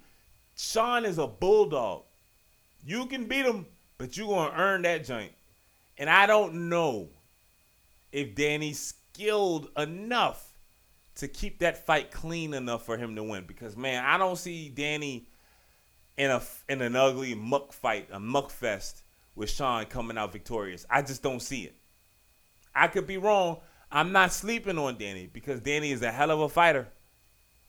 Shawn 0.56 1.04
is 1.04 1.18
a 1.18 1.26
bulldog. 1.26 2.02
You 2.84 3.06
can 3.06 3.24
beat 3.24 3.46
him, 3.46 3.66
but 3.96 4.16
you're 4.16 4.28
gonna 4.28 4.54
earn 4.54 4.82
that 4.82 5.04
joint. 5.04 5.32
And 5.96 6.08
I 6.08 6.26
don't 6.26 6.68
know 6.68 7.08
if 8.12 8.34
Danny's 8.34 8.94
skilled 9.14 9.70
enough 9.76 10.58
to 11.16 11.26
keep 11.26 11.58
that 11.60 11.86
fight 11.86 12.10
clean 12.10 12.54
enough 12.54 12.84
for 12.84 12.98
him 12.98 13.16
to 13.16 13.22
win. 13.22 13.44
Because 13.46 13.76
man, 13.76 14.04
I 14.04 14.18
don't 14.18 14.36
see 14.36 14.68
Danny 14.68 15.26
in 16.18 16.30
a 16.30 16.42
in 16.68 16.82
an 16.82 16.94
ugly 16.94 17.34
muck 17.34 17.72
fight, 17.72 18.08
a 18.12 18.20
muck 18.20 18.50
fest 18.50 19.02
with 19.38 19.50
Shawn 19.50 19.86
coming 19.86 20.18
out 20.18 20.32
victorious. 20.32 20.84
I 20.90 21.02
just 21.02 21.22
don't 21.22 21.40
see 21.40 21.62
it. 21.62 21.74
I 22.74 22.88
could 22.88 23.06
be 23.06 23.16
wrong. 23.16 23.58
I'm 23.90 24.12
not 24.12 24.32
sleeping 24.32 24.78
on 24.78 24.98
Danny 24.98 25.30
because 25.32 25.60
Danny 25.60 25.92
is 25.92 26.02
a 26.02 26.10
hell 26.10 26.30
of 26.30 26.40
a 26.40 26.48
fighter. 26.48 26.88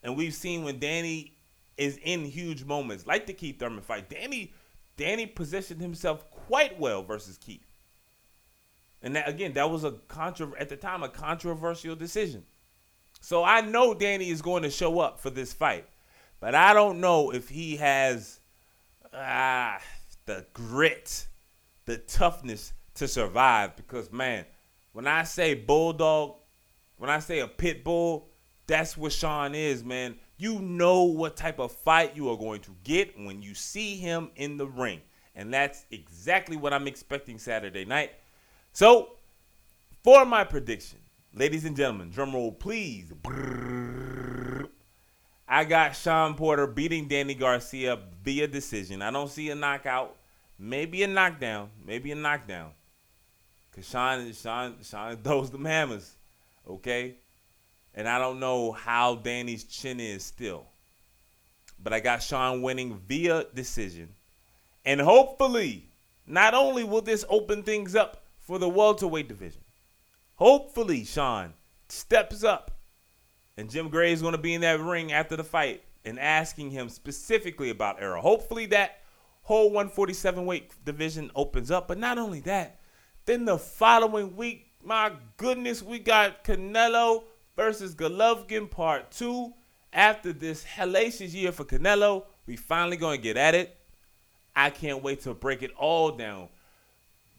And 0.03 0.17
we've 0.17 0.33
seen 0.33 0.63
when 0.63 0.79
Danny 0.79 1.37
is 1.77 1.97
in 2.03 2.25
huge 2.25 2.65
moments, 2.65 3.07
like 3.07 3.25
the 3.25 3.33
Keith 3.33 3.59
Thurman 3.59 3.81
fight, 3.81 4.09
Danny 4.09 4.53
Danny 4.97 5.25
positioned 5.25 5.79
himself 5.79 6.29
quite 6.29 6.77
well 6.77 7.03
versus 7.03 7.37
Keith. 7.37 7.65
And 9.01 9.15
that, 9.15 9.29
again, 9.29 9.53
that 9.53 9.69
was 9.69 9.85
a 9.85 9.91
contro- 9.91 10.55
at 10.59 10.67
the 10.67 10.75
time 10.75 11.03
a 11.03 11.09
controversial 11.09 11.95
decision. 11.95 12.43
So 13.21 13.43
I 13.43 13.61
know 13.61 13.93
Danny 13.93 14.29
is 14.29 14.41
going 14.41 14.63
to 14.63 14.69
show 14.69 14.99
up 14.99 15.21
for 15.21 15.29
this 15.29 15.53
fight, 15.53 15.87
but 16.41 16.53
I 16.53 16.73
don't 16.73 16.99
know 16.99 17.31
if 17.31 17.47
he 17.47 17.77
has 17.77 18.41
ah, 19.13 19.79
the 20.25 20.45
grit, 20.53 21.27
the 21.89 21.97
toughness 21.97 22.73
to 22.93 23.07
survive. 23.07 23.75
Because 23.75 24.11
man, 24.11 24.45
when 24.93 25.07
I 25.07 25.23
say 25.23 25.55
bulldog, 25.55 26.35
when 26.97 27.09
I 27.09 27.17
say 27.17 27.39
a 27.39 27.47
pit 27.47 27.83
bull, 27.83 28.29
that's 28.67 28.95
what 28.95 29.11
Shawn 29.11 29.55
is, 29.55 29.83
man. 29.83 30.15
You 30.37 30.59
know 30.59 31.03
what 31.03 31.35
type 31.35 31.57
of 31.57 31.71
fight 31.71 32.15
you 32.15 32.29
are 32.29 32.37
going 32.37 32.61
to 32.61 32.75
get 32.83 33.17
when 33.17 33.41
you 33.41 33.55
see 33.55 33.97
him 33.97 34.29
in 34.35 34.57
the 34.57 34.67
ring. 34.67 35.01
And 35.35 35.51
that's 35.51 35.85
exactly 35.89 36.57
what 36.57 36.73
I'm 36.73 36.87
expecting 36.87 37.39
Saturday 37.39 37.85
night. 37.85 38.11
So, 38.71 39.13
for 40.03 40.25
my 40.25 40.43
prediction, 40.43 40.99
ladies 41.33 41.65
and 41.65 41.75
gentlemen, 41.75 42.11
drum 42.11 42.35
roll 42.35 42.51
please. 42.51 43.11
I 45.47 45.63
got 45.63 45.95
Shawn 45.95 46.35
Porter 46.35 46.67
beating 46.67 47.07
Danny 47.07 47.33
Garcia 47.33 47.97
via 48.23 48.47
decision. 48.47 49.01
I 49.01 49.09
don't 49.09 49.29
see 49.29 49.49
a 49.49 49.55
knockout, 49.55 50.15
maybe 50.59 51.03
a 51.03 51.07
knockdown, 51.07 51.69
maybe 51.85 52.11
a 52.11 52.15
knockdown. 52.15 52.71
Cause 53.75 53.89
Shawn, 53.89 54.33
Shawn, 54.33 54.75
Shawn 54.83 55.17
throws 55.23 55.49
the 55.51 55.57
hammers, 55.59 56.11
okay? 56.67 57.15
And 57.95 58.07
I 58.07 58.19
don't 58.19 58.39
know 58.39 58.71
how 58.73 59.15
Danny's 59.15 59.63
chin 59.63 59.99
is 59.99 60.23
still. 60.23 60.65
but 61.81 61.93
I 61.93 61.99
got 61.99 62.21
Shawn 62.23 62.61
winning 62.61 62.99
via 63.07 63.45
decision. 63.53 64.09
And 64.85 65.01
hopefully, 65.01 65.85
not 66.27 66.53
only 66.53 66.83
will 66.83 67.01
this 67.01 67.25
open 67.29 67.63
things 67.63 67.95
up 67.95 68.23
for 68.39 68.59
the 68.59 68.69
welterweight 68.69 69.27
division, 69.27 69.61
hopefully 70.35 71.05
Shawn 71.05 71.53
steps 71.89 72.43
up 72.43 72.71
and 73.57 73.69
Jim 73.69 73.89
Gray 73.89 74.11
is 74.13 74.21
going 74.21 74.33
to 74.33 74.37
be 74.37 74.53
in 74.53 74.61
that 74.61 74.79
ring 74.79 75.11
after 75.11 75.35
the 75.35 75.43
fight 75.43 75.83
and 76.05 76.19
asking 76.19 76.71
him 76.71 76.89
specifically 76.89 77.69
about 77.69 78.01
Errol. 78.01 78.21
Hopefully 78.21 78.65
that 78.67 78.98
whole 79.49 79.71
147 79.71 80.45
weight 80.45 80.71
division 80.85 81.31
opens 81.33 81.71
up. 81.71 81.87
But 81.87 81.97
not 81.97 82.19
only 82.19 82.39
that, 82.41 82.79
then 83.25 83.45
the 83.45 83.57
following 83.57 84.35
week, 84.35 84.67
my 84.83 85.11
goodness, 85.37 85.81
we 85.81 85.97
got 85.97 86.43
Canelo 86.43 87.23
versus 87.55 87.95
Golovkin 87.95 88.69
part 88.69 89.09
two. 89.09 89.51
After 89.91 90.33
this 90.33 90.63
hellacious 90.63 91.33
year 91.33 91.51
for 91.51 91.65
Canelo, 91.65 92.25
we 92.45 92.57
finally 92.57 92.95
gonna 92.95 93.17
get 93.17 93.37
at 93.37 93.55
it. 93.55 93.75
I 94.55 94.69
can't 94.69 95.01
wait 95.01 95.21
to 95.21 95.33
break 95.33 95.63
it 95.63 95.71
all 95.75 96.11
down. 96.11 96.49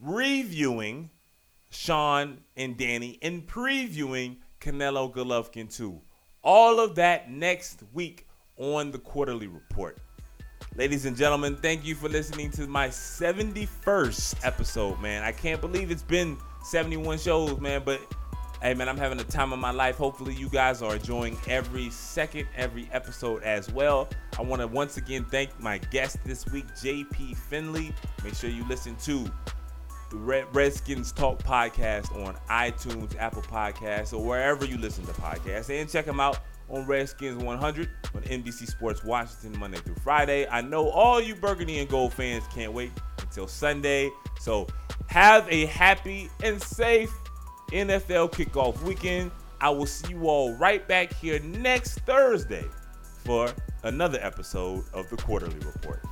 Reviewing 0.01 1.11
Shawn 1.71 2.39
and 2.57 2.77
Danny 2.77 3.21
and 3.23 3.47
previewing 3.47 4.39
Canelo 4.61 5.15
Golovkin 5.15 5.73
2. 5.73 6.01
All 6.43 6.81
of 6.81 6.97
that 6.97 7.31
next 7.31 7.85
week 7.93 8.27
on 8.57 8.91
the 8.91 8.99
Quarter-Lee 8.99 9.47
Report. 9.47 9.97
Ladies 10.77 11.05
and 11.05 11.17
gentlemen, 11.17 11.57
thank 11.57 11.85
you 11.85 11.97
for 11.97 12.09
listening 12.09 12.49
to 12.53 12.67
my 12.69 12.89
71st 12.89 14.37
episode, 14.45 15.01
man. 15.01 15.25
I 15.25 15.33
can't 15.33 15.61
believe 15.61 15.91
it's 15.91 16.03
been 16.03 16.39
71 16.63 17.19
shows, 17.19 17.59
man, 17.61 17.83
but 17.85 18.01
hey, 18.63 18.75
man, 18.75 18.89
I'm 18.89 18.97
having 18.97 19.19
the 19.19 19.25
time 19.25 19.53
of 19.53 19.59
my 19.59 19.73
life. 19.73 19.97
Hopefully, 19.97 20.33
you 20.33 20.49
guys 20.49 20.81
are 20.81 20.95
enjoying 20.95 21.37
every 21.49 21.91
second, 21.91 22.47
every 22.57 22.89
episode 22.93 23.43
as 23.43 23.69
well. 23.73 24.09
I 24.39 24.43
want 24.43 24.63
to 24.63 24.69
once 24.69 24.97
again 24.97 25.27
thank 25.29 25.59
my 25.59 25.79
guest 25.79 26.19
this 26.25 26.47
week, 26.47 26.67
JP 26.69 27.37
Finlay. 27.37 27.93
Make 28.23 28.35
sure 28.37 28.49
you 28.49 28.65
listen 28.69 28.95
to 28.99 29.29
the 30.11 30.17
Red 30.17 30.47
Redskins 30.55 31.11
Talk 31.11 31.43
podcast 31.43 32.15
on 32.25 32.37
iTunes, 32.49 33.17
Apple 33.19 33.43
Podcasts, 33.43 34.13
or 34.13 34.25
wherever 34.25 34.65
you 34.65 34.79
listen 34.79 35.05
to 35.07 35.13
podcasts. 35.15 35.69
And 35.69 35.91
check 35.91 36.07
them 36.07 36.21
out 36.21 36.39
on 36.71 36.87
Redskins 36.87 37.43
100 37.43 37.89
on 38.15 38.23
NBC 38.23 38.67
Sports 38.67 39.05
Washington 39.05 39.59
Monday 39.59 39.79
through 39.79 39.97
Friday. 39.97 40.47
I 40.49 40.61
know 40.61 40.89
all 40.89 41.21
you 41.21 41.35
Burgundy 41.35 41.79
and 41.79 41.89
Gold 41.89 42.13
fans 42.15 42.45
can't 42.53 42.73
wait 42.73 42.93
until 43.21 43.47
Sunday. 43.47 44.11
So 44.41 44.67
have 45.09 45.47
a 45.51 45.67
happy 45.67 46.31
and 46.43 46.63
safe 46.63 47.13
NFL 47.73 48.33
kickoff 48.33 48.81
weekend. 48.83 49.31
I 49.61 49.71
will 49.71 49.87
see 49.87 50.15
you 50.15 50.29
all 50.29 50.55
right 50.55 50.87
back 50.89 51.13
here 51.13 51.39
next 51.41 51.99
Thursday 52.01 52.65
for 53.25 53.53
another 53.83 54.19
episode 54.23 54.85
of 54.95 55.09
the 55.11 55.17
Quarter-Lee 55.17 55.67
Report. 55.67 56.03